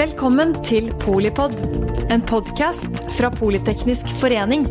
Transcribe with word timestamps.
Velkommen 0.00 0.54
til 0.64 0.86
Polipod, 1.02 1.52
en 2.10 2.22
podkast 2.24 2.98
fra 3.16 3.28
Politeknisk 3.34 4.08
forening. 4.20 4.64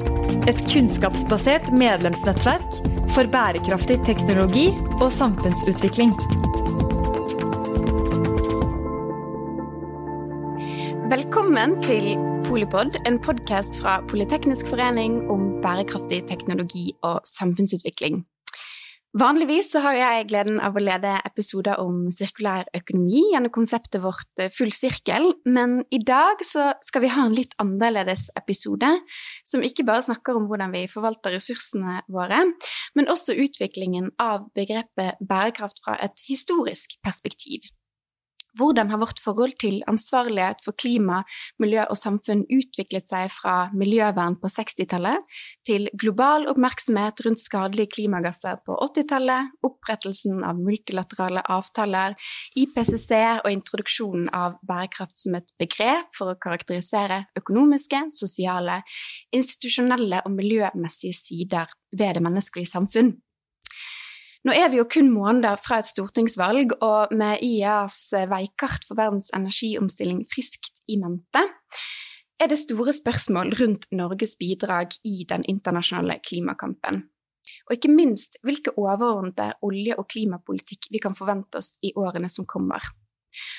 Et 0.50 0.62
kunnskapsbasert 0.72 1.70
medlemsnettverk 1.76 2.80
for 3.14 3.30
bærekraftig 3.30 4.00
teknologi 4.08 4.68
og 5.02 5.12
samfunnsutvikling. 5.14 6.16
Velkommen 11.10 11.78
til 11.86 12.12
Polipod, 12.46 12.98
en 13.06 13.22
podkast 13.22 13.78
fra 13.82 14.00
Politeknisk 14.10 14.68
forening 14.70 15.22
om 15.30 15.62
bærekraftig 15.62 16.24
teknologi 16.30 16.92
og 17.04 17.22
samfunnsutvikling. 17.26 18.24
Vanligvis 19.18 19.72
har 19.82 19.96
jeg 19.98 20.26
gleden 20.30 20.60
av 20.62 20.76
å 20.78 20.82
lede 20.84 21.16
episoder 21.26 21.80
om 21.82 22.12
sirkulær 22.14 22.68
økonomi 22.78 23.24
gjennom 23.32 23.50
konseptet 23.56 24.04
vårt 24.04 24.38
eh, 24.38 24.52
Full 24.54 24.70
sirkel, 24.70 25.32
men 25.50 25.80
i 25.90 25.98
dag 26.06 26.44
skal 26.46 27.02
vi 27.02 27.10
ha 27.16 27.24
en 27.26 27.34
litt 27.34 27.56
annerledes 27.58 28.28
episode, 28.38 28.92
som 29.42 29.66
ikke 29.66 29.88
bare 29.88 30.06
snakker 30.06 30.38
om 30.38 30.46
hvordan 30.52 30.76
vi 30.78 30.84
forvalter 30.92 31.34
ressursene 31.34 32.04
våre, 32.06 32.44
men 32.94 33.10
også 33.10 33.34
utviklingen 33.34 34.12
av 34.22 34.46
begrepet 34.54 35.18
bærekraft 35.26 35.82
fra 35.82 35.98
et 36.06 36.22
historisk 36.30 36.94
perspektiv. 37.02 37.66
Hvordan 38.60 38.90
har 38.92 39.00
vårt 39.00 39.20
forhold 39.24 39.54
til 39.62 39.80
ansvarlighet 39.88 40.64
for 40.66 40.76
klima, 40.76 41.22
miljø 41.62 41.86
og 41.88 41.98
samfunn 41.98 42.42
utviklet 42.52 43.08
seg 43.08 43.30
fra 43.32 43.70
miljøvern 43.72 44.36
på 44.42 44.52
60-tallet 44.52 45.38
til 45.68 45.88
global 46.02 46.50
oppmerksomhet 46.52 47.24
rundt 47.26 47.40
skadelige 47.40 47.94
klimagasser 47.96 48.60
på 48.66 48.76
80-tallet, 48.90 49.54
opprettelsen 49.64 50.44
av 50.48 50.60
multilaterale 50.60 51.46
avtaler, 51.48 52.18
IPCC 52.60 53.14
og 53.46 53.50
introduksjonen 53.54 54.28
av 54.36 54.60
bærekraft 54.68 55.16
som 55.22 55.40
et 55.40 55.56
begrep 55.62 56.12
for 56.18 56.34
å 56.34 56.40
karakterisere 56.42 57.24
økonomiske, 57.40 58.10
sosiale, 58.16 58.82
institusjonelle 59.36 60.26
og 60.26 60.36
miljømessige 60.36 61.16
sider 61.16 61.72
ved 61.96 62.20
det 62.20 62.28
menneskelige 62.28 62.74
samfunn? 62.74 63.16
Nå 64.48 64.54
er 64.56 64.70
vi 64.72 64.80
jo 64.80 64.88
kun 64.88 65.10
måneder 65.12 65.60
fra 65.60 65.82
et 65.82 65.90
stortingsvalg, 65.90 66.78
og 66.80 67.12
med 67.12 67.42
IEAs 67.44 68.14
veikart 68.32 68.86
for 68.88 68.96
verdens 69.00 69.28
energiomstilling 69.36 70.24
friskt 70.32 70.80
i 70.88 70.96
mente, 71.02 71.44
er 72.40 72.48
det 72.48 72.62
store 72.62 72.94
spørsmål 72.96 73.52
rundt 73.60 73.90
Norges 73.92 74.38
bidrag 74.40 74.96
i 75.04 75.26
den 75.28 75.44
internasjonale 75.44 76.22
klimakampen. 76.24 77.04
Og 77.68 77.76
ikke 77.76 77.92
minst 77.92 78.40
hvilke 78.48 78.72
overordnede 78.80 79.52
olje- 79.66 79.98
og 80.00 80.08
klimapolitikk 80.08 80.88
vi 80.94 81.04
kan 81.04 81.18
forvente 81.18 81.60
oss 81.60 81.76
i 81.84 81.92
årene 82.00 82.32
som 82.32 82.48
kommer. 82.48 82.80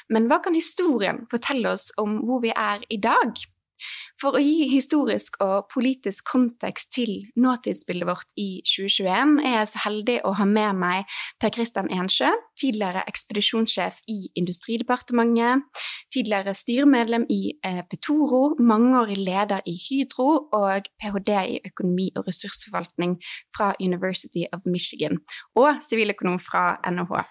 Men 0.09 0.27
hva 0.31 0.41
kan 0.43 0.57
historien 0.57 1.27
fortelle 1.31 1.77
oss 1.77 1.91
om 2.01 2.23
hvor 2.25 2.41
vi 2.43 2.55
er 2.57 2.81
i 2.89 2.99
dag? 2.99 3.37
For 4.21 4.37
å 4.37 4.43
gi 4.43 4.69
historisk 4.71 5.39
og 5.45 5.69
politisk 5.73 6.27
kontekst 6.31 6.91
til 6.95 7.13
nåtidsbildet 7.41 8.09
vårt 8.09 8.35
i 8.41 8.61
2021 8.69 9.39
er 9.45 9.57
jeg 9.59 9.71
så 9.73 9.83
heldig 9.87 10.19
å 10.27 10.35
ha 10.39 10.47
med 10.49 10.81
meg 10.81 11.19
Per 11.41 11.53
Kristian 11.55 11.91
Ensjø, 11.95 12.31
tidligere 12.61 13.05
ekspedisjonssjef 13.11 14.01
i 14.13 14.19
Industridepartementet, 14.41 15.67
tidligere 16.13 16.55
styremedlem 16.57 17.27
i 17.31 17.41
eh, 17.67 17.83
Petoro, 17.91 18.57
mangeårig 18.59 19.19
leder 19.21 19.65
i 19.69 19.77
Hydro 19.79 20.29
og 20.57 20.91
ph.d. 21.01 21.37
i 21.55 21.61
økonomi 21.71 22.11
og 22.17 22.27
ressursforvaltning 22.29 23.17
fra 23.57 23.73
University 23.81 24.47
of 24.53 24.67
Michigan, 24.67 25.21
og 25.57 25.81
siviløkonom 25.87 26.41
fra 26.43 26.75
NHH. 26.91 27.25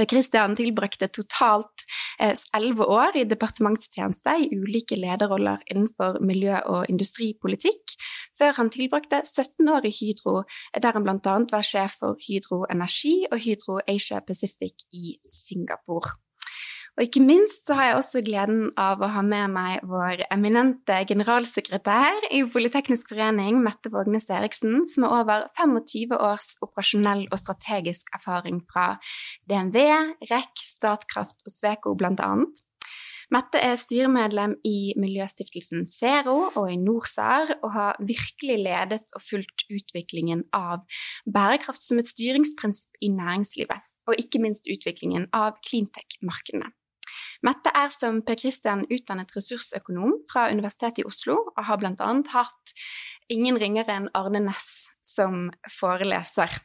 Per 0.00 0.06
Christian 0.08 0.54
tilbrakte 0.56 1.10
totalt 1.12 1.82
eh, 2.24 2.32
elleve 2.56 2.86
år 2.88 3.18
i 3.20 3.26
departementstjeneste 3.28 4.32
i 4.40 4.46
ulike 4.56 4.96
lederroller 4.96 5.60
innenfor 5.68 6.16
miljø- 6.24 6.62
og 6.72 6.88
industripolitikk, 6.88 7.92
før 8.38 8.56
han 8.56 8.72
tilbrakte 8.72 9.20
17 9.26 9.68
år 9.68 9.84
i 9.84 9.92
Hydro, 9.92 10.38
der 10.72 10.96
han 10.96 11.04
bl.a. 11.04 11.36
var 11.52 11.68
sjef 11.68 12.00
for 12.00 12.16
Hydro 12.24 12.62
Energi 12.72 13.26
og 13.28 13.44
Hydro 13.44 13.82
Asia 13.84 14.24
Pacific 14.24 14.88
i 14.96 15.18
Singapore. 15.28 16.16
Og 17.00 17.06
ikke 17.06 17.22
minst 17.24 17.64
så 17.64 17.78
har 17.78 17.86
jeg 17.86 17.96
også 17.96 18.20
gleden 18.20 18.66
av 18.76 19.00
å 19.00 19.08
ha 19.08 19.22
med 19.24 19.54
meg 19.54 19.86
vår 19.88 20.20
eminente 20.26 20.98
generalsekretær 21.08 22.26
i 22.28 22.42
Politeknisk 22.44 23.14
forening, 23.14 23.62
Mette 23.64 23.88
Vågnes 23.88 24.26
Eriksen, 24.28 24.82
som 24.84 25.06
har 25.06 25.22
over 25.22 25.46
25 25.56 26.12
års 26.12 26.50
operasjonell 26.60 27.22
og 27.30 27.40
strategisk 27.40 28.12
erfaring 28.12 28.58
fra 28.68 28.98
DNV, 29.48 29.78
REC, 30.28 30.60
Statkraft 30.60 31.40
og 31.48 31.54
Sveko 31.54 31.94
annet. 31.96 32.60
Mette 33.32 33.62
er 33.64 33.80
styremedlem 33.80 34.58
i 34.68 34.92
miljøstiftelsen 35.00 35.86
Zero 35.88 36.50
og 36.50 36.66
i 36.68 36.76
NorSAR, 36.76 37.54
og 37.62 37.72
har 37.78 37.96
virkelig 38.04 38.58
ledet 38.66 39.06
og 39.16 39.24
fulgt 39.24 39.64
utviklingen 39.72 40.44
av 40.52 40.84
bærekraft 41.24 41.80
som 41.80 42.02
et 42.02 42.12
styringsprinsipp 42.12 43.00
i 43.00 43.08
næringslivet, 43.14 43.88
og 44.04 44.20
ikke 44.20 44.42
minst 44.44 44.68
utviklingen 44.68 45.30
av 45.32 45.56
cleantech-markedene. 45.64 46.74
Mette 47.46 47.72
er 47.72 47.88
som 47.88 48.20
Per 48.24 48.36
Kristian 48.36 48.82
utdannet 48.92 49.30
ressursøkonom 49.32 50.18
fra 50.28 50.50
Universitetet 50.52 51.00
i 51.00 51.06
Oslo, 51.08 51.38
og 51.54 51.62
har 51.64 51.78
bl.a. 51.80 52.08
hatt 52.34 52.74
ingen 53.32 53.56
ringere 53.60 53.96
enn 53.96 54.10
Arne 54.18 54.42
Næss 54.44 54.90
som 55.00 55.46
foreleser. 55.78 56.58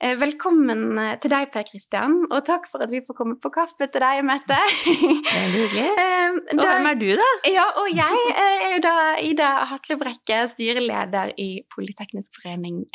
Eh, 0.00 0.14
velkommen 0.16 0.96
eh, 0.96 1.18
til 1.20 1.28
deg, 1.34 1.50
Per 1.52 1.66
Kristian, 1.68 2.14
og 2.30 2.40
takk 2.48 2.64
for 2.72 2.80
at 2.80 2.88
vi 2.88 3.02
får 3.04 3.18
komme 3.18 3.36
på 3.36 3.50
kaffe 3.52 3.90
til 3.92 4.00
deg, 4.00 4.22
Mette. 4.24 4.56
Er 5.36 5.52
hyggelig. 5.52 5.90
og 6.56 6.62
hvem 6.62 6.88
er 6.88 6.96
du, 7.02 7.10
da? 7.20 7.28
Ja, 7.52 7.66
og 7.82 7.90
jeg 7.92 8.22
er 8.40 8.64
jo 8.70 8.80
da 8.86 8.94
Ida 9.20 9.50
Hatle 9.68 9.98
Brekke, 10.00 10.40
styreleder 10.54 11.34
i 11.36 11.50
Politeknisk 11.76 12.40
forening 12.40 12.86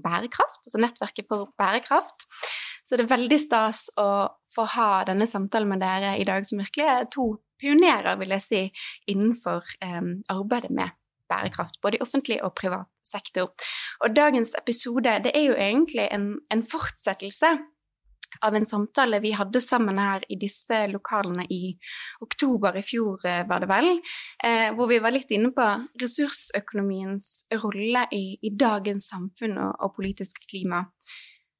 Bærekraft, 0.00 0.64
altså 0.64 0.80
Nettverket 0.80 1.28
for 1.28 1.52
bærekraft. 1.60 2.24
Så 2.88 2.96
det 2.96 3.04
er 3.04 3.10
veldig 3.12 3.36
stas 3.42 3.82
å 4.00 4.08
få 4.48 4.64
ha 4.78 5.02
denne 5.04 5.26
samtalen 5.28 5.68
med 5.68 5.82
dere 5.84 6.14
i 6.16 6.24
dag, 6.24 6.46
som 6.48 6.62
virkelig 6.62 6.86
er 6.88 7.10
to 7.12 7.34
pionerer, 7.60 8.16
vil 8.16 8.32
jeg 8.32 8.44
si, 8.46 8.60
innenfor 9.12 9.66
eh, 9.84 10.00
arbeidet 10.32 10.72
med 10.72 10.96
bærekraft, 11.28 11.82
både 11.84 11.98
i 11.98 12.00
offentlig 12.00 12.38
og 12.40 12.54
privat 12.56 12.88
sektor. 13.04 13.50
Og 14.00 14.14
dagens 14.16 14.54
episode 14.56 15.18
det 15.26 15.34
er 15.36 15.50
jo 15.50 15.58
egentlig 15.58 16.08
en, 16.14 16.30
en 16.48 16.64
fortsettelse 16.64 17.50
av 18.44 18.54
en 18.54 18.66
samtale 18.66 19.20
vi 19.20 19.32
hadde 19.36 19.60
sammen 19.60 19.98
her 20.00 20.24
i 20.32 20.36
disse 20.40 20.80
lokalene 20.92 21.46
i 21.52 21.74
oktober 22.24 22.76
i 22.78 22.84
fjor, 22.86 23.24
eh, 23.26 23.44
var 23.48 23.64
det 23.64 23.68
vel, 23.70 23.88
eh, 24.44 24.68
hvor 24.76 24.88
vi 24.88 25.00
var 25.02 25.12
litt 25.12 25.30
inne 25.34 25.50
på 25.52 25.68
ressursøkonomiens 26.00 27.48
rolle 27.64 28.06
i, 28.12 28.38
i 28.42 28.54
dagens 28.54 29.10
samfunn 29.12 29.58
og, 29.58 29.74
og 29.80 29.96
politisk 29.96 30.40
klima. 30.48 30.86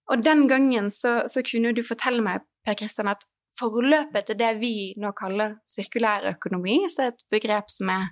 Og 0.08 0.22
den 0.24 0.46
gangen 0.48 0.90
så, 0.94 1.22
så 1.28 1.44
kunne 1.46 1.74
du 1.76 1.82
fortelle 1.86 2.24
meg, 2.24 2.46
Per 2.66 2.76
Kristian, 2.78 3.10
at 3.12 3.24
forløpet 3.58 4.28
til 4.28 4.38
det 4.38 4.52
vi 4.60 4.74
nå 5.00 5.12
kaller 5.18 5.56
sirkulær 5.68 6.30
økonomi, 6.34 6.80
så 6.92 7.06
er 7.08 7.14
et 7.14 7.26
begrep 7.32 7.72
som 7.72 7.90
er 7.92 8.10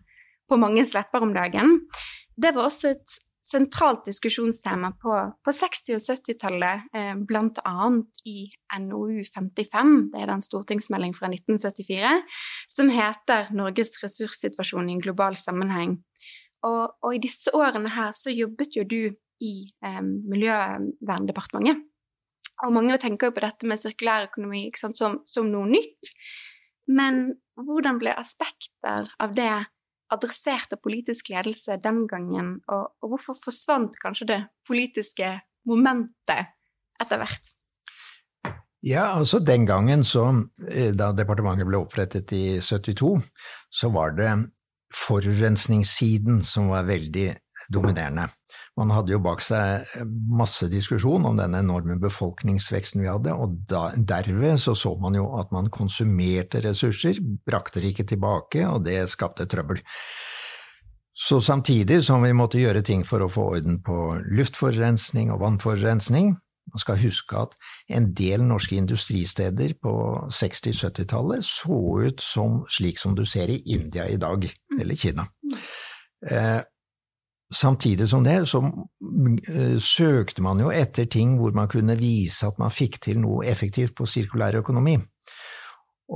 på 0.48 0.58
mange 0.60 0.84
lepper 0.94 1.24
om 1.24 1.32
dagen, 1.34 1.80
det 2.36 2.52
var 2.54 2.68
også 2.68 2.92
et 2.94 3.16
sentralt 3.46 4.06
diskusjonstema 4.06 4.90
på, 5.02 5.12
på 5.44 5.54
60- 5.54 5.94
og 5.94 6.02
70-tallet, 6.02 6.88
eh, 6.96 7.12
annet 7.64 8.22
i 8.26 8.48
NOU 8.82 9.22
55, 9.22 9.92
det 10.12 10.22
er 10.22 10.32
en 10.34 10.42
stortingsmelding 10.42 11.14
fra 11.14 11.30
1974, 11.30 12.24
som 12.68 12.90
heter 12.90 13.52
'Norges 13.52 13.94
ressurssituasjon 14.02 14.90
i 14.90 14.96
en 14.96 15.04
global 15.04 15.38
sammenheng'. 15.38 16.00
Og, 16.66 16.96
og, 17.02 17.14
i 17.14 17.22
disse 17.22 17.52
årene 17.54 17.92
her 17.94 18.12
så 18.16 18.32
jobbet 18.34 18.74
jo 18.76 18.82
du 18.82 19.14
i 19.42 19.72
Miljøverndepartementet. 19.82 21.82
Og 22.64 22.72
mange 22.72 22.96
tenker 23.00 23.28
jo 23.28 23.36
på 23.36 23.44
dette 23.44 23.68
med 23.68 23.80
sirkulærøkonomi 23.80 24.70
som, 24.80 24.92
som 25.28 25.50
noe 25.50 25.68
nytt. 25.68 26.12
Men 26.88 27.34
hvordan 27.60 27.98
ble 28.00 28.14
aspekter 28.16 29.10
av 29.20 29.34
det 29.36 29.66
adressert 30.14 30.72
av 30.72 30.80
politisk 30.84 31.32
ledelse 31.34 31.76
den 31.82 32.04
gangen, 32.08 32.56
og, 32.70 32.94
og 33.02 33.14
hvorfor 33.14 33.36
forsvant 33.42 33.98
kanskje 34.02 34.30
det 34.30 34.40
politiske 34.68 35.32
momentet 35.66 36.54
etter 37.02 37.20
hvert? 37.20 37.52
Ja, 38.86 39.08
altså 39.16 39.40
den 39.42 39.66
gangen 39.66 40.04
så, 40.06 40.28
eh, 40.70 40.92
da 40.94 41.10
departementet 41.16 41.66
ble 41.66 41.80
opprettet 41.82 42.30
i 42.36 42.60
72, 42.62 43.16
så 43.72 43.90
var 43.90 44.14
det 44.14 44.30
forurensningssiden 44.94 46.44
som 46.46 46.70
var 46.70 46.86
veldig 46.86 47.32
dominerende. 47.72 48.28
Man 48.76 48.92
hadde 48.92 49.14
jo 49.14 49.20
bak 49.24 49.40
seg 49.40 49.88
masse 50.28 50.68
diskusjon 50.68 51.24
om 51.24 51.38
den 51.38 51.56
enorme 51.56 51.96
befolkningsveksten 52.00 53.00
vi 53.00 53.08
hadde, 53.08 53.32
og 53.32 53.58
da, 53.70 53.88
derved 53.96 54.60
så 54.60 54.74
så 54.76 54.92
man 55.00 55.16
jo 55.16 55.30
at 55.40 55.52
man 55.54 55.70
konsumerte 55.72 56.60
ressurser, 56.64 57.22
brakte 57.48 57.80
det 57.80 57.94
ikke 57.94 58.08
tilbake, 58.12 58.66
og 58.68 58.84
det 58.84 59.06
skapte 59.08 59.48
trøbbel. 59.48 59.80
Så 61.16 61.40
samtidig 61.40 62.02
som 62.04 62.20
vi 62.20 62.34
måtte 62.36 62.60
gjøre 62.60 62.84
ting 62.84 63.06
for 63.08 63.24
å 63.24 63.30
få 63.32 63.46
orden 63.56 63.80
på 63.84 63.96
luftforurensning 64.36 65.32
og 65.32 65.40
vannforurensning, 65.40 66.34
Man 66.72 66.82
skal 66.82 66.98
huske 66.98 67.38
at 67.38 67.52
en 67.94 68.08
del 68.18 68.42
norske 68.42 68.74
industristeder 68.74 69.76
på 69.82 69.92
60-70-tallet 70.34 71.46
så 71.46 71.78
ut 72.02 72.22
som 72.22 72.64
slik 72.72 72.98
som 72.98 73.14
du 73.14 73.22
ser 73.26 73.52
i 73.52 73.60
India 73.70 74.08
i 74.10 74.18
dag, 74.18 74.48
mm. 74.48 74.80
eller 74.80 74.98
Kina. 74.98 75.28
Samtidig 77.54 78.08
som 78.10 78.24
det, 78.26 78.40
så 78.50 78.58
eh, 79.48 79.76
søkte 79.78 80.42
man 80.42 80.58
jo 80.58 80.72
etter 80.74 81.06
ting 81.06 81.36
hvor 81.38 81.54
man 81.54 81.68
kunne 81.70 81.94
vise 81.98 82.48
at 82.48 82.58
man 82.58 82.74
fikk 82.74 82.98
til 83.04 83.20
noe 83.22 83.46
effektivt 83.46 83.94
på 83.94 84.06
sirkulær 84.10 84.58
økonomi. 84.58 84.96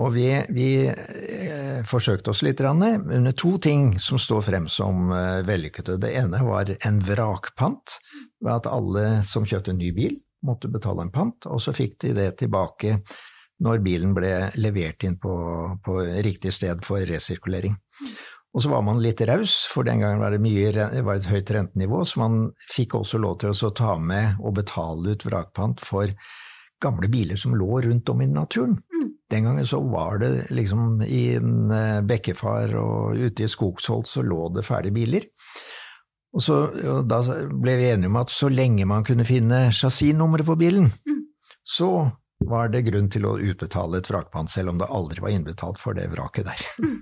Og 0.01 0.13
vi, 0.15 0.27
vi 0.55 0.67
eh, 0.87 1.81
forsøkte 1.87 2.31
oss 2.31 2.43
litt 2.47 2.61
under 2.63 3.33
to 3.35 3.57
ting 3.59 3.97
som 3.99 4.19
står 4.19 4.43
frem 4.47 4.67
som 4.71 5.11
eh, 5.15 5.43
vellykkede. 5.47 5.99
Det 6.03 6.11
ene 6.19 6.43
var 6.47 6.71
en 6.87 7.01
vrakpant, 7.03 7.99
ved 8.43 8.53
at 8.55 8.71
alle 8.71 9.07
som 9.27 9.47
kjøpte 9.47 9.75
en 9.75 9.83
ny 9.83 9.93
bil, 9.95 10.19
måtte 10.47 10.71
betale 10.73 11.05
en 11.05 11.13
pant, 11.15 11.47
og 11.47 11.61
så 11.63 11.75
fikk 11.77 11.99
de 12.07 12.15
det 12.17 12.31
tilbake 12.43 13.01
når 13.61 13.83
bilen 13.85 14.15
ble 14.17 14.33
levert 14.57 15.05
inn 15.05 15.19
på, 15.21 15.35
på 15.85 15.99
riktig 16.25 16.55
sted 16.57 16.83
for 16.87 17.03
resirkulering. 17.07 17.77
Og 18.51 18.65
så 18.65 18.71
var 18.73 18.83
man 18.83 18.99
litt 19.03 19.21
raus, 19.29 19.63
for 19.71 19.87
den 19.87 20.03
gangen 20.03 20.23
var 20.23 20.35
det, 20.35 20.41
mye, 20.43 20.73
det 20.75 21.05
var 21.07 21.21
et 21.21 21.29
høyt 21.31 21.53
rentenivå, 21.55 22.03
så 22.05 22.23
man 22.25 22.39
fikk 22.73 22.97
også 22.99 23.21
lov 23.23 23.39
til 23.43 23.55
å 23.55 23.75
ta 23.77 23.95
med 23.99 24.41
og 24.43 24.57
betale 24.59 25.15
ut 25.15 25.27
vrakpant 25.27 25.83
for 25.87 26.11
gamle 26.83 27.11
biler 27.13 27.39
som 27.39 27.55
lå 27.55 27.83
rundt 27.85 28.09
om 28.11 28.23
i 28.25 28.27
naturen. 28.31 28.79
Den 29.31 29.47
gangen 29.47 29.67
så 29.67 29.79
var 29.87 30.19
det 30.19 30.49
liksom 30.51 31.03
i 31.07 31.37
en 31.37 31.71
eh, 31.71 32.01
bekkefar 32.03 32.75
og 32.81 33.21
ute 33.21 33.45
i 33.47 33.51
Skogsholt 33.51 34.09
så 34.11 34.25
lå 34.27 34.49
det 34.57 34.65
ferdige 34.67 34.97
biler. 34.97 35.29
Og, 36.35 36.43
så, 36.43 36.57
og 36.71 37.07
da 37.11 37.21
ble 37.51 37.77
vi 37.79 37.91
enige 37.93 38.11
om 38.11 38.19
at 38.19 38.33
så 38.35 38.51
lenge 38.51 38.87
man 38.89 39.07
kunne 39.07 39.27
finne 39.27 39.69
chassisnummeret 39.75 40.47
på 40.47 40.59
bilen, 40.59 40.91
mm. 41.07 41.23
så 41.67 42.09
var 42.51 42.71
det 42.73 42.87
grunn 42.87 43.11
til 43.13 43.27
å 43.29 43.37
utbetale 43.39 44.01
et 44.01 44.11
vrakpant, 44.11 44.51
selv 44.51 44.73
om 44.73 44.81
det 44.81 44.91
aldri 44.91 45.23
var 45.23 45.35
innbetalt 45.35 45.79
for 45.79 45.95
det 45.95 46.09
vraket 46.11 46.51
der. 46.51 46.67
Mm. 46.83 46.99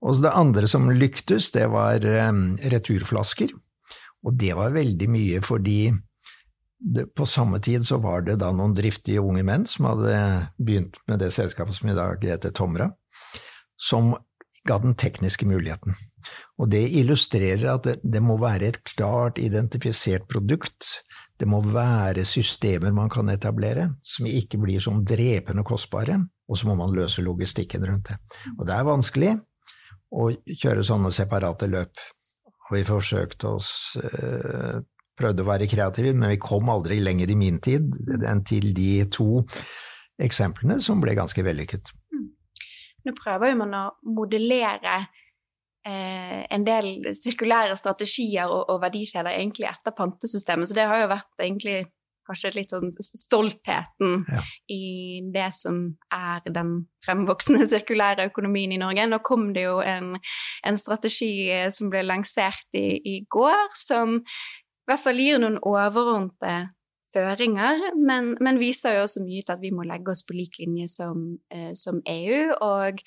Og 0.00 0.22
det 0.24 0.32
andre 0.32 0.68
som 0.68 0.88
lyktes, 0.90 1.50
det 1.52 1.66
var 1.72 2.04
um, 2.28 2.54
returflasker. 2.72 3.52
Og 4.24 4.36
det 4.40 4.54
var 4.56 4.72
veldig 4.72 5.08
mye 5.12 5.40
fordi 5.44 5.90
det, 6.80 7.10
på 7.16 7.26
samme 7.28 7.60
tid 7.60 7.84
så 7.84 7.98
var 8.00 8.24
det 8.24 8.38
da 8.40 8.48
noen 8.56 8.72
driftige 8.76 9.20
unge 9.20 9.44
menn 9.44 9.66
som 9.68 9.90
hadde 9.90 10.16
begynt 10.56 10.96
med 11.10 11.20
det 11.20 11.28
selskapet 11.36 11.76
som 11.76 11.90
i 11.92 11.96
dag 11.96 12.24
heter 12.24 12.54
Tomra, 12.56 12.88
som 13.76 14.14
ga 14.64 14.78
den 14.80 14.96
tekniske 14.96 15.48
muligheten. 15.48 15.96
Og 16.60 16.68
det 16.72 16.82
illustrerer 17.00 17.66
at 17.74 17.86
det, 17.88 17.98
det 18.00 18.20
må 18.24 18.36
være 18.40 18.72
et 18.72 18.80
klart 18.92 19.40
identifisert 19.40 20.26
produkt. 20.28 20.88
Det 21.40 21.48
må 21.48 21.62
være 21.64 22.26
systemer 22.28 22.92
man 22.96 23.12
kan 23.12 23.28
etablere, 23.32 23.90
som 24.04 24.28
ikke 24.28 24.60
blir 24.60 24.80
som 24.84 25.04
drepende 25.04 25.64
kostbare, 25.64 26.18
og 26.48 26.60
så 26.60 26.68
må 26.68 26.76
man 26.80 26.92
løse 26.96 27.24
logistikken 27.24 27.86
rundt 27.88 28.12
det. 28.12 28.18
Og 28.58 28.66
det 28.68 28.76
er 28.76 28.88
vanskelig 28.88 29.36
å 30.10 30.30
kjøre 30.32 30.84
sånne 30.86 31.12
separate 31.14 31.68
løp. 31.70 32.00
Og 32.68 32.76
vi 32.76 32.86
forsøkte 32.86 33.50
oss 33.50 33.70
eh, 33.98 34.80
prøvde 35.20 35.44
å 35.44 35.48
være 35.48 35.68
kreative, 35.70 36.14
men 36.16 36.32
vi 36.32 36.40
kom 36.42 36.70
aldri 36.72 37.00
lenger 37.02 37.30
i 37.32 37.38
min 37.38 37.60
tid 37.62 37.94
enn 38.26 38.44
til 38.46 38.72
de 38.76 38.92
to 39.12 39.42
eksemplene 40.20 40.80
som 40.84 41.00
ble 41.02 41.16
ganske 41.18 41.44
vellykket. 41.44 41.92
Mm. 42.14 42.28
Nå 43.08 43.16
prøver 43.16 43.56
man 43.58 43.74
å 43.76 43.84
modellere 44.12 44.98
eh, 45.86 46.42
en 46.52 46.66
del 46.66 47.10
sirkulære 47.16 47.76
strategier 47.78 48.50
og, 48.50 48.66
og, 48.68 48.80
verdikjeder 48.84 49.32
egentlig 49.34 49.68
etter 49.70 49.96
pantesystemet, 49.96 50.68
så 50.68 50.76
det 50.76 50.88
har 50.90 51.04
jo 51.04 51.12
vært 51.14 51.44
egentlig 51.46 51.78
kanskje 52.30 52.54
litt 52.56 52.72
sånn 52.72 52.94
stoltheten 53.02 54.24
ja. 54.30 54.44
i 54.70 55.20
det 55.34 55.50
som 55.56 55.82
er 56.14 56.46
den 56.46 56.72
fremvoksende 57.04 57.66
sirkulære 57.72 58.30
økonomien 58.30 58.72
i 58.74 58.80
Norge. 58.80 59.06
Nå 59.10 59.20
kom 59.26 59.50
det 59.56 59.66
jo 59.66 59.78
en, 59.84 60.14
en 60.66 60.80
strategi 60.80 61.50
som 61.74 61.92
ble 61.92 62.04
lansert 62.06 62.78
i, 62.78 63.00
i 63.02 63.16
går, 63.30 63.70
som 63.76 64.20
i 64.20 64.90
hvert 64.90 65.02
fall 65.02 65.20
gir 65.22 65.42
noen 65.42 65.60
overordnede 65.66 66.70
føringer, 67.10 67.90
men, 67.98 68.34
men, 68.42 68.60
viser 68.60 68.96
jo 68.96 69.04
også 69.06 69.22
mye 69.24 69.42
til 69.42 69.56
at 69.56 69.62
vi 69.62 69.72
må 69.74 69.86
legge 69.86 70.12
oss 70.12 70.22
på 70.26 70.36
lik 70.36 70.60
linje 70.60 70.88
som, 70.92 71.24
eh, 71.50 71.72
som 71.78 72.00
EU. 72.06 72.54
Og 72.62 73.02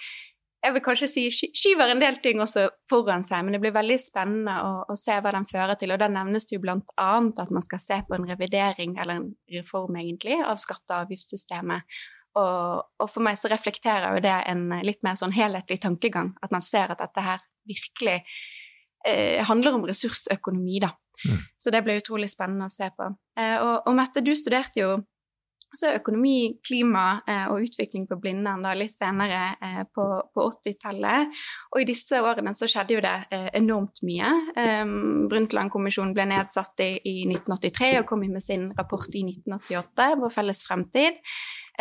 jeg 0.64 0.76
vil 0.78 0.84
kanskje 0.86 1.10
si 1.12 1.24
skyver 1.34 1.92
en 1.92 2.02
del 2.02 2.18
ting 2.24 2.40
også 2.44 2.66
foran 2.90 3.26
seg, 3.28 3.44
men 3.44 3.56
det 3.56 3.60
blir 3.64 3.76
veldig 3.76 3.98
spennende 4.00 4.56
å, 4.64 4.72
å 4.88 4.96
se 5.00 5.18
hva 5.20 5.34
den 5.36 5.48
fører 5.50 5.76
til. 5.80 5.92
Og 5.92 6.00
da 6.00 6.08
nevnes 6.12 6.48
det 6.48 6.56
jo 6.56 6.64
blant 6.64 6.94
annet 7.02 7.42
at 7.44 7.52
man 7.54 7.66
skal 7.66 7.82
se 7.84 8.00
på 8.08 8.16
en 8.16 8.28
revidering, 8.30 8.96
eller 9.02 9.20
en 9.20 9.30
reform 9.52 10.00
egentlig, 10.00 10.40
av 10.40 10.62
skatte- 10.62 10.96
og 10.96 11.08
avgiftssystemet. 11.08 12.00
Og, 12.40 12.82
og, 12.98 13.08
for 13.12 13.22
meg 13.26 13.38
så 13.38 13.52
reflekterer 13.52 14.16
jo 14.16 14.24
det 14.26 14.38
en 14.50 14.66
litt 14.88 15.04
mer 15.06 15.20
sånn 15.20 15.36
helhetlig 15.36 15.82
tankegang, 15.84 16.32
at 16.42 16.56
man 16.56 16.66
ser 16.66 16.94
at 16.94 17.04
dette 17.04 17.24
her 17.28 17.44
virkelig 17.70 18.22
eh, 19.06 19.44
handler 19.46 19.78
om 19.78 19.86
ressursøkonomi, 19.90 20.80
da. 20.84 20.94
Mm. 21.28 21.44
Så 21.60 21.72
det 21.76 21.84
ble 21.86 22.00
utrolig 22.00 22.32
spennende 22.32 22.72
å 22.72 22.74
se 22.74 22.88
på. 22.96 23.12
Eh, 23.38 23.58
og, 23.60 23.84
og, 23.84 23.94
Mette, 24.00 24.24
du 24.26 24.34
studerte 24.38 24.82
jo 24.82 24.96
også 25.74 25.94
økonomi, 25.98 26.60
klima 26.66 27.20
eh, 27.28 27.48
og 27.52 27.66
utvikling 27.66 28.06
på 28.10 28.18
Blindern 28.22 28.64
da, 28.66 28.74
litt 28.78 28.94
senere 28.94 29.56
eh, 29.58 29.82
på, 29.90 30.06
på 30.34 30.46
80-tallet. 30.52 31.34
Og 31.74 31.82
i 31.82 31.88
disse 31.90 32.22
årene 32.22 32.54
så 32.58 32.70
skjedde 32.70 32.98
jo 32.98 33.04
det 33.04 33.16
eh, 33.34 33.50
enormt 33.60 34.04
mye. 34.06 34.30
Eh, 34.60 34.84
Brundtland-kommisjonen 35.32 36.14
ble 36.16 36.28
nedsatt 36.30 36.86
i, 36.86 36.92
i, 37.02 37.16
1983 37.32 37.92
og 38.02 38.08
kom 38.12 38.24
med 38.24 38.44
sin 38.44 38.70
rapport 38.78 39.10
i 39.12 39.26
1988, 39.26 40.14
Vår 40.22 40.32
felles 40.34 40.64
fremtid, 40.68 41.20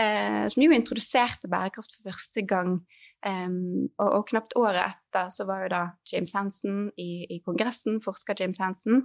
eh, 0.00 0.42
som 0.50 0.64
jo 0.64 0.74
introduserte 0.74 1.50
bærekraft 1.52 1.98
for 1.98 2.10
første 2.10 2.44
gang 2.48 2.80
Um, 3.22 3.86
og, 4.02 4.08
og, 4.08 4.22
knapt 4.32 4.56
året 4.58 4.82
etter 4.82 5.28
så 5.30 5.44
var 5.46 5.62
jo 5.62 5.68
da 5.70 5.82
James 6.10 6.32
Hansen 6.34 6.88
i, 6.98 7.22
i 7.30 7.38
Kongressen, 7.46 8.00
forsker 8.02 8.34
James 8.40 8.58
Hansen, 8.58 9.04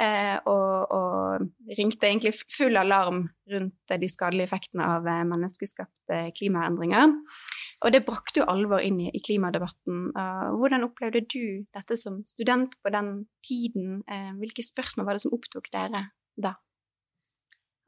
uh, 0.00 0.36
og, 0.48 0.94
og, 0.96 1.50
ringte 1.76 2.08
egentlig 2.08 2.32
full 2.48 2.80
alarm 2.80 3.26
rundt 3.52 3.94
de 4.00 4.08
skadelige 4.08 4.48
effektene 4.48 4.86
av 4.86 5.04
uh, 5.04 5.20
menneskeskapte 5.28 6.22
klimaendringer. 6.38 7.12
Og 7.84 7.92
det 7.92 8.04
brakte 8.08 8.42
jo 8.42 8.48
alvor 8.48 8.80
inn 8.84 8.98
i, 9.04 9.10
i 9.12 9.20
klimadebatten. 9.24 10.08
Uh, 10.16 10.48
hvordan 10.56 10.88
opplevde 10.88 11.26
du 11.28 11.44
dette 11.76 12.00
som 12.00 12.22
student 12.28 12.80
på 12.80 12.96
den 12.96 13.14
tiden? 13.44 14.00
hvilke 14.40 14.62
spørsmål 14.64 15.06
var 15.06 15.16
det 15.16 15.22
som 15.24 15.32
opptok 15.34 15.68
dere 15.72 16.06
da? 16.40 16.54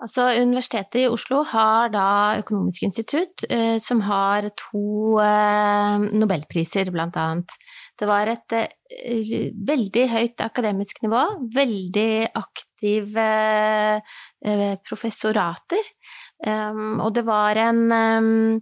Altså, 0.03 0.25
Universitetet 0.43 1.05
i 1.05 1.07
Oslo 1.07 1.45
har 1.47 1.93
da 1.95 2.07
Økonomisk 2.41 2.83
institutt, 2.89 3.45
eh, 3.47 3.77
som 3.79 4.01
har 4.03 4.49
to 4.59 5.21
eh, 5.23 6.07
nobelpriser, 6.19 6.91
blant 6.91 7.15
annet. 7.23 7.55
Det 7.99 8.09
var 8.11 8.27
et 8.33 8.57
eh, 8.59 9.53
veldig 9.55 10.09
høyt 10.11 10.43
akademisk 10.43 11.05
nivå, 11.05 11.23
veldig 11.55 12.33
aktive 12.35 13.29
eh, 14.43 14.75
professorater, 14.83 15.93
um, 16.49 16.99
og 17.05 17.15
det 17.15 17.25
var 17.29 17.63
en 17.63 17.83
um, 17.93 18.61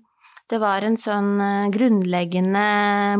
det 0.51 0.59
var 0.59 0.85
en 0.85 0.99
sånn 0.99 1.39
eh, 1.41 1.71
grunnleggende 1.73 2.67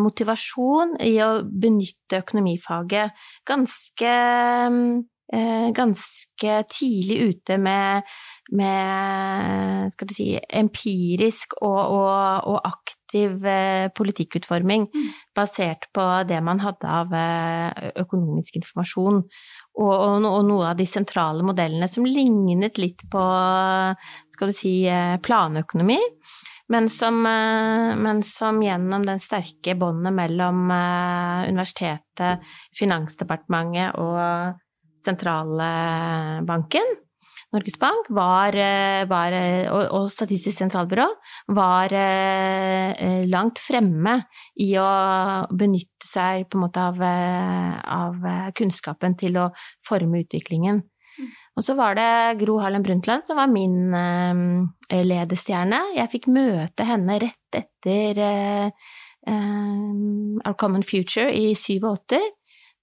motivasjon 0.03 0.99
i 1.07 1.15
å 1.25 1.31
benytte 1.47 2.21
økonomifaget 2.21 3.25
ganske 3.49 4.13
Eh, 4.13 5.20
ganske 5.31 6.55
tidlig 6.73 7.17
ute 7.31 7.59
med, 7.63 8.03
med 8.51 9.93
skal 9.95 10.09
du 10.11 10.15
si, 10.15 10.29
empirisk 10.59 11.55
og, 11.61 11.79
og, 11.79 12.49
og 12.51 12.59
aktiv 12.67 13.47
eh, 13.47 13.87
politikkutforming 13.95 14.89
mm. 14.91 15.09
basert 15.37 15.87
på 15.95 16.07
det 16.27 16.41
man 16.43 16.63
hadde 16.65 16.91
av 16.91 17.15
eh, 17.15 17.91
økonomisk 18.03 18.59
informasjon. 18.59 19.23
Og, 19.81 19.93
og, 19.95 20.39
noe 20.47 20.71
av 20.73 20.79
de 20.79 20.87
sentrale 20.89 21.47
modellene 21.47 21.89
som 21.89 22.07
lignet 22.07 22.79
litt 22.83 23.05
på 23.11 23.25
skal 24.35 24.51
du 24.51 24.57
si, 24.57 24.75
planøkonomi. 25.23 25.99
Men 26.71 26.87
som, 26.91 27.17
men 27.23 28.21
som, 28.23 28.61
gjennom 28.63 29.03
den 29.07 29.19
sterke 29.23 29.75
båndet 29.79 30.15
mellom 30.15 30.69
universitetet, 30.71 32.45
Finansdepartementet 32.79 33.99
og 33.99 34.61
sentralbanken, 35.05 36.97
Norges 37.51 37.79
Bank, 37.83 38.07
var, 38.15 38.55
eh, 38.55 39.05
var, 39.11 39.35
og, 39.73 39.81
og, 39.97 40.05
Statistisk 40.13 40.55
sentralbyrå 40.61 41.07
var 41.57 41.93
eh, 41.99 43.25
langt 43.27 43.59
fremme 43.59 44.21
i 44.63 44.71
å 44.79 44.87
benytte 45.51 46.07
seg 46.07 46.55
måte 46.55 46.85
av, 46.93 47.03
eh, 47.03 47.75
av 47.83 48.31
kunnskapen 48.55 49.19
til 49.19 49.41
å 49.43 49.51
forme 49.83 50.23
utviklingen. 50.23 50.85
Mm. 51.19 51.31
Og 51.59 51.67
så 51.67 51.75
var 51.77 51.99
det 51.99 52.39
Gro 52.41 52.61
Harlem 52.63 52.85
Brundtland 52.87 53.27
som 53.27 53.41
var 53.41 53.51
min 53.51 53.95
eh, 53.99 55.03
ledestjerne. 55.05 55.83
Jeg 55.99 56.13
fikk 56.15 56.31
møte 56.31 56.87
henne 56.87 57.19
rett 57.21 57.59
etter 57.59 58.23
eh, 58.25 58.91
Our 59.31 60.55
Common 60.55 60.87
Future 60.87 61.29
i 61.35 61.51
87. 61.59 62.17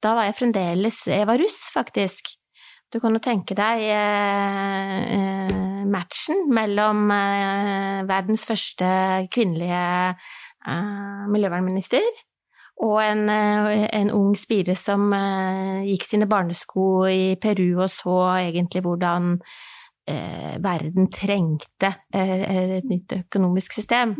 Da 0.03 0.13
var 0.17 0.27
jeg 0.27 0.37
fremdeles 0.37 0.99
Jeg 1.09 1.25
var 1.27 1.39
russ, 1.41 1.71
faktisk. 1.73 2.35
Du 2.93 3.01
kan 3.03 3.11
jo 3.11 3.19
tenke 3.19 3.55
deg 3.57 3.81
eh, 3.91 4.99
eh, 5.17 5.81
matchen 5.91 6.45
mellom 6.55 7.09
eh, 7.11 8.05
verdens 8.07 8.45
første 8.47 8.87
kvinnelige 9.33 9.81
eh, 10.13 11.25
miljøvernminister 11.33 12.05
og 12.85 13.01
en, 13.03 13.25
eh, 13.33 13.87
en, 13.97 14.13
ung 14.15 14.37
spire 14.39 14.77
som 14.79 15.09
eh, 15.17 15.83
gikk 15.89 16.07
sine 16.07 16.29
barnesko 16.31 16.87
i 17.11 17.35
Peru 17.41 17.81
og 17.81 17.89
så 17.91 18.15
egentlig 18.37 18.85
hvordan 18.85 19.35
verden 20.63 21.09
trengte 21.11 21.89
et 22.15 22.85
nytt 22.87 23.11
økonomisk 23.17 23.73
system. 23.75 24.13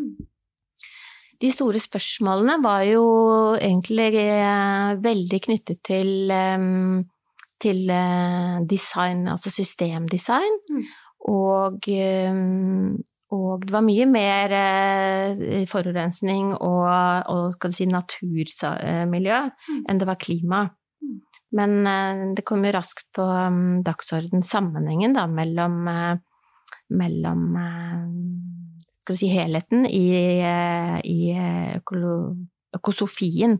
De 1.38 1.52
store 1.54 1.80
spørsmålene 1.82 2.58
var 2.64 2.82
jo 2.88 3.04
egentlig 3.60 4.08
veldig 5.04 5.40
knyttet 5.46 5.84
til 5.86 6.32
til 7.62 7.90
eh, 7.90 8.58
design, 8.70 9.28
altså 9.32 9.52
systemdesign. 9.54 10.58
Mm. 10.70 10.84
Og, 11.34 11.90
eh, 11.90 12.42
og, 13.34 13.66
det 13.66 13.74
var 13.74 13.86
mye 13.86 14.08
mer 14.10 14.56
eh, 14.58 15.64
forurensning 15.70 16.54
og, 16.56 16.90
og 17.34 17.56
skal 17.58 17.74
du 17.74 17.80
si, 17.80 17.90
naturmiljø 17.92 19.40
mm. 19.50 19.82
enn 19.90 20.02
det 20.02 20.10
var 20.10 20.22
klima. 20.22 20.66
Mm. 21.04 21.18
Men 21.58 21.78
det 22.36 22.44
kom 22.44 22.66
jo 22.68 22.74
raskt 22.76 23.06
på 23.16 23.24
um, 23.24 23.80
dagsorden 23.80 24.42
sammenhengen 24.44 25.14
da, 25.16 25.24
mellom, 25.32 25.78
mellom 26.92 27.46
skal 29.08 29.16
vi 29.16 29.20
si, 29.22 29.28
helheten 29.32 29.86
i, 29.88 30.08
i 31.08 31.32
økosofien 32.76 33.56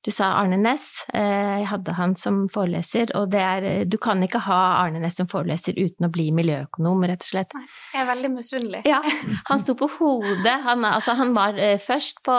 du 0.00 0.08
sa 0.10 0.30
Arne 0.38 0.56
Næss. 0.56 1.04
Eh, 1.12 1.60
jeg 1.60 1.66
hadde 1.68 1.92
han 1.98 2.14
som 2.16 2.46
foreleser, 2.52 3.10
og 3.18 3.28
det 3.34 3.40
er 3.44 3.84
Du 3.84 3.98
kan 4.00 4.22
ikke 4.24 4.40
ha 4.46 4.60
Arne 4.80 5.02
Næss 5.02 5.18
som 5.20 5.28
foreleser 5.28 5.76
uten 5.76 6.08
å 6.08 6.12
bli 6.12 6.30
miljøøkonom, 6.32 7.04
rett 7.10 7.20
og 7.20 7.28
slett. 7.28 7.52
Jeg 7.92 8.00
er 8.00 8.08
veldig 8.08 8.30
misunnelig. 8.32 8.80
Ja, 8.88 9.02
han 9.50 9.60
sto 9.60 9.76
på 9.76 9.90
hodet. 9.98 10.56
Han, 10.64 10.86
altså, 10.88 11.18
han 11.20 11.34
var 11.36 11.58
eh, 11.60 11.76
først 11.76 12.22
på 12.24 12.38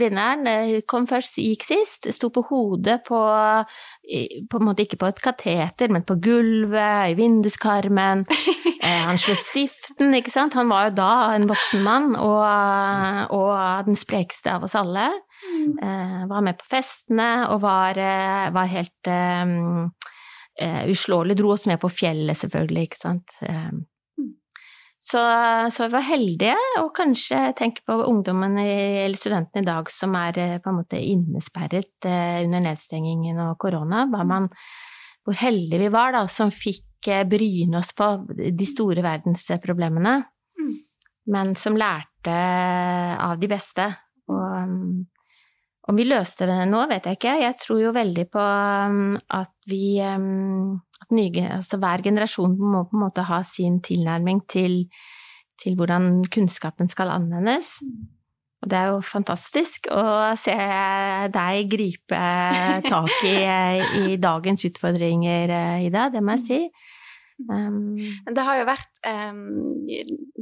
Blindern, 0.00 0.48
eh, 0.48 0.80
kom 0.88 1.04
først, 1.10 1.36
gikk 1.44 1.68
sist. 1.68 2.08
Sto 2.16 2.32
på 2.32 2.46
hodet 2.48 3.02
på 3.08 3.18
På 4.48 4.56
en 4.56 4.64
måte 4.64 4.86
ikke 4.86 4.96
på 4.96 5.08
et 5.10 5.18
kateter, 5.20 5.90
men 5.92 6.04
på 6.08 6.16
gulvet, 6.24 7.12
i 7.12 7.16
vinduskarmen. 7.18 8.24
Han 9.08 9.20
slo 9.20 9.34
stiften, 9.36 10.14
ikke 10.16 10.32
sant. 10.32 10.56
Han 10.56 10.70
var 10.72 10.88
jo 10.88 10.94
da 10.96 11.10
en 11.34 11.44
voksen 11.50 11.82
mann, 11.84 12.14
og, 12.16 13.34
og 13.36 13.84
den 13.84 13.98
sprekeste 14.00 14.54
av 14.54 14.64
oss 14.64 14.78
alle. 14.78 15.10
Mm. 15.38 16.28
var 16.30 16.42
med 16.44 16.58
på 16.58 16.66
festene 16.68 17.48
og 17.52 17.60
var, 17.62 17.98
eh, 17.98 18.48
var 18.54 18.70
helt 18.70 19.10
um, 19.10 19.86
uslåelig. 20.90 21.36
Dro 21.38 21.52
oss 21.54 21.68
med 21.70 21.78
på 21.80 21.90
fjellet, 21.92 22.36
selvfølgelig, 22.38 22.88
ikke 22.88 23.00
sant. 23.00 23.36
Um, 23.46 23.84
så, 24.98 25.20
så, 25.70 25.86
vi 25.86 25.94
var 25.94 26.06
heldige, 26.08 26.56
og 26.80 26.90
kanskje 26.96 27.52
tenke 27.56 27.84
på 27.86 28.00
ungdommen 28.02 28.58
eller 28.58 29.14
studentene 29.16 29.62
i 29.62 29.68
dag 29.68 29.90
som 29.94 30.16
er 30.18 30.58
på 30.58 30.72
en 30.72 30.78
måte 30.80 30.98
innesperret 30.98 32.08
under 32.08 32.64
nedstengingen 32.64 33.38
og 33.44 33.54
korona. 33.62 34.08
Man, 34.10 34.48
hvor 35.22 35.38
heldige 35.38 35.84
vi 35.84 35.92
var 35.94 36.16
da, 36.16 36.24
som 36.26 36.50
fikk 36.50 37.12
bryne 37.30 37.78
oss 37.78 37.92
på 37.94 38.10
de 38.34 38.66
store 38.66 39.04
verdensproblemene, 39.06 40.16
mm. 40.58 40.74
men 41.30 41.54
som 41.54 41.78
lærte 41.78 42.34
av 43.22 43.38
de 43.38 43.50
beste. 43.54 43.86
Og 44.28 45.06
om 45.88 45.96
vi 45.96 46.04
løste 46.04 46.46
det 46.48 46.58
nå, 46.68 46.82
vet 46.90 47.06
jeg 47.08 47.18
ikke. 47.18 47.38
Jeg 47.40 47.56
tror 47.62 47.80
jo 47.80 47.94
veldig 47.96 48.26
på 48.32 48.42
um, 48.42 49.14
at 49.32 49.54
vi 49.70 49.96
um, 50.04 50.76
at 50.98 51.14
nye, 51.14 51.46
altså 51.56 51.78
hver 51.80 52.02
generasjon 52.04 52.58
må 52.58 52.84
på 52.88 52.98
en 52.98 53.04
måte 53.06 53.24
ha 53.28 53.40
sin 53.46 53.80
tilnærming 53.84 54.42
til, 54.50 54.82
til 55.60 55.78
hvordan 55.78 56.26
kunnskapen 56.32 56.90
skal 56.92 57.14
anvendes. 57.14 57.78
Og 58.58 58.70
det 58.70 58.78
er 58.78 58.90
jo 58.90 59.00
fantastisk 59.06 59.86
å 59.94 60.34
se 60.36 60.56
deg 61.32 61.68
gripe 61.70 62.22
tak 62.88 63.20
i, 63.28 63.36
i 64.02 64.16
dagens 64.18 64.66
utfordringer, 64.66 65.54
Ida, 65.86 66.08
det 66.10 66.24
må 66.24 66.34
jeg 66.34 66.44
si. 66.44 66.62
Um, 67.38 67.94
det 68.34 68.42
har 68.42 68.56
jo 68.58 68.64
vært 68.66 68.98
um, 69.06 69.86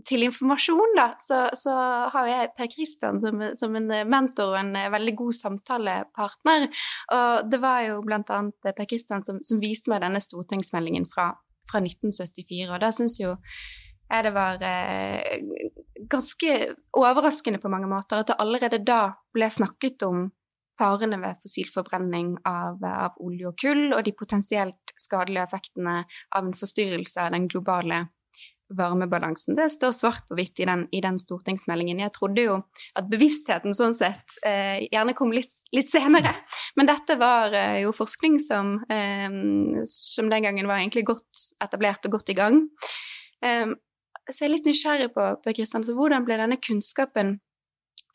Til 0.09 0.25
informasjon, 0.25 0.95
da, 0.97 1.11
så, 1.21 1.43
så 1.53 1.75
har 2.15 2.29
jeg 2.31 2.53
Per 2.57 2.71
Kristian 2.73 3.21
som, 3.21 3.43
som, 3.61 3.77
en 3.77 3.93
mentor 4.09 4.55
og 4.55 4.61
en 4.63 4.73
veldig 4.95 5.17
god 5.19 5.37
samtalepartner. 5.37 6.69
Og 7.17 7.51
det 7.53 7.61
var 7.61 7.83
jo 7.89 7.99
blant 8.07 8.33
annet 8.33 8.71
Per 8.77 8.89
Kristian 8.89 9.25
som, 9.27 9.43
som 9.45 9.61
viste 9.61 9.93
meg 9.93 10.05
denne 10.07 10.23
stortingsmeldingen 10.25 11.09
fra, 11.13 11.33
fra 11.69 11.83
1974, 11.85 12.71
og 12.71 12.81
da 12.81 12.95
syns 12.95 13.21
jo 13.21 13.37
jeg 14.07 14.23
det 14.23 14.33
var 14.37 14.63
eh, 14.63 15.41
ganske 16.07 16.57
overraskende 16.95 17.59
på 17.59 17.71
mange 17.73 17.89
måter 17.91 18.21
at 18.21 18.31
det 18.31 18.39
allerede 18.43 18.79
da 18.87 19.01
ble 19.35 19.49
snakket 19.51 20.05
om 20.07 20.29
farene 20.79 21.19
ved 21.23 21.41
fossilforbrenning 21.43 22.35
av, 22.49 22.83
av, 22.85 23.17
olje 23.25 23.49
og 23.51 23.57
kull, 23.61 23.87
og 23.95 24.05
de 24.07 24.13
potensielt 24.17 24.95
skadelige 25.01 25.47
effektene 25.49 26.03
av 26.05 26.45
en 26.45 26.57
forstyrrelse 26.57 27.23
av 27.23 27.35
den 27.37 27.49
globale 27.53 28.07
varmebalansen. 28.75 29.55
Det 29.55 29.69
står 29.71 29.93
svart 29.95 30.25
på 30.29 30.37
hvitt 30.39 30.61
i 30.61 30.67
den, 30.67 30.87
i 30.91 31.01
den 31.05 31.21
stortingsmeldingen. 31.23 32.01
Jeg 32.03 32.15
trodde 32.17 32.43
jo 32.49 32.57
at 32.99 33.09
bevisstheten 33.11 33.77
sånn 33.77 33.95
sett 33.95 34.39
eh, 34.47 34.83
gjerne 34.91 35.15
kom 35.15 35.31
litt, 35.35 35.55
litt, 35.77 35.91
senere, 35.91 36.35
men 36.79 36.91
dette 36.91 37.15
var 37.21 37.55
eh, 37.55 37.81
jo 37.85 37.95
forskning 37.95 38.41
som, 38.43 38.77
eh, 38.91 39.31
som, 39.87 40.31
den 40.33 40.49
gangen 40.49 40.67
var 40.67 40.83
egentlig 40.83 41.07
godt 41.13 41.47
etablert 41.63 42.09
og 42.09 42.19
godt 42.19 42.35
i 42.35 42.39
gang. 42.39 42.63
Eh, 43.45 43.71
så 44.27 44.43
jeg 44.43 44.49
er 44.49 44.55
litt 44.57 44.67
nysgjerrig 44.67 45.11
på, 45.15 45.31
på 45.45 45.55
Kristian, 45.55 45.85
altså, 45.85 45.95
hvordan 45.95 46.27
ble 46.27 46.41
denne 46.41 46.59
kunnskapen 46.59 47.37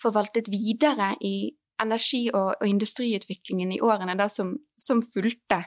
forvaltet 0.01 0.49
videre 0.51 1.13
i, 1.23 1.51
energi- 1.81 2.29
og, 2.33 2.55
og, 2.59 2.67
industriutviklingen 2.67 3.71
i 3.75 3.81
årene 3.81 4.15
da 4.19 4.27
som, 4.31 4.55
som 4.79 5.01
fulgte. 5.05 5.61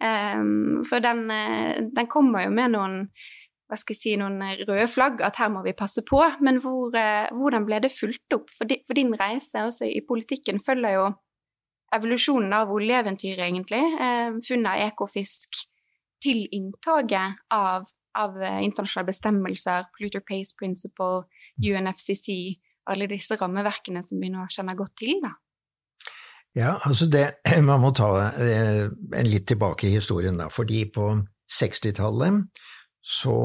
Um, 0.00 0.84
for 0.88 1.02
den, 1.04 1.26
eh, 1.30 1.82
den, 1.92 2.08
kommer 2.10 2.46
jo 2.46 2.54
med 2.54 2.74
noen 2.76 2.98
si, 3.74 4.14
noen 4.18 4.38
røde 4.62 4.86
flagg, 4.90 5.22
at 5.26 5.40
her 5.40 5.50
må 5.50 5.64
vi 5.66 5.74
passe 5.76 6.04
på. 6.06 6.22
Men 6.40 6.60
hvor, 6.62 6.94
uh, 6.94 7.28
hvordan 7.34 7.66
ble 7.68 7.80
det 7.84 7.94
fulgt 7.94 8.36
opp? 8.36 8.50
For, 8.54 8.68
di, 8.68 8.80
for, 8.86 8.98
din 8.98 9.14
reise 9.18 9.66
også 9.66 9.88
i 9.90 10.04
politikken 10.06 10.62
følger 10.62 10.98
jo 11.00 11.08
evolusjonen 11.96 12.52
av 12.54 12.72
oljeeventyret, 12.74 13.46
egentlig. 13.48 13.82
Uh, 13.98 14.38
funnet 14.46 14.72
av 14.74 14.86
ekofisk 14.90 15.64
til 16.22 16.46
inntoget 16.54 17.42
av, 17.54 17.88
av 18.16 18.38
uh, 18.38 18.62
internasjonale 18.62 19.10
bestemmelser, 19.10 19.90
Polluter 19.96 20.22
Pace 20.26 20.54
Principle, 20.58 21.26
UNFCC, 21.62 22.30
alle 22.90 23.08
disse 23.10 23.36
rammeverkene 23.40 24.02
som 24.04 24.22
vi 24.22 24.30
nå 24.32 24.46
kjenner 24.52 24.78
godt 24.78 24.96
til. 25.02 25.18
da. 25.24 25.34
Ja, 26.56 26.78
altså 26.88 27.06
det, 27.06 27.26
Man 27.68 27.82
må 27.84 27.92
ta 27.96 28.10
eh, 28.32 28.86
en 28.88 29.28
litt 29.28 29.46
tilbake 29.50 29.88
i 29.88 29.96
historien, 29.96 30.38
da. 30.40 30.48
Fordi 30.52 30.86
på 30.92 31.10
60-tallet 31.52 32.46
så 33.06 33.36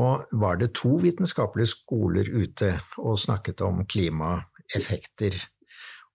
var 0.41 0.57
det 0.57 0.71
to 0.79 0.95
vitenskapelige 1.03 1.75
skoler 1.75 2.29
ute 2.31 2.73
og 2.97 3.19
snakket 3.21 3.61
om 3.61 3.83
klimaeffekter. 3.85 5.35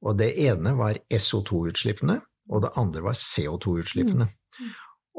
Og 0.03 0.17
det 0.19 0.33
ene 0.49 0.73
var 0.79 0.99
SO2-utslippene, 1.13 2.19
og 2.51 2.65
det 2.65 2.73
andre 2.81 3.05
var 3.07 3.15
CO2-utslippene. 3.21 4.27
Mm. 4.27 4.75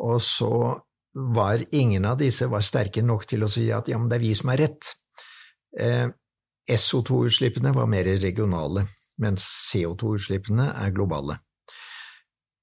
Og 0.10 0.19
så 0.22 0.51
var 1.17 1.63
ingen 1.72 2.05
av 2.05 2.19
disse 2.19 2.50
var 2.51 2.65
sterke 2.65 3.01
nok 3.05 3.25
til 3.29 3.46
å 3.46 3.50
si 3.50 3.69
at 3.74 3.88
ja, 3.89 3.98
men 3.98 4.10
det 4.12 4.19
er 4.19 4.25
vi 4.25 4.36
som 4.38 4.51
er 4.53 4.65
rett. 4.65 4.91
Eh, 5.79 6.07
SO2-utslippene 6.67 7.72
var 7.74 7.88
mer 7.89 8.10
regionale, 8.22 8.84
mens 9.24 9.48
CO2-utslippene 9.72 10.74
er 10.75 10.93
globale. 10.93 11.39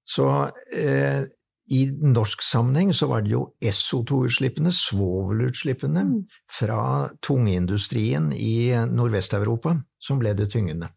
Så 0.05 0.29
eh, 0.77 1.25
i 1.73 1.81
norsk 1.89 2.43
sammenheng 2.45 2.93
så 2.93 3.09
var 3.09 3.25
det 3.25 3.33
jo 3.33 3.47
SO2-utslippene, 3.65 4.73
svovelutslippene, 4.75 6.03
mm. 6.05 6.19
fra 6.59 7.09
tungindustrien 7.25 8.33
i 8.37 8.69
Nordvest-Europa 8.91 9.79
som 10.03 10.21
ble 10.21 10.35
det 10.37 10.51
tyngende. 10.53 10.91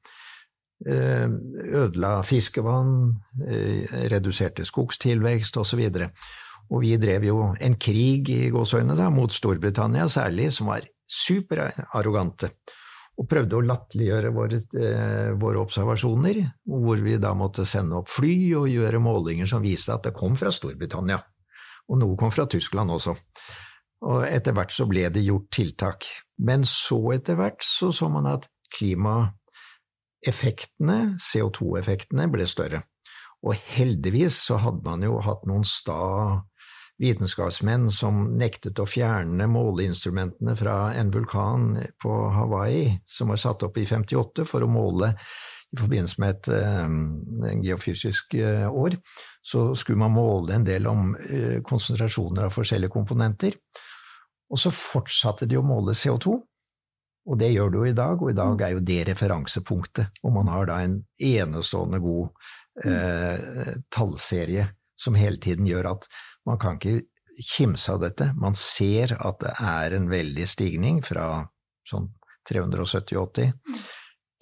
Eh, 0.85 1.29
ødela 1.79 2.19
fiskevann, 2.27 3.15
eh, 3.47 3.95
reduserte 4.11 4.67
skogstilvekst 4.67 5.57
osv. 5.57 5.85
Og, 5.87 5.95
så 5.95 6.67
og 6.67 6.83
vi 6.83 6.97
drev 6.99 7.29
jo 7.29 7.39
en 7.63 7.79
krig 7.79 8.29
i 8.33 8.49
gåseøynene 8.51 9.07
mot 9.15 9.31
Storbritannia 9.31 10.09
særlig, 10.11 10.51
som 10.53 10.67
var 10.73 10.85
superarrogante 11.07 12.51
og 13.17 13.25
prøvde 13.29 13.55
å 13.57 13.63
latterliggjøre 13.65 14.29
våre, 14.33 14.57
eh, 14.77 15.31
våre, 15.41 15.59
observasjoner, 15.63 16.37
hvor 16.69 16.97
vi 17.01 17.17
da 17.17 17.33
måtte 17.33 17.65
sende 17.65 17.95
opp 17.97 18.09
fly 18.13 18.53
og 18.59 18.69
gjøre 18.69 18.99
målinger 19.01 19.47
som 19.49 19.61
viste 19.63 19.93
at 19.93 20.03
det 20.05 20.13
kom 20.17 20.35
fra 20.37 20.51
Storbritannia, 20.53 21.17
og 21.89 21.97
noe 21.97 22.15
kom 22.19 22.31
fra 22.33 22.45
Tyskland 22.45 22.89
også. 22.93 23.15
Og 24.05 24.23
etter 24.27 24.53
hvert 24.53 24.71
så 24.73 24.85
ble 24.85 25.09
det 25.09 25.23
gjort 25.25 25.49
tiltak. 25.49 26.05
Men 26.37 26.63
så 26.67 27.13
etter 27.15 27.35
hvert 27.39 27.63
så 27.65 27.91
så 27.95 28.09
man 28.13 28.25
at 28.29 28.47
klimaeffektene, 28.75 31.17
CO2-effektene, 31.17 32.27
ble 32.29 32.45
større. 32.45 32.83
Og 33.41 33.55
heldigvis 33.77 34.37
så 34.49 34.57
hadde 34.61 34.83
man 34.85 35.01
jo 35.05 35.19
hatt 35.25 35.45
noen 35.49 35.63
sta 35.65 36.43
vitenskapsmenn 37.01 37.91
som 37.93 38.23
nektet 38.37 38.79
å 38.81 38.87
fjerne 38.89 39.45
måleinstrumentene 39.51 40.55
fra 40.57 40.77
en 40.97 41.11
vulkan 41.13 41.75
på 42.01 42.15
Hawaii, 42.33 42.97
som 43.05 43.29
var 43.33 43.41
satt 43.41 43.65
opp 43.67 43.77
i 43.77 43.85
58 43.85 44.47
for 44.49 44.65
å 44.65 44.71
måle 44.71 45.13
i 45.67 45.77
forbindelse 45.77 46.21
med 46.23 46.35
et 46.35 46.49
um, 46.87 46.99
geofysisk 47.61 48.37
uh, 48.39 48.67
år, 48.71 48.95
så 49.43 49.69
skulle 49.75 49.99
man 49.99 50.15
måle 50.15 50.55
en 50.55 50.65
del 50.65 50.87
om 50.87 51.11
uh, 51.13 51.59
konsentrasjoner 51.67 52.47
av 52.47 52.55
forskjellige 52.55 52.93
komponenter. 52.93 53.57
Og 54.47 54.61
så 54.61 54.71
fortsatte 54.71 55.45
de 55.45 55.59
å 55.59 55.65
måle 55.67 55.95
CO2, 55.97 56.37
og 57.27 57.39
det 57.41 57.51
gjør 57.51 57.73
du 57.73 57.81
jo 57.81 57.89
i 57.89 57.97
dag, 57.97 58.21
og 58.23 58.31
i 58.31 58.37
dag 58.37 58.63
er 58.63 58.77
jo 58.77 58.85
det 58.87 59.01
referansepunktet. 59.09 60.21
Og 60.23 60.31
man 60.37 60.47
har 60.47 60.69
da 60.69 60.79
en 60.79 61.01
enestående 61.19 61.99
god 61.99 62.31
tallserie 63.91 64.67
som 64.97 65.17
hele 65.17 65.39
tiden 65.41 65.67
gjør 65.67 65.91
at 65.91 66.07
man 66.47 66.59
kan 66.61 66.79
ikke 66.79 67.03
kimse 67.43 67.93
av 67.93 68.01
dette. 68.01 68.31
Man 68.39 68.55
ser 68.57 69.13
at 69.19 69.41
det 69.43 69.53
er 69.61 69.95
en 69.97 70.09
veldig 70.09 70.47
stigning 70.49 71.01
fra 71.05 71.45
sånn 71.87 72.09
370-80 72.49 73.51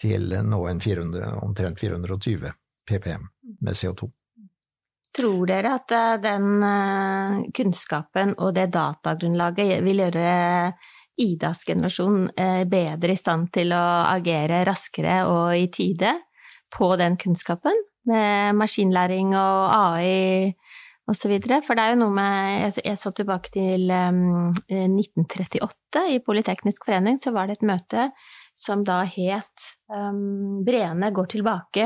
til 0.02 0.36
nå 0.46 0.60
en 0.70 0.82
400, 0.84 1.32
omtrent 1.42 1.80
420 1.82 2.52
ppm 2.86 3.26
med 3.66 3.74
CO2. 3.74 4.10
Tror 5.16 5.48
dere 5.48 5.78
at 5.78 5.94
eh, 5.96 6.18
den 6.20 6.64
eh, 6.68 7.38
kunnskapen 7.56 8.36
og 8.36 8.52
det 8.58 8.68
datagrunnlaget 8.76 9.80
vil 9.86 10.04
gjøre 10.04 10.28
Idas 11.24 11.64
generasjon 11.64 12.26
eh, 12.36 12.66
bedre 12.68 13.16
i 13.16 13.20
stand 13.20 13.48
til 13.56 13.72
å 13.72 13.84
agere 14.10 14.66
raskere 14.68 15.22
og 15.32 15.56
i 15.56 15.70
tide 15.72 16.12
på 16.76 16.92
den 17.00 17.16
kunnskapen? 17.22 17.80
Med 18.06 18.60
maskinlæring 18.60 19.32
og 19.40 19.72
AI 19.72 20.52
osv. 21.12 21.34
For 21.66 21.74
det 21.78 21.84
er 21.84 21.90
jo 21.94 22.02
noe 22.02 22.14
med 22.16 22.80
Jeg 22.82 22.98
så 23.00 23.10
tilbake 23.16 23.50
til 23.54 23.82
um, 23.92 24.52
1938. 24.68 26.00
I 26.16 26.18
Politeknisk 26.26 26.82
forening 26.88 27.18
så 27.22 27.30
var 27.36 27.44
det 27.48 27.56
et 27.60 27.70
møte 27.70 28.02
som 28.58 28.80
da 28.88 28.98
het 29.10 29.58
um, 29.92 30.64
Breene 30.66 31.08
går 31.16 31.28
tilbake 31.36 31.84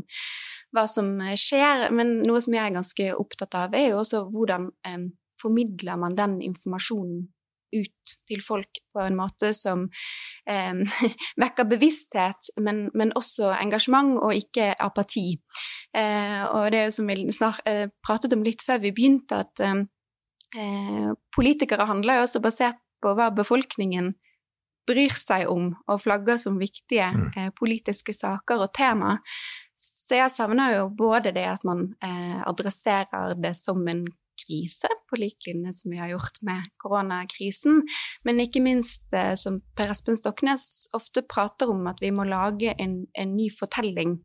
hva 0.75 0.85
som 0.91 1.11
skjer. 1.39 1.89
Men 1.95 2.19
noe 2.23 2.41
som 2.43 2.55
jeg 2.55 2.63
er 2.63 2.79
ganske 2.79 3.11
opptatt 3.17 3.59
av, 3.59 3.75
er 3.75 3.91
jo 3.91 4.01
også 4.03 4.25
hvordan 4.31 4.69
eh, 4.87 5.07
formidler 5.41 5.99
man 5.99 6.15
den 6.15 6.39
informasjonen 6.45 7.25
ut 7.75 8.13
til 8.27 8.41
folk 8.43 8.79
på 8.93 9.03
en 9.03 9.17
måte 9.17 9.51
som 9.57 9.87
eh, 10.49 10.81
vekker 11.41 11.67
bevissthet, 11.69 12.51
men, 12.61 12.87
men, 12.93 13.13
også 13.15 13.51
engasjement 13.57 14.17
og 14.19 14.35
ikke 14.35 14.73
apati. 14.81 15.35
Eh, 15.95 16.43
og 16.49 16.71
det 16.71 16.81
er 16.81 16.89
jo 16.89 16.95
som 16.97 17.11
vi 17.11 17.27
snart 17.35 17.63
eh, 17.69 17.87
pratet 18.05 18.35
om 18.35 18.43
litt 18.45 18.63
før 18.65 18.81
vi 18.83 18.93
begynte, 18.95 19.43
at 19.45 19.63
eh, 19.63 19.83
eh, 20.59 21.11
politikere 21.35 21.87
handler 21.89 22.21
jo 22.21 22.29
også 22.29 22.43
basert 22.43 22.81
på 23.03 23.13
hva 23.15 23.29
befolkningen 23.35 24.13
bryr 24.85 25.13
seg 25.17 25.47
om 25.49 25.71
og 25.89 26.01
flagger 26.03 26.37
som 26.41 26.59
viktige 26.61 27.07
mm. 27.13 27.29
eh, 27.35 27.53
politiske 27.57 28.13
saker 28.13 28.67
og 28.67 28.73
tema. 28.77 29.15
Så 29.75 30.19
jeg 30.21 30.31
savner 30.31 30.77
jo 30.77 30.83
både 30.95 31.33
det 31.35 31.43
at 31.49 31.65
man 31.67 31.89
adresserer 32.47 33.33
det 33.35 33.51
som 33.59 33.81
en 33.91 34.05
krise, 34.45 34.89
på 35.09 35.19
lik 35.19 35.47
linje 35.47 35.73
som 35.73 35.91
vi 35.93 35.99
har 35.99 36.13
gjort 36.13 36.39
med 36.45 36.69
koronakrisen. 36.81 37.81
Men 38.23 38.41
ikke 38.43 38.63
minst, 38.63 39.05
eh, 39.13 39.33
som 39.39 39.59
Per 39.75 39.91
Espen 39.93 40.17
Stoknes 40.19 40.87
ofte 40.93 41.25
prater 41.25 41.71
om, 41.73 41.85
at 41.91 42.01
vi 42.01 42.13
må 42.15 42.27
lage 42.29 42.75
en, 42.77 43.03
en 43.13 43.35
ny 43.35 43.49
fortelling 43.53 44.19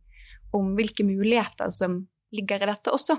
om 0.56 0.74
hvilke 0.78 1.06
muligheter 1.06 1.70
som 1.74 2.04
ligger 2.35 2.62
i 2.62 2.70
dette 2.70 2.94
også. 2.94 3.18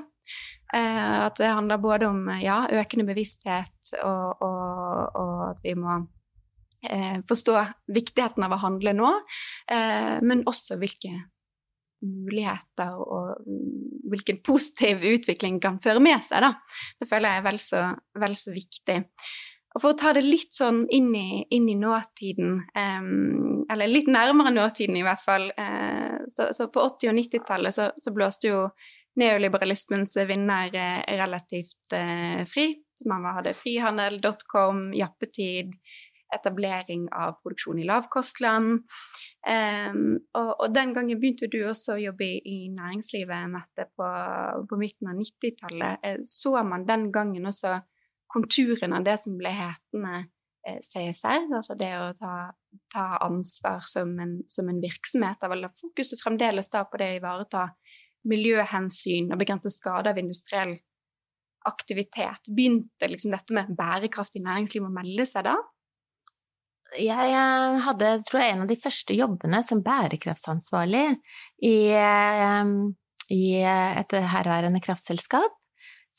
Eh, 0.73 1.17
at 1.25 1.35
det 1.39 1.51
handler 1.51 1.81
både 1.83 2.07
om 2.07 2.23
ja, 2.41 2.63
økende 2.71 3.07
bevissthet, 3.09 3.93
og, 4.03 4.41
og, 4.41 5.19
og 5.19 5.45
at 5.49 5.61
vi 5.65 5.75
må 5.75 5.97
eh, 6.87 7.19
forstå 7.27 7.57
viktigheten 7.91 8.45
av 8.47 8.55
å 8.55 8.61
handle 8.61 8.95
nå, 8.95 9.11
eh, 9.71 10.17
men 10.23 10.45
også 10.49 10.79
hvilke 10.81 11.13
muligheter 12.01 12.97
og 13.01 13.45
hvilken 14.11 14.41
positiv 14.45 15.03
utvikling 15.13 15.59
kan 15.63 15.79
føre 15.83 16.01
med 16.03 16.23
seg. 16.25 16.43
Da. 16.45 16.53
Det 16.99 17.07
føler 17.09 17.35
jeg 17.35 17.41
er 17.41 17.47
vel 17.47 17.61
så, 17.63 17.85
vel 18.23 18.37
så 18.39 18.53
viktig. 18.55 18.99
Og 19.71 19.79
for 19.79 19.93
å 19.93 19.99
ta 19.99 20.11
det 20.15 20.25
litt 20.25 20.51
sånn 20.55 20.83
inn 20.91 21.13
i, 21.15 21.43
inn 21.55 21.69
i 21.71 21.77
nåtiden, 21.79 22.57
um, 22.75 23.61
eller 23.71 23.91
litt 23.91 24.09
nærmere 24.11 24.51
nåtiden 24.51 24.97
i 24.99 25.05
hvert 25.05 25.23
fall, 25.23 25.47
uh, 25.55 26.17
så, 26.27 26.49
så, 26.55 26.67
på 26.73 26.83
80- 26.89 27.13
og 27.13 27.19
90-tallet 27.21 27.77
så, 27.77 27.87
så, 27.95 28.11
blåste 28.15 28.51
jo 28.51 28.65
neoliberalismens 29.19 30.17
vinner 30.27 30.75
uh, 30.75 30.99
relativt 31.21 31.95
uh, 31.95 32.43
fritt. 32.51 32.83
Man 33.07 33.23
hadde 33.31 33.55
frihandel.com, 33.57 34.89
jappetid, 34.97 35.71
etablering 36.35 37.07
av 37.13 37.37
produksjon 37.41 37.81
i 37.81 37.87
lavkostland. 37.87 38.83
Um, 39.41 40.03
og, 40.37 40.51
og, 40.51 40.67
den 40.73 40.93
gangen 40.95 41.19
begynte 41.21 41.49
du 41.51 41.63
også 41.65 41.95
å 41.95 42.01
jobbe 42.01 42.27
i, 42.27 42.57
næringslivet, 42.73 43.49
Mette, 43.51 43.87
på, 43.97 44.09
på 44.69 44.79
midten 44.79 45.11
av 45.11 45.17
90-tallet. 45.17 46.05
Eh, 46.05 46.19
så 46.27 46.55
man 46.67 46.85
den 46.89 47.09
gangen 47.13 47.49
også 47.49 47.79
konturene 48.31 49.01
av 49.01 49.07
det 49.07 49.17
som 49.23 49.35
ble 49.39 49.51
hetende 49.55 50.13
eh, 50.67 50.79
CSR, 50.79 51.49
altså 51.57 51.75
det 51.79 51.91
å 51.99 52.11
ta, 52.17 52.35
ta 52.93 53.07
ansvar 53.25 53.83
som 53.89 54.13
en, 54.23 54.37
som 54.51 54.69
en 54.71 54.79
virksomhet. 54.83 55.41
Da 55.41 55.73
fokuset 55.81 56.21
fremdeles 56.21 56.71
da 56.71 56.85
på 56.87 57.01
det 57.01 57.11
å 57.15 57.19
ivareta 57.19 57.67
miljøhensyn 58.29 59.31
og 59.33 59.41
begrense 59.41 59.71
skade 59.73 60.11
av 60.13 60.19
industriell 60.21 60.77
aktivitet. 61.67 62.49
Begynte 62.49 63.09
liksom 63.09 63.33
dette 63.35 63.55
med 63.55 63.73
bærekraftig 63.77 64.41
næringsliv 64.45 64.85
å 64.85 64.93
melde 64.93 65.25
seg 65.29 65.45
da? 65.49 65.57
Jeg 66.99 67.31
eh, 67.31 67.77
hadde, 67.85 68.11
tror 68.27 68.41
jeg, 68.41 68.53
en 68.53 68.63
av 68.65 68.71
de 68.71 68.77
første 68.79 69.15
jobbene 69.15 69.61
som 69.63 69.83
bærekraftsansvarlig 69.85 71.05
i, 71.63 71.75
eh, 71.95 72.71
i 73.31 73.43
et 73.63 74.15
herværende 74.33 74.81
kraftselskap. 74.83 75.57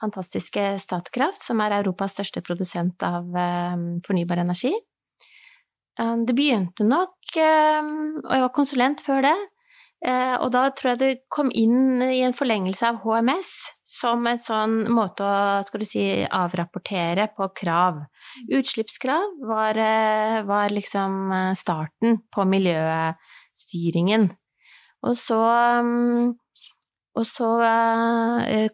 Fantastiske 0.00 0.64
Statkraft, 0.80 1.42
som 1.44 1.60
er 1.60 1.76
Europas 1.82 2.16
største 2.16 2.40
produsent 2.42 3.04
av 3.04 3.26
fornybar 4.06 4.40
energi. 4.40 4.72
Det 5.92 6.32
begynte 6.32 6.86
nok, 6.88 7.12
og 7.36 8.30
jeg 8.32 8.44
var 8.46 8.54
konsulent 8.56 9.04
før 9.04 9.20
det, 9.28 9.34
Eh, 10.02 10.34
og 10.42 10.50
da 10.50 10.66
tror 10.74 10.92
jeg 10.92 11.00
det 11.00 11.10
kom 11.30 11.52
inn 11.54 12.02
i 12.02 12.24
en 12.26 12.34
forlengelse 12.34 12.88
av 12.88 12.98
HMS 13.04 13.52
som 13.92 14.26
en 14.26 14.40
sånn 14.40 14.76
måte 14.92 15.26
å 15.26 15.62
skal 15.66 15.82
du 15.82 15.86
si, 15.88 16.04
avrapportere 16.24 17.28
på 17.36 17.48
krav. 17.62 18.00
Utslippskrav 18.48 19.42
var, 19.48 19.78
eh, 19.78 20.42
var 20.48 20.72
liksom 20.72 21.32
eh, 21.32 21.52
starten 21.58 22.22
på 22.32 22.46
miljøstyringen. 22.48 24.30
Og 25.02 25.16
så, 25.18 25.40
mm, 25.82 26.32
og 27.12 27.26
så 27.28 27.48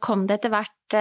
kom 0.05 0.27
det 0.29 0.37
etter 0.37 0.53
hvert 0.53 0.95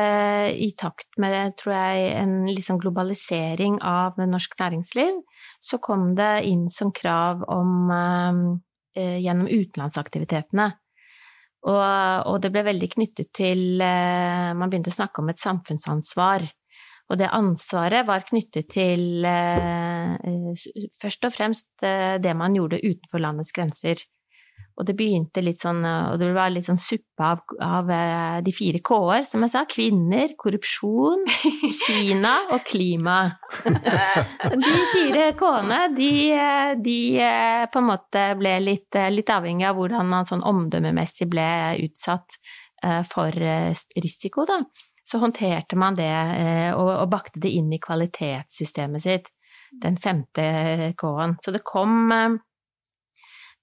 i 0.57 0.71
takt 0.79 1.19
med, 1.21 1.53
tror 1.59 1.73
jeg, 1.75 2.07
en 2.17 2.47
liksom 2.47 2.79
globalisering 2.81 3.77
av 3.85 4.17
norsk 4.17 4.55
næringsliv, 4.57 5.19
så 5.61 5.77
kom 5.77 6.15
det 6.17 6.47
inn 6.49 6.65
som 6.73 6.89
krav 6.95 7.43
om 7.51 7.91
eh, 8.97 9.19
gjennom 9.21 9.47
utenlandsaktivitetene. 9.47 10.71
Og, 11.65 11.81
og, 12.29 12.37
det 12.43 12.51
ble 12.53 12.63
veldig 12.67 12.89
knyttet 12.93 13.31
til 13.35 13.81
eh, 13.81 14.53
Man 14.55 14.69
begynte 14.69 14.91
å 14.93 14.97
snakke 14.97 15.23
om 15.23 15.31
et 15.33 15.41
samfunnsansvar. 15.41 16.45
Og 17.07 17.19
det 17.19 17.29
ansvaret 17.31 18.05
var 18.07 18.25
knyttet 18.27 18.69
til 18.73 19.25
eh, 19.25 20.13
først 21.01 21.27
og 21.27 21.33
fremst 21.33 21.67
eh, 21.87 22.17
det 22.21 22.35
man 22.37 22.55
gjorde 22.55 22.83
utenfor 22.83 23.23
landets 23.23 23.55
grenser. 23.55 24.03
Og 24.77 24.85
det 24.85 24.93
begynte 24.97 25.41
litt 25.41 25.63
sånn, 25.63 25.79
og 25.81 26.19
det 26.21 26.27
var 26.35 26.51
litt 26.53 26.67
sånn 26.67 26.77
suppe 26.77 27.25
av, 27.25 27.39
av 27.65 27.87
eh, 27.89 28.35
de 28.45 28.51
fire 28.53 28.81
k-er, 28.85 29.23
som 29.25 29.41
jeg 29.41 29.53
sa. 29.53 29.63
Kvinner, 29.69 30.35
korrupsjon, 30.37 31.23
Kina 31.81 32.35
og 32.53 32.61
klima. 32.67 33.17
De 34.53 34.75
fire 34.93 35.31
k-ene, 35.37 35.79
de, 35.97 36.11
de, 36.83 36.97
eh, 37.23 37.63
på 37.73 37.81
en 37.81 37.89
måte 37.89 38.27
ble 38.37 38.53
litt, 38.61 38.93
eh, 38.97 39.09
litt 39.13 39.33
avhengig 39.33 39.65
av 39.65 39.79
hvordan 39.79 40.13
man 40.13 40.29
sånn 40.29 40.45
omdømmemessig 40.45 41.29
ble 41.31 41.49
utsatt 41.87 42.39
for 43.09 43.33
risiko, 43.97 44.43
da. 44.45 44.59
Så 45.01 45.17
håndterte 45.17 45.73
man 45.79 45.95
det 45.97 46.11
og, 46.77 46.91
og 46.91 47.07
bakte 47.09 47.41
det 47.41 47.49
inn 47.57 47.71
i 47.73 47.79
kvalitetssystemet 47.81 49.01
sitt, 49.01 49.31
den 49.81 49.97
femte 49.97 50.45
k-en. 50.99 51.33
Så 51.41 51.55
det 51.55 51.63
kom 51.65 52.13
Eh, 52.13 52.37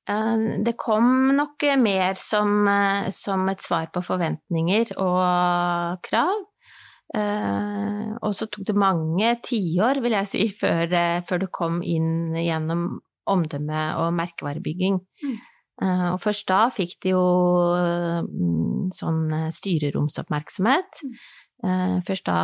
det 0.04 0.74
kom 0.76 1.32
nok 1.36 1.64
mer 1.80 2.18
som, 2.20 2.66
eh, 2.68 3.08
som, 3.10 3.48
et 3.48 3.62
svar 3.64 3.88
på 3.92 4.02
forventninger 4.04 4.92
og 5.00 6.02
krav. 6.04 6.42
Eh, 7.14 8.12
og 8.20 8.34
så 8.36 8.48
tok 8.50 8.66
det 8.68 8.76
mange 8.76 9.32
tiår, 9.44 10.02
vil 10.04 10.16
jeg 10.18 10.28
si, 10.28 10.44
før, 10.62 10.92
før 11.24 11.44
det 11.46 11.50
kom 11.54 11.80
inn 11.82 12.36
gjennom 12.36 13.00
omdømme 13.24 13.88
og 14.02 14.12
merkevarebygging. 14.18 15.00
Mm. 15.24 15.42
Og 16.12 16.20
først 16.22 16.44
da 16.46 16.68
fikk 16.70 16.92
de 17.02 17.14
jo 17.16 17.22
mm, 18.28 18.92
sånn 18.94 19.32
styreromsoppmerksomhet. 19.56 21.00
Mm. 21.02 21.96
Først 22.06 22.28
da 22.28 22.36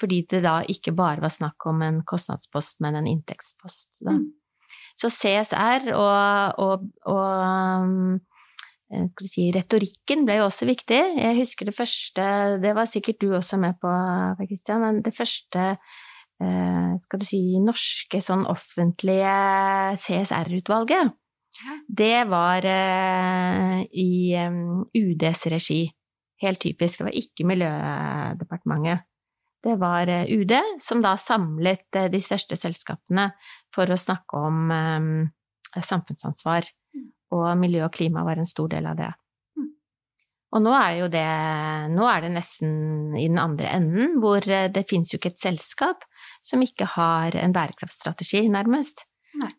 fordi 0.00 0.22
det 0.30 0.40
da 0.44 0.60
ikke 0.72 0.94
bare 0.96 1.20
var 1.24 1.34
snakk 1.34 1.66
om 1.68 1.82
en 1.84 2.00
kostnadspost, 2.08 2.80
men 2.84 2.96
en 2.96 3.10
inntektspost. 3.10 3.98
Da. 4.00 4.14
Mm. 4.16 4.30
Så 4.96 5.10
CSR 5.12 5.90
og, 5.92 6.60
og, 6.62 6.86
og 7.12 8.16
eh, 8.92 9.26
si, 9.28 9.50
retorikken 9.54 10.24
ble 10.28 10.38
jo 10.40 10.46
også 10.48 10.68
viktig. 10.68 11.00
Jeg 11.20 11.36
husker 11.40 11.68
det 11.68 11.76
første 11.76 12.28
Det 12.62 12.72
var 12.76 12.88
sikkert 12.88 13.20
du 13.20 13.34
også 13.36 13.60
med 13.60 13.76
på, 13.82 13.92
Kristian, 14.46 14.80
Men 14.84 15.02
det 15.04 15.12
første 15.16 15.68
eh, 16.40 16.90
skal 17.02 17.20
du 17.20 17.28
si, 17.28 17.42
norske 17.60 18.22
sånn 18.24 18.46
offentlige 18.48 19.36
CSR-utvalget, 20.00 21.12
det 21.88 22.26
var 22.28 22.66
eh, 22.68 23.84
i 23.96 24.36
UDs 24.36 25.46
regi. 25.52 25.82
Helt 26.42 26.60
typisk. 26.60 27.00
Det 27.00 27.06
var 27.06 27.16
ikke 27.16 27.46
Miljødepartementet. 27.48 29.06
Det 29.66 29.74
var 29.80 30.06
eh, 30.06 30.28
UD 30.30 30.52
som 30.80 31.02
da 31.02 31.16
samlet 31.18 31.98
eh, 31.98 32.10
de 32.12 32.20
største 32.22 32.58
selskapene 32.58 33.32
for 33.74 33.90
å 33.90 33.98
snakke 33.98 34.38
om 34.38 34.70
um, 34.70 35.08
samfunnsansvar. 35.74 36.68
Mm. 36.94 37.08
Og 37.34 37.46
miljø 37.58 37.82
og 37.88 37.94
klima 37.96 38.22
var 38.26 38.38
en 38.38 38.46
stor 38.46 38.70
del 38.70 38.86
av 38.86 39.00
det. 39.00 39.10
Mm. 39.58 39.72
Og 40.54 40.64
nå 40.68 40.76
er 40.78 40.92
jo 41.00 41.10
det 41.10 41.26
Nå 41.96 42.06
er 42.10 42.22
det 42.22 42.32
nesten 42.36 43.18
i 43.18 43.26
den 43.26 43.42
andre 43.42 43.72
enden, 43.74 44.16
hvor 44.22 44.46
det 44.46 44.86
finnes 44.90 45.10
jo 45.12 45.18
ikke 45.18 45.34
et 45.34 45.42
selskap 45.42 46.06
som 46.44 46.62
ikke 46.62 46.86
har 46.94 47.34
en 47.40 47.54
bærekraftstrategi, 47.56 48.46
nærmest. 48.52 49.06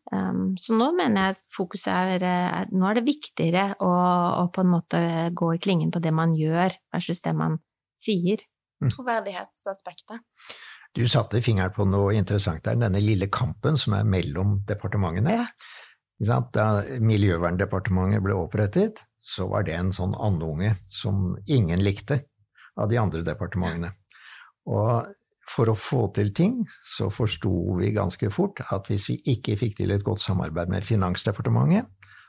Um, 0.10 0.56
så 0.58 0.74
nå 0.74 0.88
mener 0.98 1.28
jeg 1.28 1.41
fokuset 1.54 1.91
er, 1.93 2.24
er 2.26 2.72
Nå 2.74 2.88
er 2.89 2.98
det 2.98 3.06
viktigere 3.06 3.65
å, 3.84 3.91
å, 3.91 4.46
på 4.50 4.63
en 4.63 4.72
måte 4.72 5.02
gå 5.38 5.52
i 5.54 5.62
klingen 5.62 5.91
på 5.93 6.02
det 6.02 6.15
man 6.15 6.34
gjør, 6.38 6.80
versus 6.96 7.22
det 7.26 7.36
man 7.38 7.60
sier. 8.00 8.41
Mm. 8.77 8.91
troverdighetsaspektet. 8.93 10.21
Du 10.93 11.07
satte 11.09 11.41
fingeren 11.41 11.73
på 11.73 11.85
noe 11.89 12.13
interessant 12.17 12.63
der, 12.65 12.77
denne 12.77 13.01
lille 13.01 13.29
kampen 13.33 13.77
som 13.77 13.95
er 13.97 14.05
mellom 14.05 14.59
departementene. 14.69 15.33
Ja. 15.33 15.47
Da 16.53 16.67
Miljøverndepartementet 17.01 18.23
ble 18.25 18.37
opprettet, 18.37 19.03
så 19.21 19.47
var 19.51 19.65
det 19.67 19.75
en 19.77 19.91
sånn 19.93 20.15
andunge 20.15 20.71
som 20.89 21.35
ingen 21.45 21.83
likte 21.83 22.23
av 22.77 22.89
de 22.89 22.97
andre 23.01 23.23
departementene. 23.25 23.91
Og 24.69 25.09
for 25.47 25.71
å 25.71 25.77
få 25.77 26.07
til 26.15 26.33
ting, 26.35 26.61
så 26.85 27.09
forsto 27.13 27.51
vi 27.79 27.93
ganske 27.95 28.29
fort 28.33 28.61
at 28.65 28.89
hvis 28.89 29.07
vi 29.11 29.19
ikke 29.33 29.57
fikk 29.59 29.77
til 29.79 29.93
et 29.95 30.05
godt 30.05 30.21
samarbeid 30.23 30.71
med 30.73 30.85
Finansdepartementet, 30.85 31.87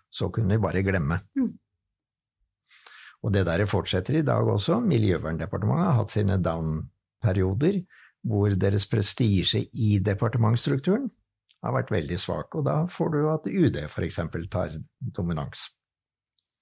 så 0.09 0.31
kunne 0.33 0.57
vi 0.57 0.63
bare 0.63 0.85
glemme. 0.87 1.21
Mm. 1.37 1.51
Og 3.27 3.35
det 3.35 3.45
der 3.49 3.65
fortsetter 3.67 4.21
i 4.21 4.27
dag 4.27 4.47
også. 4.47 4.79
Miljøverndepartementet 4.81 5.87
har 5.87 5.99
hatt 5.99 6.15
sine 6.15 6.39
down-perioder 6.43 7.81
hvor 8.29 8.55
deres 8.59 8.87
prestisje 8.91 9.65
i 9.73 9.99
departementsstrukturen 10.05 11.09
har 11.65 11.75
vært 11.75 11.91
veldig 11.91 12.19
svak, 12.21 12.55
og 12.55 12.67
da 12.67 12.83
får 12.91 13.11
du 13.15 13.19
at 13.33 13.47
UD 13.51 13.79
f.eks. 13.89 14.21
tar 14.51 14.77
dominans. 15.17 15.65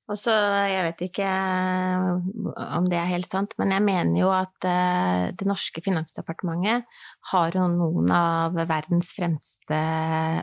Og 0.06 0.14
så, 0.14 0.30
jeg 0.70 0.82
vet 0.86 1.00
ikke 1.08 1.26
eh, 1.26 2.66
om 2.78 2.84
det 2.86 2.98
er 3.00 3.08
helt 3.10 3.32
sant, 3.32 3.56
men 3.58 3.72
jeg 3.74 3.82
mener 3.82 4.20
jo 4.20 4.28
at 4.30 4.66
eh, 4.68 5.32
det 5.34 5.48
norske 5.50 5.82
finansdepartementet 5.82 6.86
har 7.32 7.58
jo 7.58 7.64
noen 7.72 8.12
av 8.14 8.54
verdens 8.54 9.10
fremste 9.16 9.80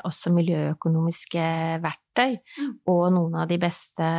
også 0.04 0.34
miljøøkonomiske 0.36 1.47
verktøy, 1.86 2.36
mm. 2.43 2.76
og 2.91 3.04
noen 3.15 3.39
av 3.39 3.47
de 3.47 3.62
beste 3.63 4.12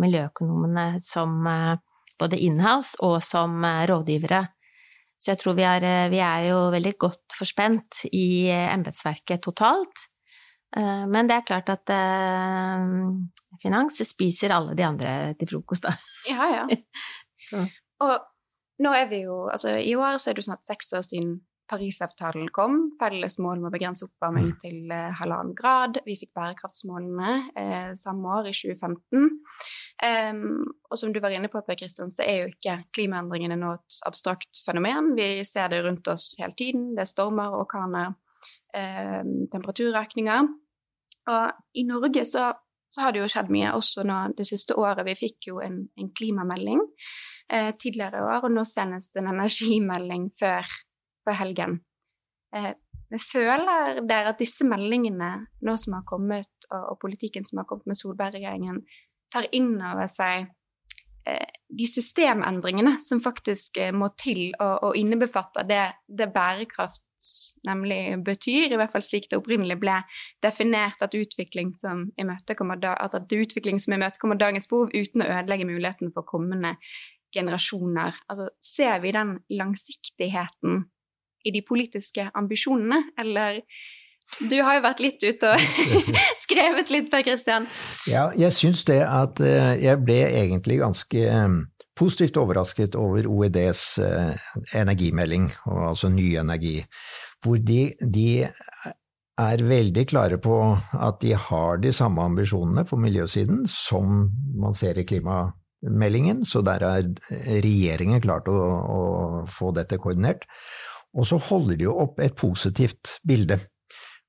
miljøøkonomene 0.00 0.88
som 1.04 1.44
eh, 1.44 1.76
både 2.16 2.40
inhouse 2.40 2.96
og 3.04 3.18
som 3.20 3.60
rådgivere. 3.60 4.46
Så 5.20 5.34
jeg 5.34 5.42
tror 5.42 5.56
vi 5.58 5.64
er, 5.68 5.84
vi 6.12 6.24
er 6.24 6.50
jo 6.54 6.66
veldig 6.72 6.96
godt 7.00 7.36
forspent 7.36 8.06
i 8.16 8.48
embetsverket 8.48 9.44
totalt. 9.44 10.08
Eh, 10.76 11.04
men 11.06 11.28
det 11.28 11.38
er 11.38 11.46
klart 11.46 11.70
at 11.72 11.92
uh, 11.94 12.86
finans 13.62 14.00
spiser 14.08 14.54
alle 14.56 14.74
de 14.78 14.86
andre 14.86 15.12
til 15.38 15.54
frokost, 15.54 15.86
da. 15.86 15.94
Ja, 16.30 16.48
ja. 16.52 16.64
Og 18.06 18.16
nå 18.82 18.92
er 18.92 19.06
vi 19.08 19.22
jo 19.22 19.46
Altså, 19.48 19.76
i 19.78 19.94
år 19.96 20.18
så 20.20 20.30
er 20.30 20.36
det 20.36 20.44
snart 20.44 20.66
seks 20.66 20.90
år 20.98 21.04
siden 21.06 21.36
Parisavtalen 21.66 22.48
kom. 22.54 22.76
Felles 23.00 23.38
mål 23.42 23.58
om 23.58 23.68
å 23.68 23.72
begrense 23.74 24.06
oppvarming 24.06 24.52
mm. 24.52 24.58
til 24.62 24.92
uh, 24.92 25.10
halvannen 25.18 25.54
grad. 25.58 25.98
Vi 26.06 26.14
fikk 26.20 26.30
bærekraftsmålene 26.36 27.32
eh, 27.58 27.88
samme 27.98 28.36
år, 28.38 28.50
i 28.50 28.54
2015. 28.54 29.32
Um, 30.06 30.44
og 30.86 31.00
som 31.00 31.10
du 31.10 31.18
var 31.24 31.34
inne 31.34 31.50
på, 31.50 31.62
Per 31.66 31.78
Kristian, 31.78 32.12
så 32.14 32.22
er 32.22 32.38
jo 32.38 32.52
ikke 32.52 32.76
klimaendringene 32.94 33.58
nå 33.58 33.72
et 33.80 33.98
abstrakt 34.06 34.62
fenomen. 34.62 35.14
Vi 35.18 35.42
ser 35.48 35.72
det 35.72 35.82
rundt 35.86 36.06
oss 36.12 36.34
hele 36.40 36.54
tiden. 36.54 36.92
Det 36.94 37.02
er 37.02 37.10
stormer, 37.10 37.50
og 37.50 37.64
orkaner, 37.66 38.14
uh, 38.74 39.22
temperaturøkninger. 39.52 40.48
Og 41.26 41.78
i 41.78 41.84
Norge 41.86 42.24
så, 42.24 42.50
så, 42.90 43.02
har 43.02 43.14
det 43.14 43.22
jo 43.24 43.30
skjedd 43.30 43.50
mye 43.54 43.74
også 43.76 44.04
nå 44.06 44.18
det 44.38 44.46
siste 44.48 44.76
året. 44.78 45.06
Vi 45.08 45.16
fikk 45.18 45.50
jo 45.50 45.60
en, 45.64 45.80
en 45.98 46.10
klimamelding 46.14 46.82
eh, 47.52 47.72
tidligere 47.74 48.20
i 48.20 48.26
år, 48.28 48.46
og 48.46 48.54
nå 48.54 48.62
senest 48.68 49.18
en 49.18 49.32
energimelding 49.32 50.28
før, 50.38 50.70
før 51.26 51.38
helgen. 51.40 51.80
Eh, 52.54 52.72
men 53.10 53.22
føler 53.22 54.00
dere 54.06 54.32
at 54.32 54.40
disse 54.42 54.66
meldingene 54.66 55.32
nå 55.66 55.74
som 55.78 55.98
har 55.98 56.06
kommet, 56.06 56.50
og, 56.70 56.92
og 56.92 57.00
politikken 57.02 57.46
som 57.46 57.62
har 57.62 57.68
kommet 57.70 57.90
med 57.90 57.98
Solberg-regjeringen, 57.98 58.80
tar 59.34 59.50
inn 59.54 59.74
over 59.78 60.06
seg 60.10 60.46
de 61.26 61.86
systemendringene 61.90 62.92
som 63.02 63.18
faktisk 63.22 63.80
må 63.92 64.12
til 64.18 64.52
og, 64.60 64.90
og 64.90 64.98
innebefatter 64.98 65.66
det, 65.66 65.82
det 66.06 66.28
bærekraft 66.34 67.02
nemlig 67.66 68.18
betyr, 68.24 68.72
i 68.72 68.78
hvert 68.78 68.92
fall 68.92 69.04
slik 69.04 69.28
det 69.30 69.38
opprinnelig 69.40 69.78
ble 69.80 69.96
definert, 70.44 71.02
at 71.02 71.16
utvikling 71.16 71.72
som 71.74 72.06
imøtekommer, 72.20 72.78
at 72.92 73.16
imøtekommer 73.96 74.40
dagens 74.40 74.68
behov 74.70 74.92
uten 74.94 75.24
å 75.24 75.30
ødelegge 75.38 75.68
muligheten 75.68 76.12
for 76.14 76.28
kommende 76.28 76.76
generasjoner. 77.34 78.16
Altså, 78.30 78.50
ser 78.62 79.00
vi 79.02 79.14
den 79.16 79.36
langsiktigheten 79.50 80.84
i 81.46 81.52
de 81.54 81.62
politiske 81.66 82.28
ambisjonene, 82.34 83.02
eller 83.18 83.62
du 84.40 84.58
har 84.60 84.78
jo 84.78 84.84
vært 84.84 85.02
litt 85.04 85.22
ute 85.22 85.52
og 85.54 85.62
skrevet 86.44 86.90
litt, 86.92 87.10
Per 87.12 87.24
Christian. 87.26 87.68
Ja, 88.10 88.28
jeg 88.36 88.54
syns 88.56 88.84
det 88.88 89.00
at 89.06 89.40
eh, 89.44 89.76
jeg 89.84 90.02
ble 90.04 90.18
egentlig 90.26 90.80
ganske 90.82 91.22
eh, 91.30 91.58
positivt 91.96 92.38
overrasket 92.40 92.98
over 93.00 93.28
OEDs 93.30 93.84
eh, 94.04 94.48
energimelding, 94.76 95.48
altså 95.66 96.10
ny 96.12 96.34
energi, 96.40 96.80
hvor 97.44 97.60
de, 97.62 97.94
de 98.00 98.46
er 99.36 99.62
veldig 99.68 100.06
klare 100.08 100.40
på 100.40 100.56
at 100.74 101.20
de 101.22 101.34
har 101.36 101.80
de 101.82 101.92
samme 101.92 102.24
ambisjonene 102.24 102.86
på 102.88 102.98
miljøsiden 103.00 103.64
som 103.70 104.26
man 104.56 104.76
ser 104.76 104.98
i 104.98 105.04
klimameldingen, 105.08 106.44
så 106.48 106.64
der 106.64 106.84
er 106.88 107.08
regjeringen 107.62 108.22
klart 108.24 108.48
å, 108.48 108.56
å 108.56 109.00
få 109.52 109.72
dette 109.76 110.00
koordinert. 110.00 110.48
Og 111.16 111.28
så 111.28 111.38
holder 111.40 111.78
de 111.78 111.86
jo 111.86 111.96
opp 112.02 112.20
et 112.20 112.36
positivt 112.36 113.16
bilde 113.24 113.60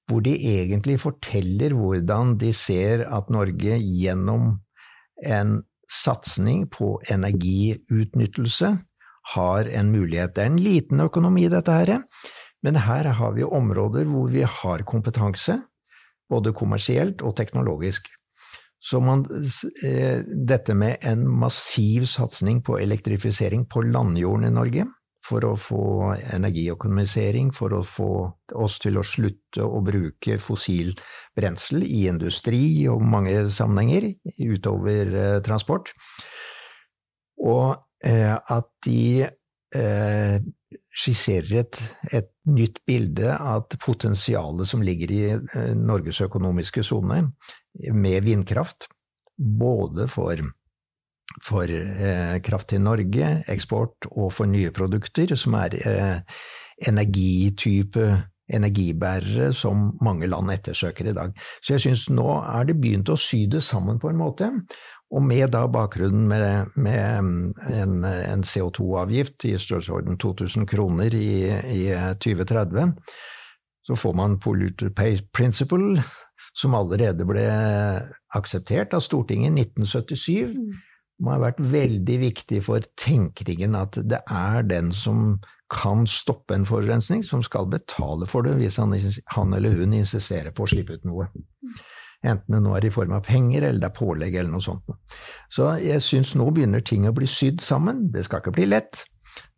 hvor 0.08 0.24
de 0.24 0.34
egentlig 0.36 1.00
forteller 1.04 1.76
hvordan 1.76 2.38
de 2.40 2.54
ser 2.56 3.04
at 3.12 3.32
Norge 3.34 3.80
gjennom 3.82 4.54
en 5.26 5.58
satsing 5.92 6.68
på 6.72 6.98
energiutnyttelse 7.12 8.74
har 9.34 9.70
en 9.80 9.92
mulighet. 9.92 10.36
Det 10.36 10.44
er 10.44 10.52
en 10.52 10.62
liten 10.62 11.04
økonomi, 11.04 11.48
dette 11.52 11.74
her, 11.74 11.98
men 12.64 12.80
her 12.88 13.12
har 13.20 13.34
vi 13.36 13.44
områder 13.44 14.08
hvor 14.08 14.30
vi 14.32 14.46
har 14.48 14.86
kompetanse, 14.88 15.60
både 16.30 16.56
kommersielt 16.56 17.24
og 17.24 17.36
teknologisk. 17.36 18.08
Så 18.80 19.00
man, 19.04 19.26
eh, 19.84 20.24
dette 20.24 20.74
med 20.74 21.04
en 21.04 21.28
massiv 21.28 22.06
satsing 22.06 22.62
på 22.64 22.78
elektrifisering 22.80 23.66
på 23.68 23.82
landjorden 23.82 24.48
i 24.48 24.54
Norge, 24.54 24.86
for 25.28 25.46
å 25.48 25.54
få 25.60 25.84
energiøkonomisering, 26.36 27.52
for 27.56 27.76
å 27.76 27.84
få 27.86 28.12
oss 28.56 28.78
til 28.84 29.00
å 29.00 29.06
slutte 29.06 29.66
å 29.66 29.82
bruke 29.86 30.38
fossil 30.42 30.94
brensel 31.38 31.84
i 31.86 32.06
industri 32.12 32.88
og 32.92 33.04
mange 33.04 33.48
sammenhenger 33.54 34.10
utover 34.38 35.12
eh, 35.12 35.40
transport. 35.46 35.92
Og 37.44 37.76
eh, 38.06 38.34
at 38.34 38.70
de 38.88 39.28
eh, 39.28 40.38
skisserer 40.98 41.62
et, 41.64 41.82
et, 42.12 42.34
nytt 42.48 42.80
bilde 42.88 43.34
av 43.36 43.66
potensialet 43.84 44.70
som 44.70 44.80
ligger 44.80 45.12
i 45.12 45.24
Norges 45.76 46.22
økonomiske 46.24 46.80
sone 46.88 47.18
med 47.92 48.24
vindkraft, 48.24 48.88
både 49.36 50.08
for 50.08 50.40
for 51.44 51.70
eh, 51.70 52.38
kraft 52.44 52.72
til 52.72 52.82
Norge, 52.82 53.32
eksport 53.52 54.10
og 54.12 54.32
for 54.34 54.50
nye 54.50 54.72
produkter, 54.76 55.36
som 55.36 55.58
er 55.60 55.78
eh, 55.78 56.42
energitype 56.88 58.10
energibærere 58.48 59.52
som 59.54 59.90
mange 60.02 60.28
land 60.28 60.52
ettersøker 60.54 61.10
i 61.10 61.16
dag. 61.16 61.34
Så 61.62 61.76
jeg 61.76 61.84
syns 61.84 62.06
nå 62.10 62.28
er 62.40 62.70
det 62.70 62.78
begynt 62.80 63.10
å 63.12 63.18
sy 63.20 63.46
det 63.52 63.64
sammen 63.66 64.00
på 64.00 64.12
en 64.12 64.22
måte. 64.22 64.52
Og 65.12 65.24
med 65.24 65.54
da 65.56 65.64
bakgrunnen 65.72 66.28
med, 66.28 66.72
med 66.76 67.24
mm, 67.24 67.54
en, 67.72 67.98
en 68.08 68.44
CO2-avgift 68.44 69.48
i 69.48 69.56
størrelsesorden 69.60 70.20
2000 70.20 70.68
kroner 70.68 71.16
i, 71.16 71.48
i 71.76 71.84
2030, 72.24 72.96
så 73.88 73.96
får 73.96 74.18
man 74.20 74.40
polluter 74.44 74.92
pay 74.96 75.20
principle, 75.32 76.04
som 76.58 76.76
allerede 76.76 77.28
ble 77.28 77.46
akseptert 78.36 78.96
av 78.98 79.04
Stortinget 79.06 79.56
i 79.56 79.68
1977. 79.68 80.87
Må 81.24 81.34
ha 81.34 81.42
vært 81.42 81.62
veldig 81.74 82.18
viktig 82.22 82.62
for 82.66 82.84
tenkningen 83.00 83.78
at 83.80 83.98
det 84.06 84.20
er 84.30 84.68
den 84.70 84.92
som 84.94 85.40
kan 85.74 86.06
stoppe 86.08 86.56
en 86.56 86.66
forurensning, 86.68 87.24
som 87.26 87.42
skal 87.44 87.68
betale 87.72 88.28
for 88.30 88.46
det 88.46 88.56
hvis 88.60 88.78
han, 88.80 88.94
han 89.36 89.56
eller 89.58 89.76
hun 89.82 89.96
insisterer 89.98 90.54
på 90.56 90.64
å 90.64 90.72
slippe 90.72 90.96
ut 90.96 91.08
noe. 91.08 91.28
Enten 92.26 92.56
det 92.56 92.62
nå 92.64 92.74
er 92.78 92.88
i 92.88 92.94
form 92.94 93.14
av 93.18 93.26
penger 93.28 93.68
eller 93.68 93.82
det 93.84 93.90
er 93.92 93.98
pålegg 93.98 94.38
eller 94.38 94.54
noe 94.54 94.64
sånt. 94.64 94.96
Så 95.54 95.74
jeg 95.84 96.02
syns 96.06 96.34
nå 96.38 96.48
begynner 96.54 96.82
ting 96.86 97.06
å 97.10 97.14
bli 97.16 97.28
sydd 97.30 97.62
sammen. 97.62 98.08
Det 98.14 98.26
skal 98.26 98.42
ikke 98.42 98.56
bli 98.58 98.70
lett. 98.72 99.04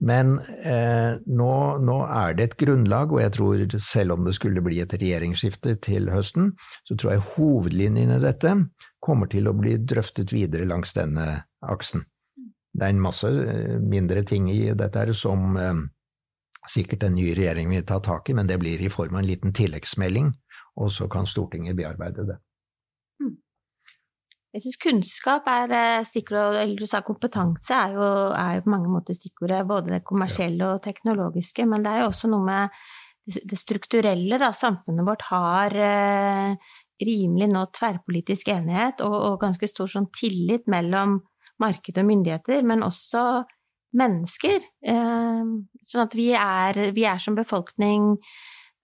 Men 0.04 0.38
eh, 0.64 1.20
nå, 1.28 1.54
nå, 1.84 1.98
er 2.12 2.36
det 2.36 2.48
et 2.50 2.58
grunnlag, 2.60 3.14
og 3.14 3.22
jeg 3.24 3.34
tror 3.36 3.78
selv 3.84 4.16
om 4.16 4.26
det 4.28 4.36
skulle 4.36 4.64
bli 4.64 4.82
et 4.84 4.96
regjeringsskifte 4.96 5.78
til 5.86 6.10
høsten, 6.12 6.54
så 6.88 6.98
tror 7.00 7.14
jeg 7.14 7.28
hovedlinjene 7.36 8.20
i 8.20 8.24
dette 8.24 8.56
kommer 9.04 9.32
til 9.32 9.48
å 9.48 9.56
bli 9.56 9.78
drøftet 9.80 10.34
videre 10.36 10.68
langs 10.68 10.96
denne 10.98 11.30
aksen. 11.66 12.06
Det 12.74 12.86
er 12.86 12.94
en 12.94 13.02
masse 13.02 13.28
eh, 13.28 13.78
mindre 13.82 14.24
ting 14.28 14.50
i 14.52 14.72
dette 14.78 15.02
her 15.02 15.12
som 15.18 15.58
eh, 15.58 15.82
sikkert 16.70 17.08
en 17.08 17.18
ny 17.18 17.32
regjering 17.38 17.72
vil 17.74 17.86
ta 17.88 18.00
tak 18.04 18.30
i, 18.30 18.36
men 18.38 18.48
det 18.50 18.60
blir 18.62 18.82
i 18.82 18.92
form 18.94 19.18
av 19.18 19.24
en 19.24 19.30
liten 19.30 19.56
tilleggsmelding, 19.56 20.32
og 20.80 20.92
så 20.94 21.10
kan 21.12 21.28
Stortinget 21.28 21.78
bearbeide 21.80 22.28
det. 22.30 22.38
Hmm. 23.20 23.38
Jeg 24.54 24.66
syns 24.66 24.80
kunnskap 24.86 25.50
er 25.50 25.76
eh, 25.76 26.08
stikkord, 26.08 26.60
eller 26.62 26.78
du 26.78 26.86
sa 26.90 27.02
kompetanse 27.06 27.76
er 27.76 27.98
jo, 27.98 28.10
er 28.38 28.60
jo, 28.60 28.66
på 28.68 28.74
mange 28.76 28.92
måter 28.94 29.18
stikkordet, 29.18 29.66
både 29.70 29.96
det 29.98 30.04
kommersielle 30.08 30.76
og 30.76 30.84
teknologiske, 30.86 31.66
men 31.70 31.86
det 31.86 31.94
er 31.96 32.04
jo 32.06 32.12
også 32.14 32.32
noe 32.32 32.46
med 32.46 32.80
det 33.30 33.60
strukturelle, 33.62 34.40
da. 34.42 34.50
Samfunnet 34.56 35.06
vårt 35.06 35.26
har 35.30 35.76
eh, 35.76 36.70
rimelig 37.06 37.50
nå 37.52 37.66
tverrpolitisk 37.76 38.50
enighet 38.54 39.04
og, 39.06 39.16
og 39.16 39.42
ganske 39.44 39.70
stor 39.70 39.90
sånn 39.92 40.10
tillit 40.16 40.66
mellom 40.72 41.20
marked 41.60 41.98
og 42.00 42.08
myndigheter, 42.08 42.64
men 42.68 42.86
også 42.86 43.44
mennesker. 43.98 44.64
Ehm, 44.86 45.54
sånn 45.82 46.06
at 46.06 46.16
vi 46.18 46.30
er, 46.38 46.80
vi 46.96 47.06
er 47.10 47.22
som 47.22 47.38
befolkning 47.38 48.16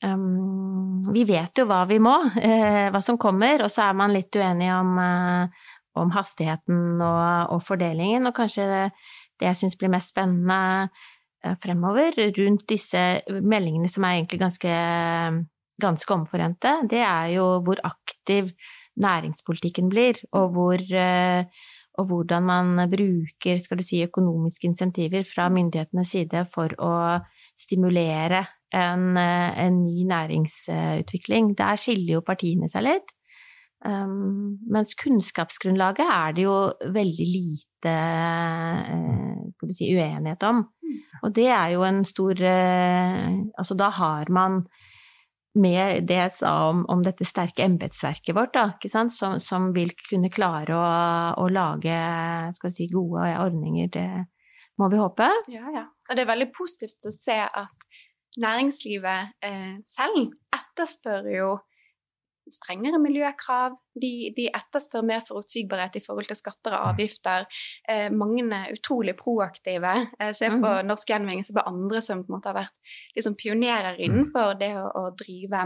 ehm, 0.03 1.03
Vi 1.13 1.25
vet 1.29 1.59
jo 1.59 1.67
hva 1.69 1.83
vi 1.89 1.99
må, 2.01 2.15
eh, 2.41 2.89
hva 2.91 3.01
som 3.03 3.19
kommer, 3.21 3.61
og 3.65 3.71
så 3.71 3.89
er 3.89 3.97
man 3.97 4.13
litt 4.13 4.33
uenig 4.35 4.71
om, 4.73 4.95
eh, 4.99 5.67
om 6.01 6.13
hastigheten 6.15 7.01
og, 7.01 7.53
og, 7.53 7.61
fordelingen, 7.63 8.25
og 8.27 8.35
kanskje 8.35 8.65
det, 8.71 8.85
jeg 9.43 9.59
syns 9.59 9.77
blir 9.77 9.93
mest 9.93 10.11
spennende 10.11 10.89
eh, 11.43 11.55
fremover 11.61 12.17
rundt 12.39 12.65
disse 12.67 13.03
meldingene 13.29 13.91
som 13.91 14.07
er 14.07 14.17
egentlig 14.17 14.41
ganske, 14.41 14.73
ganske 15.81 16.17
omforente, 16.17 16.73
det 16.89 17.03
er 17.05 17.35
jo 17.37 17.47
hvor 17.63 17.79
aktiv 17.85 18.49
næringspolitikken 18.99 19.91
blir, 19.91 20.19
og 20.33 20.55
hvor 20.55 20.81
og 21.99 22.09
hvordan 22.09 22.45
man 22.45 22.89
bruker 22.91 23.59
skal 23.61 23.79
du 23.79 23.85
si, 23.85 24.03
økonomiske 24.05 24.67
insentiver 24.69 25.25
fra 25.27 25.47
myndighetenes 25.53 26.13
side 26.15 26.45
for 26.51 26.73
å 26.81 26.93
stimulere 27.57 28.43
en, 28.75 29.15
en 29.17 29.83
ny 29.83 30.03
næringsutvikling. 30.09 31.53
Der 31.57 31.79
skiller 31.79 32.17
jo 32.17 32.25
partiene 32.25 32.69
seg 32.71 32.87
litt. 32.87 33.15
Um, 33.85 34.57
mens 34.71 34.95
kunnskapsgrunnlaget 34.97 36.07
er 36.09 36.31
det 36.33 36.45
jo 36.47 36.55
veldig 36.95 37.25
lite 37.29 37.91
uh, 37.93 39.69
si, 39.69 39.91
uenighet 39.93 40.41
om. 40.47 40.63
Mm. 40.81 40.95
Og 41.21 41.35
det 41.35 41.47
er 41.53 41.75
jo 41.75 41.83
en 41.85 42.01
stor 42.07 42.39
uh, 42.41 43.27
Altså, 43.59 43.77
da 43.77 43.91
har 43.93 44.31
man 44.33 44.63
med 45.55 46.07
det 46.09 46.17
jeg 46.19 46.33
sa 46.37 46.53
om, 46.69 46.83
om 46.91 47.01
dette 47.03 47.27
sterke 47.27 47.63
embetsverket 47.65 48.35
vårt, 48.35 48.53
da, 48.55 48.65
som, 48.91 49.09
som, 49.39 49.69
vil 49.75 49.93
kunne 50.09 50.31
klare 50.33 50.75
å, 50.75 50.87
å 51.41 51.45
lage 51.51 51.99
si, 52.75 52.89
gode 52.91 53.29
ordninger. 53.39 53.91
Det 53.93 54.07
må 54.81 54.89
vi 54.91 54.99
håpe. 54.99 55.29
Ja, 55.51 55.69
ja. 55.73 55.85
Og 56.09 56.17
det 56.17 56.25
er 56.25 56.33
veldig 56.33 56.51
positivt 56.55 57.07
å 57.07 57.13
se 57.15 57.37
at 57.45 57.87
næringslivet 58.41 59.45
eh, 59.47 59.77
selv 59.87 60.35
etterspør 60.55 61.31
jo 61.31 61.53
strengere 62.51 62.99
miljøkrav. 63.01 63.75
De, 63.95 64.11
de 64.35 64.49
etterspør 64.51 65.05
mer 65.07 65.21
forutsigbarhet 65.23 65.99
i 65.99 66.03
forhold 66.03 66.27
til 66.29 66.39
skatter 66.39 66.75
og 66.75 66.81
mm. 66.81 66.89
avgifter. 66.93 67.45
Eh, 67.89 68.07
mange 68.11 68.43
er 68.57 68.73
utrolig 68.75 69.15
proaktive. 69.19 69.93
Eh, 70.19 70.33
se 70.35 70.49
på 70.51 70.59
mm. 70.59 70.89
Norsk 70.89 71.13
Gjenvinning, 71.13 71.45
se 71.47 71.55
på 71.55 71.63
andre 71.65 72.01
som 72.03 72.23
på 72.23 72.31
en 72.31 72.37
måte 72.37 72.51
har 72.51 72.59
vært 72.59 72.95
liksom, 73.15 73.37
pionerer 73.39 73.95
mm. 73.95 74.03
innenfor 74.07 74.57
det 74.59 74.73
å, 74.79 74.89
å 74.99 75.05
drive 75.17 75.63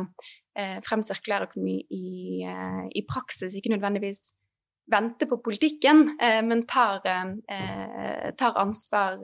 eh, 0.60 0.78
frem 0.86 1.06
sirkulær 1.06 1.48
økonomi 1.50 1.80
i, 1.96 2.44
eh, 2.48 2.84
i, 2.94 3.06
praksis, 3.10 3.58
ikke 3.58 3.74
nødvendigvis 3.74 4.30
vente 4.90 5.28
på 5.30 5.38
politikken, 5.46 6.08
eh, 6.22 6.40
men 6.46 6.66
tar, 6.70 7.02
eh, 7.06 8.32
tar 8.38 8.58
ansvar 8.58 9.20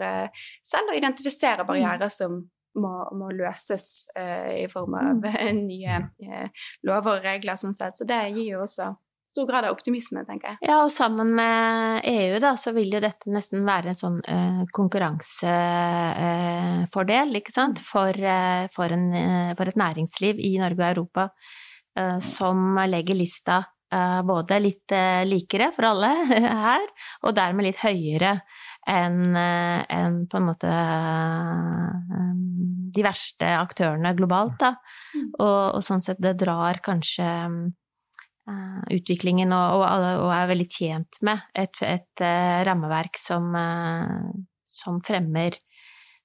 selv 0.61 0.91
og 0.91 0.97
identifiserer 0.97 1.65
barrierer 1.65 2.11
som 2.13 2.43
må, 2.75 2.93
må 3.15 3.31
løses 3.35 4.07
uh, 4.17 4.51
i 4.55 4.67
form 4.71 4.97
av 4.99 5.23
mm. 5.23 5.63
nye 5.71 6.03
uh, 6.03 6.67
lover 6.87 7.19
og 7.19 7.27
regler. 7.27 7.59
Sånn 7.59 7.75
sett. 7.77 7.97
Så 7.97 8.07
det 8.09 8.21
gir 8.35 8.55
jo 8.55 8.63
også 8.65 8.91
stor 9.35 9.49
grad 9.49 9.65
av 9.67 9.73
optimisme, 9.75 10.21
tenker 10.27 10.53
jeg. 10.53 10.59
Ja, 10.69 10.75
og 10.85 10.91
sammen 10.95 11.33
med 11.35 12.05
EU, 12.07 12.39
da, 12.43 12.51
så 12.59 12.69
vil 12.75 12.93
jo 12.95 12.99
dette 13.03 13.31
nesten 13.33 13.65
være 13.67 13.89
en 13.91 13.99
sånn 13.99 14.19
uh, 14.23 14.63
konkurransefordel, 14.75 17.27
uh, 17.33 17.37
ikke 17.41 17.51
sant, 17.51 17.79
for, 17.83 18.11
uh, 18.15 18.67
for, 18.75 18.87
en, 18.95 19.05
for, 19.57 19.65
et 19.67 19.81
næringsliv 19.81 20.35
i 20.39 20.57
Norge 20.61 20.81
og 20.81 20.89
Europa 20.93 21.23
som 22.19 22.75
legger 22.91 23.15
lista 23.15 23.63
både 24.27 24.59
litt 24.59 24.91
likere 25.29 25.71
for 25.71 25.85
alle 25.87 26.11
her, 26.67 26.83
og 27.23 27.31
dermed 27.37 27.63
litt 27.69 27.79
høyere 27.79 28.43
enn 28.91 29.31
en 29.31 30.27
på 30.27 30.35
en 30.35 30.43
måte 30.43 30.67
de 32.95 33.03
verste 33.05 33.49
aktørene 33.59 34.13
globalt, 34.17 34.57
da. 34.61 34.75
Mm. 35.15 35.31
Og, 35.39 35.59
og 35.77 35.83
sånn 35.85 36.03
sett 36.03 36.21
det 36.23 36.35
drar 36.39 36.79
kanskje 36.85 37.25
uh, 38.49 38.81
utviklingen 38.93 39.53
og, 39.55 39.81
og, 39.81 40.07
og, 40.25 40.29
er 40.35 40.51
veldig 40.53 40.69
tjent 40.71 41.19
med 41.25 41.43
et, 41.55 41.81
et 41.85 42.23
uh, 42.23 42.61
rammeverk 42.67 43.19
som, 43.21 43.51
uh, 43.55 44.31
som, 44.65 45.01
fremmer 45.05 45.57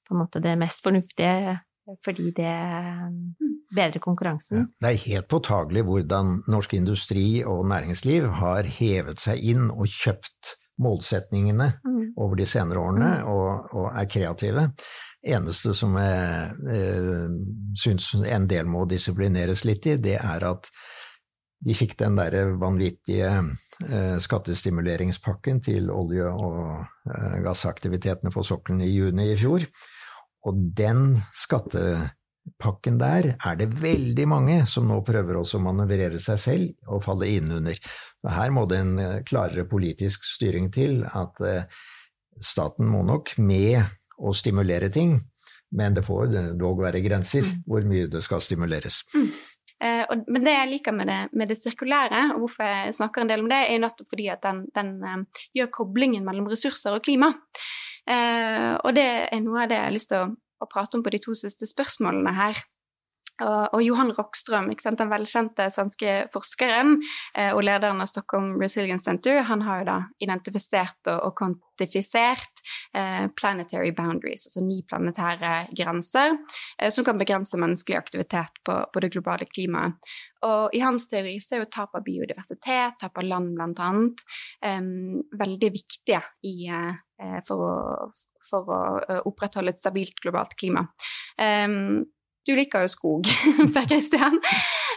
på 0.06 0.16
en 0.16 0.22
måte 0.24 0.42
det 0.42 0.56
mest 0.58 0.82
fornuftige, 0.82 1.58
fordi 2.04 2.32
det 2.34 2.50
mm. 2.50 3.52
bedrer 3.74 4.02
konkurransen. 4.02 4.64
Ja, 4.64 4.70
det 4.82 4.90
er 4.90 5.04
helt 5.04 5.28
påtagelig 5.30 5.84
hvordan 5.86 6.40
norsk 6.50 6.74
industri 6.78 7.44
og 7.46 7.68
næringsliv 7.70 8.26
har 8.40 8.66
hevet 8.78 9.22
seg 9.22 9.42
inn 9.52 9.68
og 9.70 9.86
kjøpt 9.90 10.56
målsetningene 10.80 11.68
mm. 11.84 12.02
over 12.16 12.40
de 12.40 12.46
senere 12.48 12.82
årene, 12.82 13.10
mm. 13.20 13.30
og, 13.30 13.76
og 13.76 13.86
er 13.92 14.10
kreative 14.10 14.66
eneste 15.20 15.74
som 15.76 15.96
jeg 16.00 16.72
eh, 16.72 17.26
syns 17.78 18.12
en 18.24 18.48
del 18.48 18.68
må 18.70 18.86
disiplineres 18.88 19.66
litt 19.68 19.88
i, 19.90 19.96
det 20.00 20.16
er 20.20 20.46
at 20.48 20.70
de 21.60 21.76
fikk 21.76 21.98
den 22.00 22.16
derre 22.16 22.46
vanvittige 22.56 23.28
eh, 23.28 24.16
skattestimuleringspakken 24.22 25.60
til 25.66 25.90
olje- 25.92 26.30
og 26.32 27.10
eh, 27.12 27.36
gassaktivitetene 27.44 28.32
på 28.32 28.44
sokkelen 28.46 28.80
i 28.86 28.88
juni 28.94 29.28
i 29.34 29.36
fjor. 29.40 29.66
Og 30.48 30.64
den 30.72 31.18
skattepakken 31.36 32.96
der 33.02 33.34
er 33.36 33.60
det 33.60 33.68
veldig 33.82 34.26
mange 34.30 34.58
som 34.64 34.88
nå 34.88 35.02
prøver 35.04 35.42
også 35.42 35.60
å 35.60 35.66
manøvrere 35.68 36.22
seg 36.22 36.40
selv 36.40 36.88
og 36.88 37.04
falle 37.04 37.28
innunder. 37.28 37.76
Her 38.24 38.56
må 38.56 38.64
det 38.68 38.80
en 38.80 38.96
klarere 39.28 39.68
politisk 39.68 40.24
styring 40.24 40.72
til, 40.72 41.02
at 41.04 41.36
staten 42.40 42.88
må 42.88 43.02
nok 43.04 43.34
med 43.36 43.84
å 44.20 44.34
stimulere 44.36 44.90
ting, 44.92 45.16
men 45.76 45.96
det 45.96 46.04
får 46.06 46.34
dog 46.58 46.82
være 46.82 47.02
grenser 47.04 47.46
mm. 47.46 47.62
hvor 47.66 47.86
mye 47.88 48.10
det 48.10 48.22
skal 48.26 48.42
stimuleres. 48.44 49.00
Mm. 49.14 49.28
Eh, 49.80 50.02
og, 50.12 50.26
men 50.28 50.44
det 50.44 50.52
jeg 50.52 50.70
liker 50.74 50.92
med 50.92 51.08
det, 51.08 51.20
med 51.32 51.48
det, 51.48 51.56
sirkulære, 51.56 52.24
og 52.34 52.44
hvorfor 52.44 52.68
jeg 52.68 52.96
snakker 52.98 53.24
en 53.24 53.30
del 53.30 53.44
om 53.44 53.48
det, 53.48 53.60
er 53.64 53.78
jo 53.78 53.84
nettopp 53.86 54.10
fordi 54.12 54.26
at 54.32 54.42
den, 54.44 54.66
den 54.76 54.90
eh, 55.08 55.44
gjør 55.56 55.70
koblingen 55.78 56.26
mellom 56.26 56.50
ressurser 56.52 56.98
og 56.98 57.04
klima. 57.06 57.32
Eh, 58.04 58.74
og 58.76 58.92
det 58.96 59.08
er 59.30 59.40
noe 59.44 59.64
av 59.64 59.70
det 59.70 59.78
jeg 59.78 59.88
har 59.88 59.96
lyst 59.96 60.12
til 60.12 60.26
å, 60.26 60.28
å 60.60 60.68
prate 60.68 60.98
om 60.98 61.06
på 61.06 61.14
de 61.14 61.22
to 61.24 61.36
siste 61.38 61.68
spørsmålene 61.70 62.34
her. 62.36 62.60
Og, 63.40 63.82
Johan 63.82 64.12
Rockström, 64.12 64.68
den 64.70 65.10
velkjente 65.10 65.70
svenske 65.72 66.14
forskeren 66.34 66.98
eh, 67.34 67.52
og 67.54 67.62
lederen 67.64 68.02
av 68.02 68.10
Stockholm 68.10 68.54
Resilience 68.60 69.08
Center, 69.08 69.40
han 69.48 69.64
har 69.64 69.80
jo 69.80 69.88
da 69.88 69.98
identifisert 70.20 71.10
og, 71.14 71.32
kvantifisert 71.40 72.64
eh, 72.96 73.26
planetary 73.40 73.94
boundaries, 73.96 74.44
altså 74.48 74.64
ni 74.64 74.82
planetære 74.88 75.70
grenser, 75.76 76.36
eh, 76.78 76.90
som 76.92 77.06
kan 77.06 77.20
begrense 77.20 77.60
menneskelig 77.60 78.00
aktivitet 78.00 78.60
på, 78.66 78.82
det 79.00 79.12
globale 79.14 79.48
klimaet. 79.48 79.96
Og 80.44 80.76
i 80.76 80.80
hans 80.84 81.06
teori 81.08 81.38
så 81.40 81.56
er 81.56 81.64
jo 81.64 81.72
tap 81.72 81.96
av 81.96 82.04
biodiversitet, 82.04 83.00
tap 83.00 83.16
av 83.20 83.24
land 83.24 83.54
blant 83.56 83.80
annet, 83.84 84.22
veldig 85.36 85.68
viktige 85.74 86.20
i, 86.48 86.70
for 87.44 87.64
å, 87.66 87.74
for 88.48 88.72
å 88.72 89.18
opprettholde 89.28 89.74
et 89.74 89.82
stabilt 89.82 90.16
globalt 90.24 90.56
klima. 90.56 90.86
Du 92.46 92.54
liker 92.56 92.86
jo 92.86 92.90
skog, 92.90 93.28
Per 93.74 93.88
Kristian. 93.88 94.38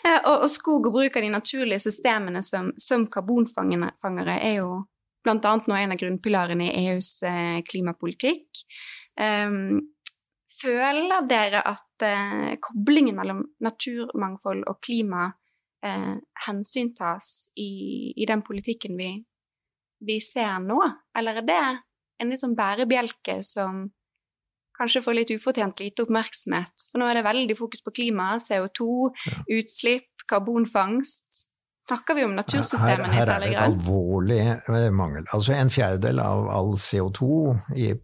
Eh, 0.03 0.19
og, 0.19 0.45
og, 0.45 0.49
skog 0.51 0.89
og 0.89 0.97
bruk 0.97 1.17
av 1.17 1.25
de 1.25 1.31
naturlige 1.33 1.83
systemene 1.83 2.43
som, 2.45 2.71
som 2.79 3.05
karbonfangere 3.11 4.39
er 4.39 4.57
jo 4.61 4.83
bl.a. 5.23 5.37
nå 5.39 5.75
en 5.75 5.95
av 5.95 5.99
grunnpilarene 5.99 6.69
i 6.69 6.87
EUs 6.87 7.15
eh, 7.27 7.59
klimapolitikk. 7.67 8.63
Um, 9.19 9.79
føler 10.53 11.27
dere 11.29 11.61
at 11.69 12.05
uh, 12.05 12.51
koblingen 12.63 13.17
mellom 13.17 13.43
naturmangfold 13.63 14.65
og 14.69 14.79
klima 14.83 15.27
uh, 15.29 16.15
hensyntas 16.47 17.49
i, 17.55 18.13
i, 18.15 18.25
den 18.29 18.43
politikken 18.45 18.97
vi, 18.99 19.11
vi, 20.03 20.19
ser 20.23 20.63
nå, 20.65 20.79
eller 21.17 21.41
er 21.41 21.47
det 21.47 21.61
en 22.21 22.31
litt 22.31 22.41
sånn 22.41 22.57
bærebjelke 22.57 23.39
som 23.45 23.85
kanskje 24.83 25.03
får 25.05 25.17
litt 25.21 25.33
ufortjent 25.37 25.81
lite 25.83 26.05
oppmerksomhet. 26.05 26.85
For 26.91 27.01
nå 27.01 27.07
er 27.09 27.19
det 27.19 27.25
veldig 27.27 27.57
fokus 27.57 27.83
på 27.83 27.95
klima, 27.95 28.35
CO2, 28.43 28.87
ja. 29.29 29.41
utslipp, 29.57 30.27
karbonfangst. 30.29 31.43
Snakker 31.83 32.15
vi 32.15 32.23
om 32.23 32.35
natursystemene 32.37 33.09
her, 33.11 33.17
her 33.17 33.23
i 33.23 33.27
særlig 33.27 33.47
grad? 33.51 33.57
Her 33.57 33.63
er 33.63 33.73
det 33.73 33.73
et 33.75 33.79
alvorlig 33.83 34.43
eh, 34.47 34.91
mangel. 34.95 35.25
Altså 35.35 35.55
en 35.57 35.71
fjerdedel 35.73 36.21
av 36.23 36.45
all 36.53 36.75
CO2 36.79 37.27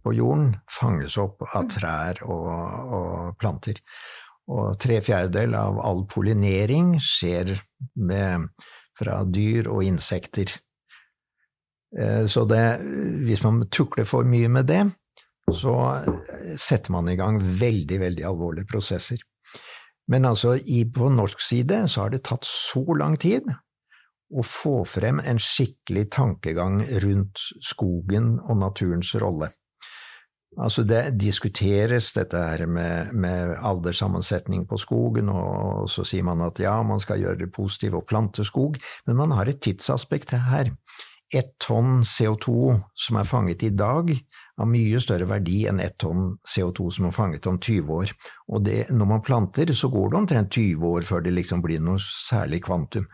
på 0.04 0.12
jorden 0.18 0.50
fanges 0.68 1.16
opp 1.20 1.46
av 1.48 1.64
mm. 1.64 1.70
trær 1.76 2.20
og, 2.26 2.50
og 2.98 3.38
planter. 3.40 3.80
Og 4.50 4.74
tre 4.82 4.98
fjerdedel 5.04 5.56
av 5.56 5.80
all 5.86 6.04
pollinering 6.10 6.98
skjer 7.00 7.54
med, 8.04 8.50
fra 8.98 9.22
dyr 9.24 9.70
og 9.72 9.86
insekter. 9.86 10.52
Eh, 11.96 12.26
så 12.28 12.44
det, 12.50 12.64
hvis 13.24 13.44
man 13.46 13.64
tukler 13.72 14.04
for 14.04 14.28
mye 14.28 14.50
med 14.52 14.68
det, 14.68 14.82
så 15.56 15.74
setter 16.60 16.94
man 16.94 17.08
i 17.10 17.16
gang 17.18 17.40
veldig, 17.40 18.00
veldig 18.02 18.26
alvorlige 18.28 18.70
prosesser. 18.70 19.20
Men 20.10 20.26
altså, 20.26 20.56
på 20.94 21.10
norsk 21.14 21.42
side 21.42 21.84
så 21.88 22.04
har 22.04 22.14
det 22.14 22.24
tatt 22.26 22.46
så 22.48 22.82
lang 22.98 23.16
tid 23.20 23.46
å 24.30 24.42
få 24.46 24.82
frem 24.86 25.20
en 25.26 25.40
skikkelig 25.42 26.08
tankegang 26.14 26.82
rundt 27.02 27.42
skogen 27.66 28.36
og 28.40 28.60
naturens 28.62 29.12
rolle. 29.18 29.50
Altså 30.58 30.82
det 30.82 31.12
diskuteres 31.14 32.08
dette 32.16 32.38
her 32.38 32.64
med, 32.66 33.12
med 33.14 33.52
alderssammensetning 33.54 34.64
på 34.70 34.80
skogen, 34.82 35.30
og 35.30 35.86
så 35.90 36.02
sier 36.06 36.26
man 36.26 36.42
at 36.42 36.58
ja, 36.62 36.74
man 36.82 36.98
skal 37.02 37.22
gjøre 37.22 37.44
det 37.44 37.52
positivt 37.54 38.00
og 38.00 38.08
plante 38.10 38.46
skog, 38.46 38.80
men 39.06 39.18
man 39.18 39.36
har 39.38 39.50
et 39.50 39.62
tidsaspekt 39.62 40.34
her. 40.50 40.72
Ett 41.30 41.52
tonn 41.62 42.00
CO2 42.02 42.74
som 42.98 43.18
er 43.20 43.28
fanget 43.28 43.62
i 43.62 43.70
dag, 43.70 44.10
har 44.58 44.68
mye 44.68 44.98
større 45.00 45.28
verdi 45.30 45.60
enn 45.70 45.78
ett 45.80 45.94
tonn 46.02 46.34
CO2 46.42 46.88
som 46.96 47.06
er 47.06 47.14
fanget 47.14 47.46
om 47.46 47.60
20 47.62 47.92
år. 47.94 48.12
Og 48.50 48.64
det, 48.66 48.80
når 48.90 49.08
man 49.12 49.22
planter, 49.22 49.70
så 49.72 49.88
går 49.92 50.10
det 50.10 50.18
omtrent 50.18 50.58
20 50.58 50.90
år 50.90 51.06
før 51.06 51.22
det 51.24 51.36
liksom 51.36 51.62
blir 51.62 51.80
noe 51.84 52.02
særlig 52.02 52.64
kvantum. 52.66 53.06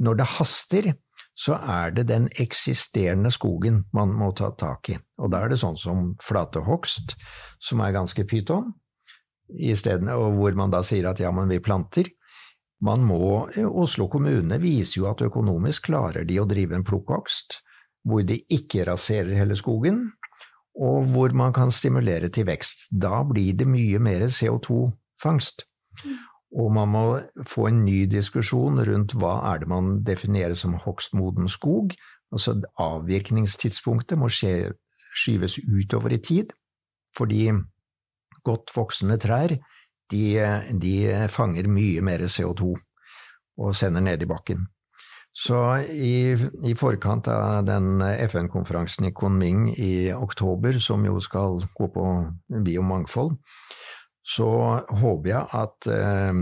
Når 0.00 0.20
det 0.22 0.28
haster, 0.38 0.92
så 1.40 1.56
er 1.60 1.92
det 1.96 2.08
den 2.10 2.28
eksisterende 2.42 3.30
skogen 3.32 3.84
man 3.96 4.12
må 4.16 4.32
ta 4.36 4.50
tak 4.58 4.92
i. 4.92 4.96
Og 5.20 5.30
da 5.32 5.44
er 5.44 5.52
det 5.52 5.60
sånn 5.60 5.78
som 5.80 6.14
flatehogst, 6.20 7.14
som 7.60 7.84
er 7.84 7.96
ganske 7.96 8.24
pyton, 8.28 8.72
og 9.50 10.26
hvor 10.36 10.56
man 10.58 10.72
da 10.72 10.82
sier 10.86 11.08
at 11.10 11.20
ja, 11.20 11.32
men 11.34 11.50
vi 11.50 11.60
planter. 11.64 12.08
Man 12.80 13.02
må, 13.04 13.48
Oslo 13.82 14.06
kommune 14.08 14.56
viser 14.62 15.02
jo 15.02 15.10
at 15.10 15.20
økonomisk 15.24 15.90
klarer 15.90 16.24
de 16.28 16.38
å 16.40 16.48
drive 16.48 16.78
en 16.78 16.86
plukkhogst 16.86 17.60
hvor 18.08 18.24
de 18.24 18.38
ikke 18.48 18.86
raserer 18.88 19.36
hele 19.36 19.56
skogen, 19.58 20.06
og 20.80 21.10
hvor 21.12 21.34
man 21.36 21.52
kan 21.52 21.72
stimulere 21.74 22.30
til 22.32 22.46
vekst. 22.48 22.86
Da 22.88 23.20
blir 23.28 23.58
det 23.58 23.66
mye 23.68 24.00
mer 24.00 24.24
CO2-fangst. 24.32 25.66
Og 26.56 26.70
man 26.74 26.88
må 26.90 27.04
få 27.46 27.68
en 27.68 27.82
ny 27.84 28.06
diskusjon 28.10 28.80
rundt 28.88 29.14
hva 29.20 29.34
er 29.52 29.60
det 29.60 29.68
man 29.70 29.98
definerer 30.06 30.56
som 30.58 30.78
hogstmoden 30.80 31.50
skog. 31.52 31.92
Altså 32.32 32.56
avvirkningstidspunktet 32.80 34.18
må 34.18 34.30
skje, 34.32 34.72
skyves 35.12 35.58
utover 35.60 36.14
i 36.16 36.22
tid, 36.22 36.54
fordi 37.18 37.50
godt 38.46 38.72
voksende 38.74 39.18
trær 39.20 39.58
de, 40.10 40.24
de 40.82 40.94
fanger 41.30 41.68
mye 41.70 42.02
mer 42.04 42.26
CO2 42.26 42.74
og 43.60 43.74
sender 43.76 44.04
ned 44.04 44.22
i 44.22 44.28
bakken. 44.30 44.68
Så 45.32 45.56
i, 45.86 46.34
i 46.66 46.72
forkant 46.74 47.28
av 47.30 47.62
den 47.68 48.02
FN-konferansen 48.02 49.06
i 49.06 49.12
Kunming 49.14 49.68
i 49.78 50.10
oktober, 50.12 50.78
som 50.82 51.04
jo 51.06 51.20
skal 51.22 51.60
gå 51.76 51.86
på 51.94 52.06
biomangfold, 52.66 53.36
så 54.26 54.50
håper 54.90 55.30
jeg 55.30 55.46
at, 55.60 55.88
eh, 55.94 56.40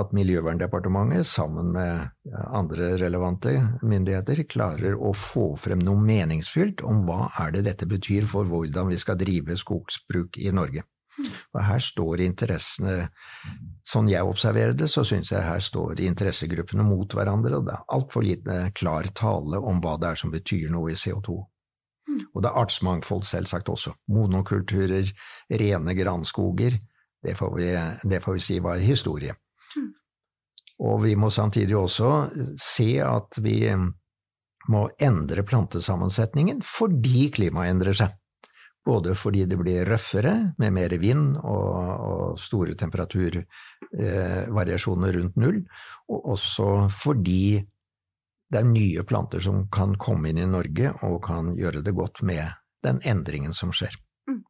at 0.00 0.16
Miljøverndepartementet 0.16 1.28
sammen 1.28 1.70
med 1.76 2.32
andre 2.48 2.94
relevante 3.00 3.52
myndigheter 3.84 4.40
klarer 4.48 4.96
å 4.96 5.12
få 5.12 5.50
frem 5.60 5.84
noe 5.84 6.00
meningsfylt 6.00 6.80
om 6.82 7.04
hva 7.04 7.28
er 7.44 7.54
det 7.54 7.66
dette 7.68 7.88
betyr 7.90 8.26
for 8.30 8.48
hvordan 8.48 8.88
vi 8.90 8.98
skal 9.00 9.20
drive 9.20 9.60
skogsbruk 9.60 10.40
i 10.40 10.50
Norge. 10.56 10.88
Og 11.54 11.60
her 11.62 11.82
står 11.82 12.24
interessene 12.24 13.08
Sånn 13.84 14.08
jeg 14.08 14.24
observerer 14.24 14.72
det, 14.72 14.86
så 14.88 15.02
syns 15.04 15.28
jeg 15.30 15.44
her 15.44 15.60
står 15.60 16.00
interessegruppene 16.00 16.86
mot 16.86 17.12
hverandre, 17.12 17.58
og 17.58 17.66
det 17.66 17.74
er 17.74 17.82
altfor 17.92 18.24
lite 18.24 18.54
klar 18.72 19.04
tale 19.12 19.60
om 19.60 19.82
hva 19.84 19.98
det 20.00 20.08
er 20.08 20.20
som 20.22 20.32
betyr 20.32 20.72
noe 20.72 20.94
i 20.94 20.96
CO2. 20.96 21.36
Og 22.32 22.38
det 22.40 22.48
er 22.48 22.60
artsmangfold, 22.62 23.26
selvsagt 23.28 23.68
også. 23.68 23.92
Monokulturer, 24.16 25.12
rene 25.52 25.94
granskoger, 25.98 26.78
det 27.24 27.36
får 27.36 27.52
vi, 27.56 27.68
det 28.08 28.22
får 28.24 28.38
vi 28.38 28.44
si 28.46 28.58
var 28.64 28.80
historie. 28.80 29.36
Og 30.84 31.04
vi 31.04 31.14
må 31.16 31.30
samtidig 31.30 31.76
også 31.78 32.10
se 32.60 32.88
at 33.04 33.38
vi 33.44 33.58
må 34.72 34.82
endre 35.02 35.44
plantesammensetningen 35.46 36.64
fordi 36.64 37.28
klimaet 37.36 37.76
endrer 37.76 38.00
seg. 38.00 38.16
Både 38.84 39.14
fordi 39.16 39.46
det 39.48 39.56
blir 39.56 39.86
røffere 39.88 40.52
med 40.60 40.74
mer 40.76 40.92
vind 41.00 41.40
og, 41.40 41.72
og 42.08 42.36
store 42.40 42.74
temperaturvariasjoner 42.76 45.08
eh, 45.08 45.14
rundt 45.18 45.36
null, 45.40 45.64
og 46.12 46.18
også 46.34 46.66
fordi 46.92 47.64
det 48.52 48.58
er 48.60 48.66
nye 48.68 49.02
planter 49.08 49.40
som 49.42 49.68
kan 49.72 49.96
komme 49.98 50.28
inn 50.30 50.38
i 50.38 50.46
Norge 50.46 50.92
og 51.06 51.24
kan 51.24 51.54
gjøre 51.56 51.82
det 51.82 51.94
godt 51.96 52.22
med 52.28 52.44
den 52.84 53.00
endringen 53.08 53.52
som 53.56 53.72
skjer. 53.74 53.94
Mm. 54.28 54.44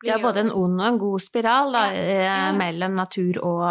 Det 0.00 0.10
er 0.14 0.22
både 0.22 0.40
en 0.46 0.54
ond 0.56 0.80
og 0.80 0.86
en 0.86 0.98
god 1.02 1.20
spiral 1.20 1.72
da, 1.74 1.92
eh, 1.92 2.56
mellom 2.56 2.94
natur 2.96 3.38
og 3.44 3.64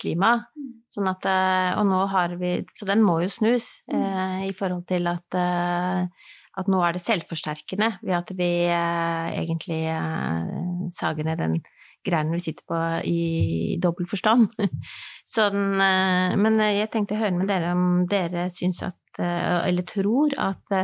klima. 0.00 0.50
Mm. 0.56 0.82
Sånn 0.92 1.08
at, 1.08 1.24
eh, 1.28 1.72
og 1.78 1.86
nå 1.88 2.02
har 2.12 2.34
vi, 2.40 2.56
så 2.76 2.88
den 2.88 3.04
må 3.04 3.20
jo 3.22 3.30
snus 3.32 3.68
mm. 3.88 4.00
eh, 4.00 4.40
i 4.50 4.52
forhold 4.56 4.84
til 4.90 5.08
at 5.08 5.38
eh, 5.38 6.28
at 6.58 6.68
nå 6.68 6.82
er 6.84 6.96
det 6.96 7.04
selvforsterkende 7.04 7.88
ved 8.02 8.16
at 8.18 8.32
vi 8.36 8.50
eh, 8.68 9.38
egentlig 9.40 9.80
eh, 9.88 10.50
sager 10.92 11.26
ned 11.26 11.40
den 11.40 11.56
greinen 12.04 12.34
vi 12.34 12.42
sitter 12.42 12.66
på 12.68 12.80
i 13.08 13.78
dobbel 13.82 14.08
forstand. 14.10 14.50
sånn, 15.34 15.80
eh, 15.80 16.36
men 16.36 16.60
jeg 16.66 16.90
tenkte 16.92 17.16
å 17.16 17.22
høre 17.22 17.38
med 17.38 17.48
dere 17.52 17.72
om 17.76 18.04
dere 18.10 18.48
syns 18.52 18.82
at, 18.84 18.98
eller 19.22 19.84
tror 19.88 20.32
at, 20.40 20.76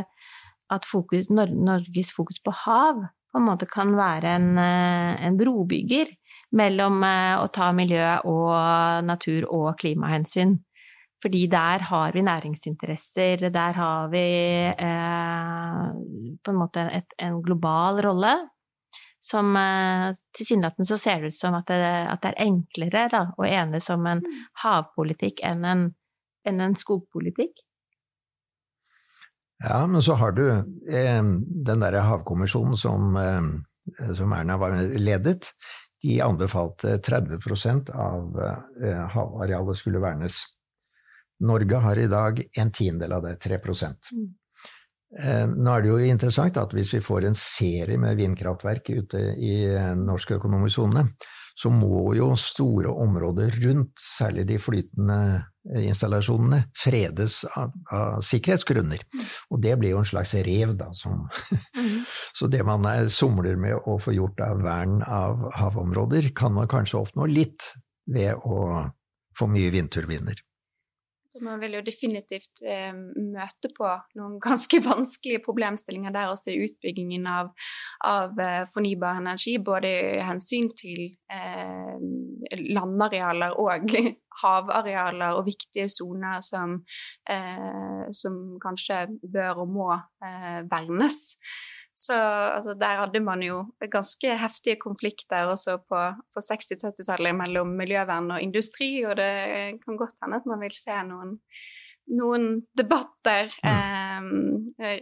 at 0.69 0.83
fokus, 0.85 1.31
Norges 1.33 2.13
fokus 2.13 2.41
på 2.41 2.53
hav 2.65 3.07
på 3.29 3.37
en 3.37 3.45
måte 3.45 3.67
kan 3.69 3.91
være 3.97 4.31
en, 4.39 4.57
en 4.57 5.35
brobygger 5.37 6.09
mellom 6.57 7.03
å 7.05 7.45
ta 7.53 7.67
miljø 7.77 8.05
og 8.29 9.05
natur 9.05 9.45
og 9.53 9.75
klimahensyn. 9.81 10.55
Fordi 11.19 11.47
der 11.51 11.83
har 11.89 12.13
vi 12.15 12.21
næringsinteresser, 12.23 13.49
der 13.51 13.75
har 13.75 14.07
vi 14.07 14.23
eh, 14.71 15.81
på 16.43 16.51
en 16.53 16.59
måte 16.59 16.85
et, 16.95 17.15
en 17.19 17.41
global 17.43 17.99
rolle. 18.05 18.33
Som 19.19 19.51
eh, 19.59 20.13
tilsynelatende 20.35 20.87
så 20.87 20.97
ser 20.97 21.19
det 21.19 21.33
ut 21.33 21.39
som 21.39 21.57
at 21.57 21.67
det, 21.67 21.79
at 21.83 22.21
det 22.23 22.31
er 22.31 22.45
enklere 22.45 23.07
da, 23.11 23.23
å 23.35 23.47
enes 23.47 23.89
om 23.91 24.07
en 24.07 24.21
mm. 24.23 24.37
havpolitikk 24.63 25.43
enn 25.43 25.65
en, 25.67 25.81
enn 26.47 26.63
en 26.63 26.77
skogpolitikk. 26.79 27.59
Ja, 29.59 29.81
men 29.87 30.01
så 30.01 30.15
har 30.15 30.31
du 30.31 30.45
eh, 30.47 31.23
den 31.67 31.83
derre 31.83 32.05
havkommisjonen 32.07 32.79
som, 32.79 33.19
eh, 33.19 34.13
som 34.15 34.31
Erna 34.33 34.55
var 34.61 34.77
ledet. 34.95 35.51
De 35.99 36.21
anbefalte 36.23 36.95
30 37.03 37.91
av 37.91 38.39
eh, 38.39 39.03
havarealet 39.11 39.77
skulle 39.77 39.99
vernes. 39.99 40.39
Norge 41.45 41.79
har 41.83 41.99
i 41.99 42.09
dag 42.11 42.41
en 42.59 42.71
tiendedel 42.75 43.15
av 43.15 43.25
det, 43.27 43.37
3 43.45 43.59
mm. 43.63 44.27
Eh, 45.09 45.45
nå 45.49 45.71
er 45.73 45.81
det 45.81 45.89
jo 45.89 45.99
interessant 46.05 46.57
at 46.61 46.73
hvis 46.77 46.91
vi 46.93 46.99
får 47.01 47.25
en 47.25 47.37
serie 47.37 47.97
med 47.97 48.19
vindkraftverk 48.19 48.91
ute 48.93 49.21
i 49.41 49.55
norsk 49.97 50.35
økonomisk 50.37 50.75
sone, 50.75 51.07
så 51.59 51.71
må 51.73 52.13
jo 52.15 52.29
store 52.39 52.91
områder 53.03 53.57
rundt, 53.65 53.97
særlig 53.99 54.45
de 54.47 54.59
flytende 54.61 55.17
installasjonene, 55.81 56.61
fredes 56.77 57.41
av, 57.49 57.73
av 57.91 58.21
sikkerhetsgrunner. 58.23 59.01
Mm. 59.11 59.25
Og 59.51 59.61
det 59.65 59.73
blir 59.81 59.93
jo 59.93 59.99
en 59.99 60.07
slags 60.07 60.33
rev, 60.47 60.71
da. 60.79 60.87
Som, 60.95 61.25
mm. 61.75 61.97
så 62.39 62.47
det 62.51 62.63
man 62.67 62.87
er, 62.87 63.09
somler 63.13 63.59
med 63.59 63.75
å 63.75 63.97
få 63.99 64.15
gjort 64.15 64.39
av 64.45 64.63
vern 64.63 65.01
av 65.03 65.49
havområder, 65.59 66.31
kan 66.37 66.55
man 66.55 66.71
kanskje 66.71 67.01
oppnå 67.01 67.27
litt 67.29 67.73
ved 68.09 68.39
å 68.39 68.85
få 69.37 69.49
mye 69.51 69.73
vindturbiner. 69.73 70.39
Man 71.45 71.59
vil 71.61 71.77
jo 71.77 71.81
definitivt 71.85 72.61
eh, 72.67 72.93
møte 72.93 73.71
på 73.75 73.89
noen 74.19 74.37
ganske 74.47 74.81
vanskelige 74.85 75.43
problemstillinger 75.45 76.15
der 76.15 76.33
også 76.33 76.53
i 76.53 76.63
utbyggingen 76.67 77.27
av, 77.29 77.51
av 78.07 78.39
eh, 78.39 78.63
fornybar 78.73 79.21
energi, 79.21 79.57
både 79.63 79.93
i 80.19 80.23
hensyn 80.25 80.71
til 80.77 81.05
eh, 81.31 81.95
landarealer 82.75 83.57
og 83.59 83.89
havarealer 84.43 85.35
og 85.37 85.47
viktige 85.49 85.89
soner 85.91 86.43
som, 86.45 86.79
eh, 87.29 88.05
som, 88.15 88.39
kanskje 88.61 89.05
bør 89.33 89.65
og 89.65 89.75
må 89.75 89.89
eh, 89.95 90.63
vernes. 90.69 91.37
Så 91.99 92.15
altså, 92.15 92.77
der 92.79 93.01
hadde 93.01 93.19
man 93.19 93.41
jo 93.43 93.57
ganske 93.91 94.37
heftige 94.39 94.77
konflikter 94.79 95.49
også 95.51 95.77
på, 95.83 95.99
på 96.33 96.43
60-70-tallet 96.45 97.35
mellom 97.35 97.73
miljøvern 97.75 98.31
og 98.37 98.43
industri, 98.43 99.03
og 99.03 99.17
det 99.19 99.31
kan 99.83 99.99
godt 99.99 100.15
hende 100.23 100.39
at 100.39 100.47
man 100.47 100.63
vil 100.63 100.77
se 100.79 100.95
noen, 101.09 101.33
noen 102.21 102.47
debatter 102.79 103.51
eh, 103.67 104.29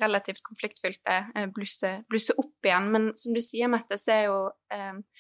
relativt 0.02 0.42
konfliktfylte 0.48 1.20
eh, 1.36 1.46
blusse, 1.54 1.94
blusse, 2.10 2.34
opp 2.42 2.66
igjen. 2.66 2.90
Men 2.96 3.12
som 3.20 3.38
du 3.38 3.44
sier, 3.46 3.70
Mette, 3.70 4.00
så 4.02 4.16
er 4.16 4.24
jo 4.32 4.40
eh, 4.74 5.17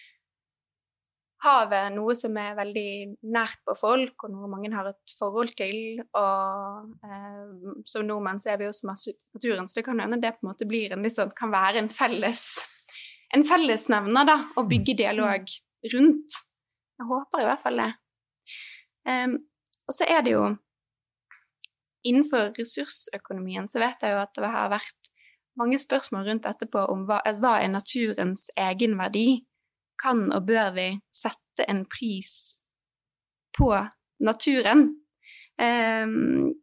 havet 1.47 1.95
noe 1.95 2.13
som 2.17 2.35
er 2.37 2.55
veldig 2.57 2.91
nært 3.33 3.63
på 3.65 3.75
folk, 3.79 4.27
og 4.27 4.33
noe 4.35 4.51
mange 4.51 4.71
har 4.75 4.91
et 4.91 5.17
forhold 5.17 5.55
til. 5.57 6.03
Og 6.19 7.07
eh, 7.07 7.75
som 7.89 8.07
nordmenn 8.07 8.41
så 8.43 8.53
er 8.53 8.61
vi 8.61 8.69
også 8.69 8.91
masse 8.91 9.11
ute 9.11 9.23
i 9.23 9.39
naturen, 9.39 9.67
så 9.67 9.79
det 9.79 9.87
kan 9.87 10.03
hende 10.03 10.21
det 10.21 10.35
på 10.35 10.45
en 10.45 10.51
måte 10.51 10.69
blir 10.69 10.93
en 10.93 11.07
sånn, 11.09 11.33
kan 11.37 11.53
være 11.53 11.81
en 11.81 11.91
felles 11.91 12.49
en 13.35 13.43
fellesnevner 13.47 14.27
da, 14.27 14.37
å 14.55 14.63
bygge 14.67 14.95
dialog 15.01 15.49
rundt. 15.93 16.37
Jeg 16.97 17.09
håper 17.09 17.43
i 17.43 17.49
hvert 17.49 17.63
fall 17.63 17.81
det. 17.81 17.89
Um, 19.07 19.35
og 19.87 19.95
så 19.95 20.07
er 20.07 20.23
det 20.25 20.37
jo 20.37 20.47
Innenfor 22.07 22.53
ressursøkonomien 22.55 23.65
så 23.67 23.81
vet 23.81 24.03
jeg 24.05 24.13
jo 24.13 24.19
at 24.21 24.37
det 24.37 24.47
har 24.47 24.69
vært 24.71 25.09
mange 25.59 25.79
spørsmål 25.81 26.27
rundt 26.29 26.45
etterpå 26.47 26.85
om 26.93 27.01
hva, 27.09 27.17
hva 27.41 27.55
er 27.59 27.71
naturens 27.73 28.45
egenverdi 28.55 29.41
kan 30.01 30.27
og 30.31 30.45
bør 30.47 30.71
vi 30.75 30.87
sette 31.13 31.65
en 31.67 31.83
pris 31.89 32.31
på 33.57 33.71
naturen? 34.23 34.89
Um, 35.57 36.53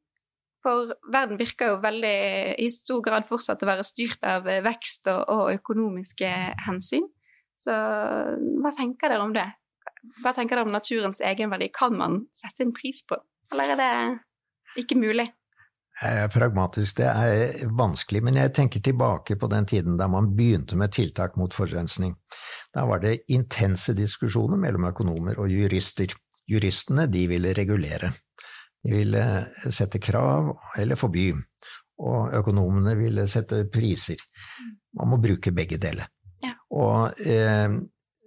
for 0.64 0.94
verden 1.12 1.36
virker 1.36 1.74
jo 1.74 1.82
veldig 1.82 2.16
i 2.62 2.70
stor 2.72 3.02
grad 3.04 3.26
fortsatt 3.28 3.62
å 3.62 3.68
være 3.68 3.84
styrt 3.84 4.24
av 4.24 4.46
vekst 4.64 5.10
og, 5.12 5.20
og 5.28 5.58
økonomiske 5.58 6.30
hensyn. 6.64 7.04
Så 7.58 7.74
hva 7.74 8.72
tenker 8.74 9.12
dere 9.12 9.26
om 9.26 9.34
det? 9.36 9.46
Hva 10.22 10.32
tenker 10.36 10.56
dere 10.56 10.66
om 10.66 10.74
naturens 10.74 11.20
egenverdi? 11.24 11.68
Kan 11.74 11.98
man 12.00 12.22
sette 12.34 12.64
en 12.64 12.72
pris 12.76 13.02
på, 13.06 13.18
eller 13.52 13.74
er 13.74 13.80
det 13.82 14.84
ikke 14.84 14.98
mulig? 14.98 15.28
Er 16.02 16.28
pragmatisk. 16.28 16.96
Det 16.96 17.06
er 17.06 17.70
vanskelig, 17.76 18.22
men 18.24 18.38
jeg 18.40 18.52
tenker 18.56 18.82
tilbake 18.84 19.36
på 19.38 19.48
den 19.52 19.66
tiden 19.66 19.98
da 20.00 20.08
man 20.10 20.32
begynte 20.36 20.76
med 20.76 20.92
tiltak 20.92 21.36
mot 21.36 21.54
forurensning. 21.54 22.16
Da 22.74 22.86
var 22.86 23.02
det 23.04 23.24
intense 23.28 23.94
diskusjoner 23.94 24.58
mellom 24.60 24.88
økonomer 24.90 25.38
og 25.38 25.52
jurister. 25.52 26.14
Juristene 26.50 27.06
de 27.08 27.26
ville 27.30 27.54
regulere. 27.56 28.10
De 28.84 28.92
ville 28.92 29.24
sette 29.72 29.98
krav 30.02 30.50
eller 30.76 30.98
forby, 31.00 31.30
og 32.04 32.34
økonomene 32.36 32.92
ville 32.98 33.24
sette 33.30 33.62
priser. 33.72 34.20
Man 34.98 35.14
må 35.14 35.20
bruke 35.22 35.54
begge 35.56 35.78
deler. 35.80 36.10
Ja. 36.44 36.52
Og 36.76 37.20
eh, 37.24 37.78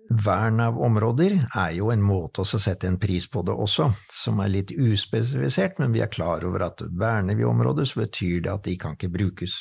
Vern 0.09 0.61
av 0.63 0.77
områder 0.79 1.33
er 1.43 1.71
jo 1.75 1.89
en 1.91 2.03
måte 2.03 2.43
å 2.43 2.47
sette 2.47 2.87
en 2.87 2.99
pris 2.99 3.25
på 3.27 3.41
det 3.43 3.51
også, 3.51 3.89
som 4.13 4.39
er 4.39 4.53
litt 4.53 4.71
uspesifisert, 4.71 5.81
men 5.81 5.91
vi 5.91 6.03
er 6.03 6.11
klar 6.11 6.45
over 6.47 6.63
at 6.69 6.83
verner 6.87 7.35
vi 7.35 7.43
områder, 7.47 7.87
så 7.87 8.05
betyr 8.05 8.45
det 8.45 8.53
at 8.53 8.63
de 8.69 8.77
kan 8.79 8.95
ikke 8.95 9.11
brukes 9.11 9.57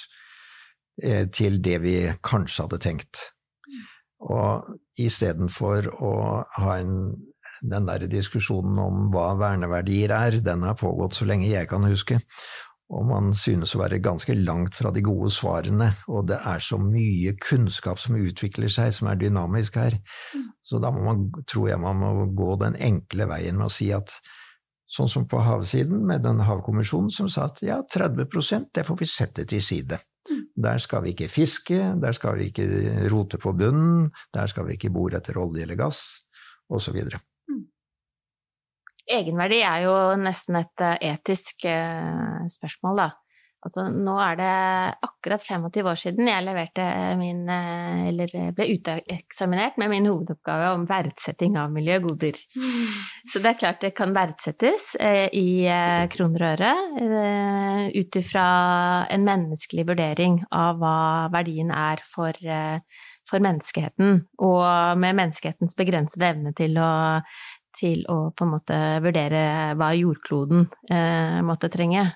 eh, 1.02 1.26
til 1.34 1.58
det 1.64 1.80
vi 1.82 1.96
kanskje 2.22 2.66
hadde 2.66 2.82
tenkt. 2.84 3.24
Og 4.22 4.78
istedenfor 5.02 5.90
å 5.98 6.12
ha 6.62 6.76
en, 6.78 6.94
den 7.60 7.90
der 7.90 8.06
diskusjonen 8.10 8.78
om 8.80 9.10
hva 9.14 9.32
verneverdier 9.40 10.14
er, 10.14 10.38
den 10.44 10.62
har 10.68 10.78
pågått 10.78 11.18
så 11.18 11.26
lenge 11.26 11.50
jeg 11.50 11.68
kan 11.72 11.84
huske, 11.90 12.20
og 12.86 13.06
man 13.08 13.32
synes 13.34 13.74
å 13.74 13.80
være 13.80 13.98
ganske 14.02 14.34
langt 14.38 14.76
fra 14.78 14.92
de 14.94 15.02
gode 15.02 15.32
svarene, 15.34 15.88
og 16.06 16.28
det 16.30 16.38
er 16.38 16.62
så 16.62 16.78
mye 16.78 17.34
kunnskap 17.42 17.98
som 17.98 18.18
utvikler 18.20 18.70
seg, 18.70 18.92
som 18.94 19.10
er 19.10 19.18
dynamisk 19.18 19.78
her. 19.80 19.98
Mm. 20.36 20.44
Så 20.62 20.78
da 20.82 20.92
må 20.94 21.02
man, 21.08 21.24
tror 21.50 21.70
jeg 21.72 21.82
man 21.82 21.98
må 21.98 22.28
gå 22.38 22.54
den 22.62 22.78
enkle 22.78 23.26
veien 23.30 23.58
med 23.58 23.66
å 23.66 23.74
si 23.74 23.90
at 23.94 24.14
sånn 24.86 25.10
som 25.10 25.26
på 25.26 25.40
havsiden, 25.42 26.04
med 26.06 26.22
den 26.22 26.44
havkommisjonen 26.46 27.10
som 27.10 27.30
sa 27.32 27.48
at 27.50 27.58
ja, 27.66 27.80
30% 27.82 28.70
det 28.78 28.86
får 28.86 29.00
vi 29.00 29.10
sette 29.10 29.46
til 29.50 29.62
side. 29.64 29.98
Mm. 30.30 30.44
Der 30.68 30.82
skal 30.82 31.02
vi 31.02 31.14
ikke 31.14 31.30
fiske, 31.30 31.80
der 32.02 32.14
skal 32.14 32.38
vi 32.38 32.52
ikke 32.52 33.08
rote 33.10 33.42
på 33.42 33.50
bunnen, 33.58 34.12
der 34.34 34.50
skal 34.50 34.68
vi 34.68 34.78
ikke 34.78 34.94
bore 34.94 35.18
etter 35.18 35.38
olje 35.42 35.66
eller 35.66 35.78
gass, 35.78 36.04
osv. 36.70 37.02
Egenverdi 39.06 39.60
er 39.62 39.84
jo 39.84 39.94
nesten 40.18 40.58
et 40.58 40.82
eh, 40.82 40.98
etisk 41.12 41.68
eh, 41.70 42.42
spørsmål, 42.50 43.04
da. 43.04 43.12
Altså, 43.66 43.86
nå 43.90 44.12
er 44.22 44.36
det 44.38 44.48
akkurat 45.02 45.42
25 45.42 45.88
år 45.90 45.96
siden 45.98 46.28
jeg 46.28 46.44
leverte 46.44 46.84
min 47.18 47.48
eh, 47.50 48.02
Eller 48.12 48.34
ble 48.54 48.66
uteksaminert 48.76 49.78
med 49.80 49.90
min 49.90 50.06
hovedoppgave 50.06 50.68
om 50.74 50.84
verdsetting 50.86 51.56
av 51.58 51.72
miljøgoder. 51.74 52.38
Så 53.30 53.42
det 53.42 53.52
er 53.52 53.58
klart 53.62 53.82
det 53.82 53.94
kan 53.98 54.14
verdsettes 54.14 54.92
i 55.34 55.66
kroner 56.14 56.44
og 56.46 56.52
øre 56.52 57.88
ut 57.90 58.18
ifra 58.20 58.46
en 59.10 59.26
menneskelig 59.26 59.86
vurdering 59.88 60.38
av 60.54 60.78
hva 60.78 60.98
verdien 61.34 61.72
er 61.74 62.04
for, 62.06 62.38
for 63.26 63.42
menneskeheten, 63.42 64.20
og 64.46 64.62
med 65.02 65.18
menneskehetens 65.18 65.74
begrensede 65.74 66.30
evne 66.30 66.54
til 66.54 66.78
å 66.78 66.92
til 67.76 68.04
å 68.10 68.30
på 68.36 68.46
en 68.46 68.54
måte 68.54 68.78
vurdere 69.04 69.74
hva 69.78 69.90
jordkloden 69.96 70.66
eh, 70.90 71.42
måtte 71.46 71.70
trenge. 71.72 72.08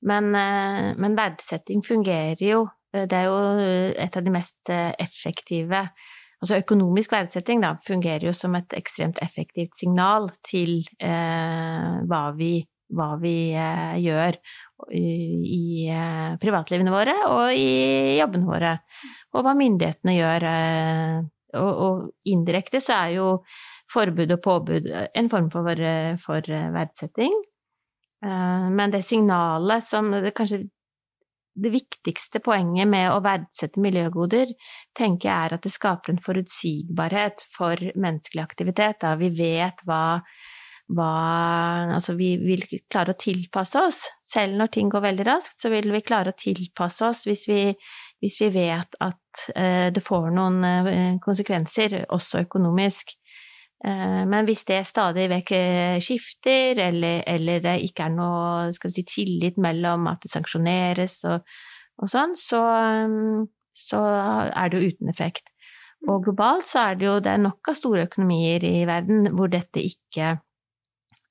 Men, 0.00 0.30
eh, 0.34 0.94
men, 0.96 1.16
verdsetting 1.18 1.82
fungerer 1.84 2.40
jo 2.40 2.62
eh, 2.94 3.04
Det 3.04 3.18
er 3.18 3.26
jo 3.28 3.36
et 4.00 4.16
av 4.16 4.24
de 4.24 4.32
mest 4.32 4.72
eh, 4.72 4.94
effektive 4.98 5.84
Altså 6.40 6.56
økonomisk 6.56 7.12
verdsetting 7.12 7.60
da, 7.60 7.74
fungerer 7.84 8.30
jo 8.30 8.32
som 8.32 8.54
et 8.56 8.72
ekstremt 8.72 9.18
effektivt 9.20 9.74
signal 9.76 10.30
til 10.40 10.78
eh, 10.96 11.98
hva 12.08 12.20
vi, 12.32 12.62
hva 12.96 13.10
vi 13.20 13.34
eh, 13.52 13.98
gjør 14.00 14.38
i 14.96 15.92
privatlivene 16.40 16.94
våre 16.94 17.18
og 17.26 17.52
i 17.52 18.16
jobbene 18.16 18.48
våre, 18.48 18.70
og 19.36 19.44
hva 19.44 19.52
myndighetene 19.58 20.14
gjør. 20.16 20.48
og, 21.60 21.82
og 21.84 22.32
indirekte 22.32 22.80
så 22.80 22.96
er 23.02 23.12
jo 23.18 23.26
forbud 23.90 24.34
og 24.36 24.42
påbud 24.44 24.90
en 24.90 25.30
form 25.32 25.50
for, 25.52 25.86
for 26.22 26.52
verdsetting. 26.76 27.34
Eh, 28.24 28.68
men 28.70 28.92
det 28.92 29.02
signalet 29.06 29.84
som 29.84 30.10
det 30.12 30.34
kanskje 30.36 30.66
det 31.60 31.72
viktigste 31.74 32.40
poenget 32.44 32.88
med 32.88 33.10
å 33.10 33.20
verdsette 33.24 33.80
miljøgoder, 33.82 34.52
tenker 34.96 35.28
jeg 35.28 35.48
er 35.48 35.56
at 35.56 35.66
det 35.66 35.72
skaper 35.74 36.14
en 36.14 36.22
forutsigbarhet 36.22 37.42
for 37.52 37.80
menneskelig 37.98 38.44
aktivitet. 38.44 39.00
Da 39.02 39.16
vi 39.20 39.32
vet 39.34 39.82
hva, 39.88 40.20
hva 40.94 41.10
Altså, 41.90 42.14
vi 42.16 42.36
vil 42.38 42.62
klare 42.88 43.16
å 43.16 43.18
tilpasse 43.18 43.82
oss. 43.82 44.04
Selv 44.24 44.56
når 44.60 44.70
ting 44.76 44.92
går 44.92 45.04
veldig 45.08 45.26
raskt, 45.26 45.58
så 45.60 45.72
vil 45.74 45.90
vi 45.92 46.04
klare 46.06 46.32
å 46.32 46.38
tilpasse 46.38 47.04
oss 47.08 47.26
hvis 47.28 47.44
vi, 47.50 47.60
hvis 48.22 48.40
vi 48.44 48.52
vet 48.54 48.96
at 49.02 49.44
det 49.94 50.02
får 50.06 50.30
noen 50.34 51.18
konsekvenser, 51.22 52.04
også 52.14 52.44
økonomisk. 52.46 53.16
Eh, 53.84 54.24
men 54.28 54.44
hvis 54.44 54.66
det 54.68 54.82
stadig 54.88 55.24
vekk 55.32 55.52
eh, 55.56 55.98
skifter, 56.04 56.78
eller, 56.88 57.22
eller, 57.28 57.62
det 57.64 57.78
ikke 57.86 58.10
er 58.10 58.12
noe 58.12 58.90
si, 58.92 59.04
tillit 59.08 59.56
mellom 59.60 60.04
at 60.10 60.20
det 60.24 60.32
sanksjoneres 60.32 61.22
og, 61.30 61.46
og 62.00 62.10
sånn, 62.12 62.36
så, 62.36 62.60
mm, 63.08 63.46
så, 63.72 64.02
er 64.52 64.68
det 64.68 64.82
jo 64.82 64.92
uten 64.92 65.12
effekt. 65.12 65.48
Og 66.08 66.26
globalt 66.26 66.68
så 66.68 66.90
er 66.90 67.00
det 67.00 67.08
jo 67.08 67.16
det 67.24 67.32
er 67.32 67.40
nok 67.40 67.72
av 67.72 67.76
store 67.76 68.04
økonomier 68.08 68.64
i 68.68 68.84
verden 68.88 69.32
hvor 69.36 69.52
dette 69.52 69.84
ikke 69.84 70.36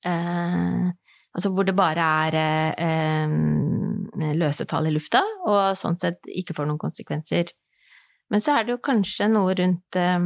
eh, 0.06 0.90
Altså 1.30 1.52
hvor 1.54 1.62
det 1.62 1.76
bare 1.78 2.02
er 2.26 2.34
eh, 2.82 4.32
løse 4.34 4.64
tall 4.66 4.88
i 4.88 4.90
lufta, 4.90 5.20
og 5.46 5.76
sånn 5.78 5.94
sett 6.02 6.26
ikke 6.26 6.56
får 6.56 6.66
noen 6.66 6.80
konsekvenser. 6.82 7.52
Men 8.34 8.42
så 8.42 8.56
er 8.56 8.66
det 8.66 8.74
jo 8.74 8.80
kanskje 8.82 9.28
noe 9.30 9.54
rundt 9.54 9.98
eh, 10.00 10.18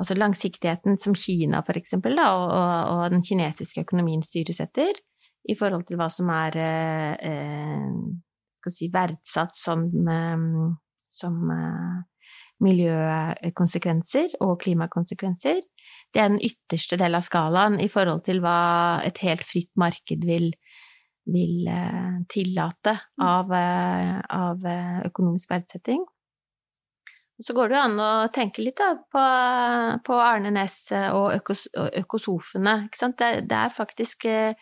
altså 0.00 0.16
langsiktigheten 0.16 0.98
som 1.00 1.16
Kina 1.16 1.62
for 1.66 1.78
eksempel, 1.78 2.16
da, 2.18 2.30
og, 2.36 2.48
og, 2.94 3.04
den 3.14 3.24
kinesiske 3.24 3.84
økonomien 3.86 4.24
styres 4.24 4.60
etter, 4.64 4.96
i 5.46 5.54
forhold 5.54 5.86
til 5.86 6.00
hva 6.00 6.08
som 6.10 6.30
er 6.34 6.56
eh, 6.58 8.70
si, 8.72 8.88
verdsatt 8.92 9.54
som, 9.54 9.86
eh, 10.10 10.46
som 11.12 11.38
eh, 11.54 12.00
miljøkonsekvenser 12.64 14.38
og 14.44 14.58
klimakonsekvenser. 14.64 15.60
Det 16.12 16.22
er 16.22 16.32
den 16.32 16.42
ytterste 16.42 16.98
del 17.00 17.18
av 17.18 17.26
skalaen 17.26 17.78
i 17.82 17.88
forhold 17.92 18.24
til 18.26 18.40
hva 18.44 19.02
et 19.06 19.20
helt 19.24 19.44
fritt 19.46 19.72
marked 19.78 20.24
vil, 20.26 20.50
vil 21.30 21.68
eh, 21.70 22.18
tillate 22.32 22.96
av, 23.22 23.52
eh, 23.52 24.18
av 24.40 24.66
eh, 24.66 25.00
økonomisk 25.10 25.52
verdsetting. 25.52 26.04
Så 27.42 27.52
går 27.52 27.68
det 27.68 27.76
jo 27.76 27.84
an 27.84 27.98
å 28.00 28.10
tenke 28.32 28.62
litt 28.64 28.78
da, 28.80 28.94
på, 29.12 29.22
på 30.06 30.18
Arne 30.24 30.52
Næss 30.54 30.78
og, 31.12 31.34
økos, 31.36 31.66
økosofene. 31.74 32.86
Det, 32.88 33.30
det, 33.44 33.58
er 33.58 33.74
faktisk 33.74 34.24
eh, 34.30 34.54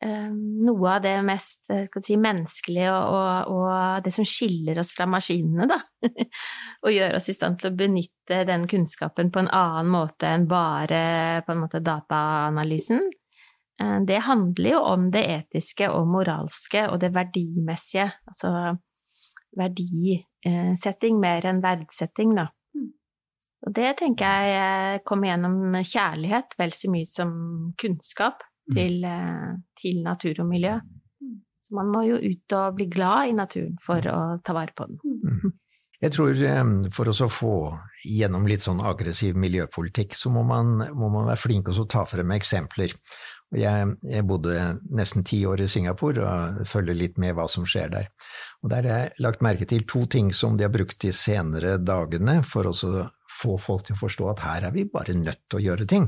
noe 0.00 0.96
av 0.96 1.04
det 1.04 1.14
mest 1.26 1.70
si, 1.70 2.16
menneskelige 2.18 2.90
og, 2.90 3.14
og, 3.14 3.52
og, 3.54 4.02
det 4.02 4.14
som 4.16 4.26
skiller 4.26 4.80
oss 4.82 4.90
fra 4.96 5.06
maskinene, 5.10 5.68
da. 5.70 5.78
og 6.84 6.94
gjør 6.96 7.14
oss 7.20 7.30
i 7.30 7.36
stand 7.36 7.60
til 7.60 7.70
å 7.70 7.78
benytte 7.78 8.42
den 8.48 8.66
kunnskapen 8.70 9.30
på 9.30 9.44
en 9.44 9.52
annen 9.54 9.94
måte 9.94 10.34
enn 10.34 10.50
bare 10.50 11.00
på 11.46 11.54
en 11.54 11.62
måte 11.62 11.84
dataanalysen. 11.84 13.06
Eh, 13.80 13.98
det 14.08 14.22
handler 14.26 14.74
jo 14.74 14.84
om 14.96 15.10
det 15.14 15.24
etiske 15.38 15.94
og 15.94 16.10
moralske 16.10 16.88
og 16.90 16.98
det 17.04 17.14
verdimessige. 17.14 18.10
Altså 18.32 18.78
verdisetting 19.58 21.20
mer 21.22 21.46
enn 21.48 21.62
verdsetting, 21.64 22.34
da. 22.38 22.46
Mm. 22.76 22.88
Og 23.66 23.74
det 23.76 23.90
tenker 24.00 24.46
jeg 24.48 25.02
kommer 25.08 25.32
gjennom 25.32 25.76
kjærlighet 25.80 26.56
vel 26.60 26.74
så 26.76 26.92
mye 26.92 27.08
som 27.08 27.32
kunnskap 27.80 28.44
mm. 28.44 28.76
til, 28.76 28.98
eh, 29.04 29.48
til 29.80 30.02
natur 30.06 30.44
og 30.44 30.50
miljø. 30.50 30.76
Mm. 31.20 31.40
Så 31.60 31.76
man 31.76 31.90
må 31.92 32.04
jo 32.08 32.20
ut 32.20 32.56
og 32.56 32.78
bli 32.78 32.88
glad 32.92 33.32
i 33.32 33.36
naturen 33.36 33.76
for 33.84 34.06
å 34.08 34.20
ta 34.44 34.56
vare 34.56 34.76
på 34.76 34.88
den. 34.90 35.00
Jeg 36.00 36.14
tror 36.14 36.32
eh, 36.32 36.64
for 36.96 37.12
å 37.12 37.28
få 37.28 37.54
gjennom 38.08 38.46
litt 38.48 38.64
sånn 38.64 38.80
aggressiv 38.80 39.36
miljøpolitikk, 39.36 40.16
så 40.16 40.32
må 40.32 40.46
man, 40.48 40.78
må 40.96 41.10
man 41.12 41.28
være 41.28 41.42
flink 41.42 41.68
til 41.68 41.82
å 41.82 41.90
ta 41.90 42.06
frem 42.08 42.32
eksempler. 42.38 42.94
Jeg, 43.50 43.86
jeg, 44.06 44.22
bodde 44.30 44.54
nesten 44.94 45.24
ti 45.26 45.40
år 45.48 45.64
i 45.64 45.68
Singapore 45.70 46.22
og 46.22 46.60
følger 46.70 46.94
litt 46.94 47.16
med 47.18 47.34
hva 47.34 47.48
som 47.50 47.64
skjer 47.66 47.90
der. 47.90 48.06
Og 48.62 48.70
Der 48.70 48.86
har 48.86 49.00
jeg 49.02 49.24
lagt 49.26 49.42
merke 49.42 49.66
til 49.66 49.82
to 49.90 50.04
ting 50.06 50.30
som 50.36 50.56
de 50.56 50.68
har 50.68 50.74
brukt 50.74 51.00
de 51.02 51.10
senere 51.10 51.76
dagene 51.82 52.40
for 52.46 52.70
å 52.70 52.74
få 53.40 53.56
folk 53.58 53.88
til 53.88 53.98
å 53.98 54.02
forstå 54.04 54.30
at 54.30 54.44
her 54.46 54.68
er 54.68 54.74
vi 54.76 54.86
bare 54.86 55.16
nødt 55.18 55.42
til 55.48 55.58
å 55.58 55.64
gjøre 55.64 55.88
ting. 55.90 56.06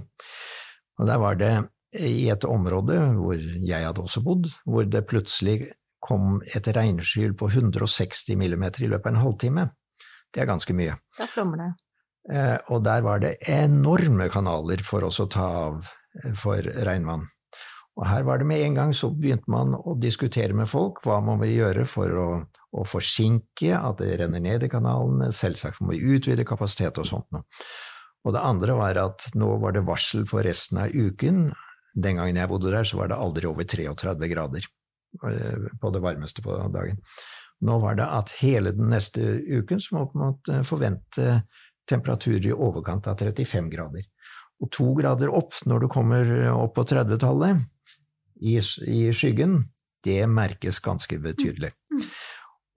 Og 1.01 1.09
Der 1.11 1.19
var 1.19 1.39
det 1.41 1.55
i 1.99 2.29
et 2.31 2.45
område 2.49 2.99
hvor 3.19 3.37
jeg 3.37 3.85
hadde 3.85 4.05
også 4.07 4.23
bodd, 4.25 4.47
hvor 4.65 4.87
det 4.87 5.07
plutselig 5.11 5.73
kom 6.03 6.41
et 6.47 6.67
regnskyll 6.67 7.35
på 7.39 7.51
160 7.51 8.39
millimeter 8.39 8.87
i 8.87 8.91
løpet 8.91 9.11
av 9.11 9.15
en 9.15 9.23
halvtime. 9.23 9.67
Det 10.33 10.43
er 10.43 10.49
ganske 10.51 10.75
mye. 10.75 10.95
Da 11.19 11.27
flommer 11.31 11.61
det. 11.61 11.73
Eh, 12.33 12.59
og 12.71 12.85
der 12.87 13.03
var 13.03 13.23
det 13.23 13.37
enorme 13.51 14.29
kanaler 14.33 14.83
for 14.87 15.09
oss 15.09 15.19
å 15.23 15.29
ta 15.31 15.49
av 15.67 15.91
for 16.39 16.63
regnvann. 16.63 17.27
Og 18.01 18.07
her 18.09 18.25
var 18.25 18.41
det 18.41 18.49
med 18.49 18.63
en 18.65 18.77
gang 18.77 18.93
så 18.97 19.11
begynte 19.13 19.51
man 19.53 19.75
å 19.77 19.95
diskutere 20.01 20.57
med 20.57 20.71
folk 20.71 21.03
hva 21.05 21.19
man 21.25 21.41
vil 21.43 21.53
gjøre 21.59 21.85
for 21.89 22.15
å, 22.17 22.29
å 22.73 22.85
forsinke 22.89 23.77
at 23.77 24.01
det 24.01 24.15
renner 24.23 24.41
ned 24.41 24.65
i 24.65 24.71
kanalene, 24.73 25.29
selvsagt 25.37 25.83
må 25.83 25.93
vi 25.93 26.15
utvide 26.17 26.47
kapasitet 26.49 27.01
og 27.03 27.09
sånt 27.09 27.29
noe. 27.37 27.45
Og 28.23 28.37
det 28.37 28.45
andre 28.47 28.77
var 28.79 29.01
at 29.03 29.27
nå 29.37 29.51
var 29.61 29.75
det 29.77 29.85
varsel 29.85 30.25
for 30.31 30.47
resten 30.47 30.79
av 30.81 30.95
uken. 30.95 31.51
Den 31.93 32.21
gangen 32.21 32.39
jeg 32.39 32.49
bodde 32.49 32.71
der, 32.73 32.87
så 32.87 33.01
var 33.01 33.11
det 33.11 33.19
aldri 33.19 33.49
over 33.51 33.67
33 33.69 34.31
grader 34.31 34.69
eh, 35.29 35.67
på 35.83 35.93
det 35.93 36.03
varmeste 36.07 36.45
på 36.45 36.57
dagen. 36.73 37.03
Nå 37.67 37.77
var 37.83 37.99
det 37.99 38.07
at 38.09 38.33
hele 38.41 38.73
den 38.75 38.89
neste 38.95 39.21
uken 39.43 39.83
så 39.83 39.99
må 39.99 40.07
man 40.17 40.65
forvente 40.67 41.43
temperaturer 41.91 42.49
i 42.49 42.55
overkant 42.55 43.11
av 43.11 43.19
35 43.21 43.69
grader. 43.75 44.07
Og 44.63 44.71
to 44.71 44.93
grader 44.95 45.33
opp 45.35 45.57
når 45.67 45.83
du 45.83 45.89
kommer 45.91 46.29
opp 46.55 46.77
på 46.79 46.87
30-tallet, 46.93 47.59
i, 48.43 48.59
i, 48.59 49.13
skyggen, 49.15 49.63
det 50.03 50.27
merkes 50.27 50.83
ganske 50.83 51.15
betydelig. 51.23 51.71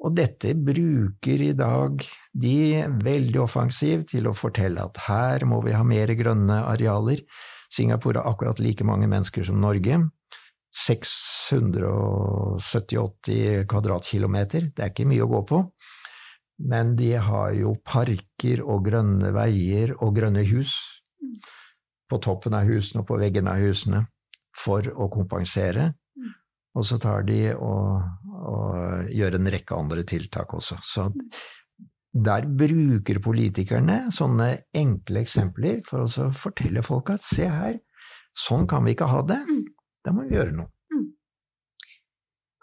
Og 0.06 0.14
dette 0.14 0.54
bruker 0.54 1.42
i 1.42 1.58
dag 1.58 2.06
de 2.38 2.86
veldig 3.02 3.42
offensivt 3.42 4.14
til 4.14 4.30
å 4.30 4.38
fortelle 4.38 4.78
at 4.84 4.98
her 5.08 5.42
må 5.50 5.58
vi 5.66 5.74
ha 5.74 5.82
mer 5.88 6.14
grønne 6.18 6.66
arealer. 6.70 7.20
Singapore 7.74 8.20
har 8.22 8.30
akkurat 8.30 8.60
like 8.62 8.84
mange 8.86 9.08
mennesker 9.10 9.44
som 9.48 9.58
Norge. 9.62 10.10
670-80 10.76 13.66
kvadratkilometer, 13.72 14.62
det 14.76 14.82
er 14.84 14.90
ikke 14.92 15.10
mye 15.10 15.24
å 15.24 15.32
gå 15.32 15.42
på. 15.50 15.58
Men 16.70 16.96
de 17.00 17.12
har 17.20 17.52
jo 17.56 17.76
parker 17.88 18.62
og 18.62 18.86
grønne 18.86 19.32
veier 19.36 19.96
og 19.98 20.16
grønne 20.20 20.44
hus 20.52 20.72
på 22.10 22.20
toppen 22.22 22.56
av 22.58 22.68
husene 22.70 23.04
og 23.04 23.10
på 23.10 23.20
veggen 23.22 23.50
av 23.50 23.62
husene 23.64 24.06
for 24.56 24.88
å 24.94 25.10
kompensere. 25.12 25.92
Og 26.76 26.84
så 26.84 26.98
tar 27.00 27.24
de 27.28 27.40
og, 27.56 28.02
og 28.36 29.12
gjør 29.16 29.38
en 29.38 29.52
rekke 29.54 29.78
andre 29.78 30.04
tiltak 30.08 30.54
også. 30.58 30.78
Så 30.84 31.08
der 32.16 32.48
bruker 32.48 33.20
politikerne 33.24 34.06
sånne 34.16 34.50
enkle 34.76 35.24
eksempler 35.26 35.82
for 35.88 36.06
å 36.06 36.30
fortelle 36.36 36.84
folk 36.86 37.12
at 37.16 37.24
se 37.24 37.48
her, 37.52 37.80
sånn 38.36 38.68
kan 38.68 38.86
vi 38.86 38.96
ikke 38.96 39.10
ha 39.12 39.22
det. 39.28 39.42
Da 40.04 40.14
må 40.16 40.28
vi 40.28 40.38
gjøre 40.38 40.56
noe. 40.56 40.72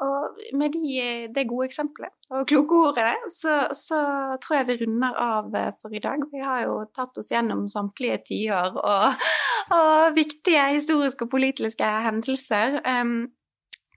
Og 0.03 0.41
med 0.59 0.75
de, 0.75 1.29
det 1.35 1.45
gode 1.51 1.69
eksempelet 1.69 2.11
og 2.33 2.47
kloke 2.49 2.79
ordene, 2.89 3.31
så, 3.31 3.67
så, 3.77 4.01
tror 4.43 4.59
jeg 4.59 4.69
vi 4.71 4.79
runder 4.83 5.19
av 5.21 5.53
for 5.83 5.93
i 5.95 6.01
dag. 6.03 6.23
Vi 6.33 6.41
har 6.43 6.65
jo 6.65 6.79
tatt 6.97 7.21
oss 7.21 7.31
gjennom 7.33 7.67
samtlige 7.71 8.23
tiår 8.31 8.79
og, 8.81 9.27
og 9.79 10.17
viktige 10.17 10.65
historiske 10.79 11.27
og 11.27 11.33
politiske 11.35 11.93
hendelser. 12.07 12.81
Um, 12.89 13.31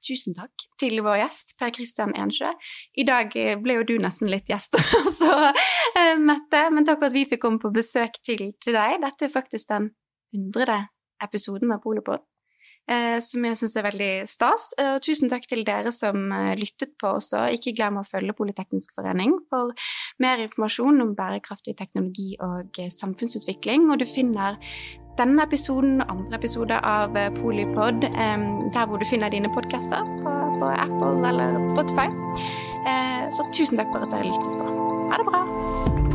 tusen 0.06 0.36
takk 0.38 0.68
til 0.82 1.00
vår 1.06 1.24
gjest, 1.24 1.56
Per 1.58 1.72
Kristian 1.74 2.14
Ensjø. 2.20 2.52
I 3.00 3.08
dag 3.08 3.32
ble 3.64 3.80
jo 3.80 3.88
du 3.88 3.96
nesten 4.04 4.30
litt 4.30 4.52
gjest 4.52 4.78
også, 5.02 5.32
uh, 5.32 6.16
Mette, 6.22 6.68
men 6.76 6.86
takk 6.86 7.02
for 7.02 7.10
at 7.10 7.18
vi 7.18 7.26
fikk 7.30 7.46
komme 7.48 7.64
på 7.64 7.74
besøk 7.74 8.20
til, 8.22 8.52
til 8.62 8.78
deg. 8.78 9.00
Dette 9.06 9.30
er 9.30 9.34
faktisk 9.34 9.72
den 9.72 9.94
hundrede 10.36 10.84
episoden 11.24 11.72
av 11.72 11.80
Polopod 11.84 12.20
eh, 12.20 12.35
som 13.24 13.46
jeg 13.48 13.58
syns 13.58 13.76
er 13.80 13.86
veldig 13.88 14.12
stas. 14.30 14.70
Eh, 14.80 14.96
og 14.98 15.06
tusen 15.06 15.32
takk 15.32 15.48
til 15.50 15.64
dere 15.68 15.94
som 15.96 16.30
eh, 16.32 16.54
lyttet 16.60 16.94
på 17.02 17.16
også. 17.18 17.48
Ikke 17.56 17.74
glem 17.76 18.00
å 18.02 18.06
følge 18.06 18.36
Politeknisk 18.38 18.94
forening 18.98 19.38
for 19.50 19.74
mer 20.22 20.44
informasjon 20.44 21.02
om 21.02 21.16
bærekraftig 21.18 21.76
teknologi 21.80 22.36
og 22.44 22.78
eh, 22.82 22.92
samfunnsutvikling. 22.94 23.90
Og 23.90 24.02
du 24.04 24.08
finner 24.10 24.60
denne 25.20 25.46
episoden 25.48 26.02
og 26.04 26.12
andre 26.12 26.40
episoder 26.42 26.84
av 26.86 27.16
eh, 27.18 27.32
Polipod 27.40 28.06
eh, 28.12 28.50
der 28.76 28.90
hvor 28.90 29.02
du 29.02 29.08
finner 29.10 29.34
dine 29.34 29.52
podkaster, 29.54 30.06
på, 30.60 30.72
Apple 30.72 31.28
eller 31.28 31.60
Spotify. 31.68 32.08
så 33.36 33.44
tusen 33.52 33.80
takk 33.80 33.92
for 33.92 34.06
at 34.06 34.14
dere 34.14 34.30
lyttet 34.30 34.60
på. 34.62 34.86
Ha 35.12 35.20
det 35.20 35.28
bra. 35.28 36.15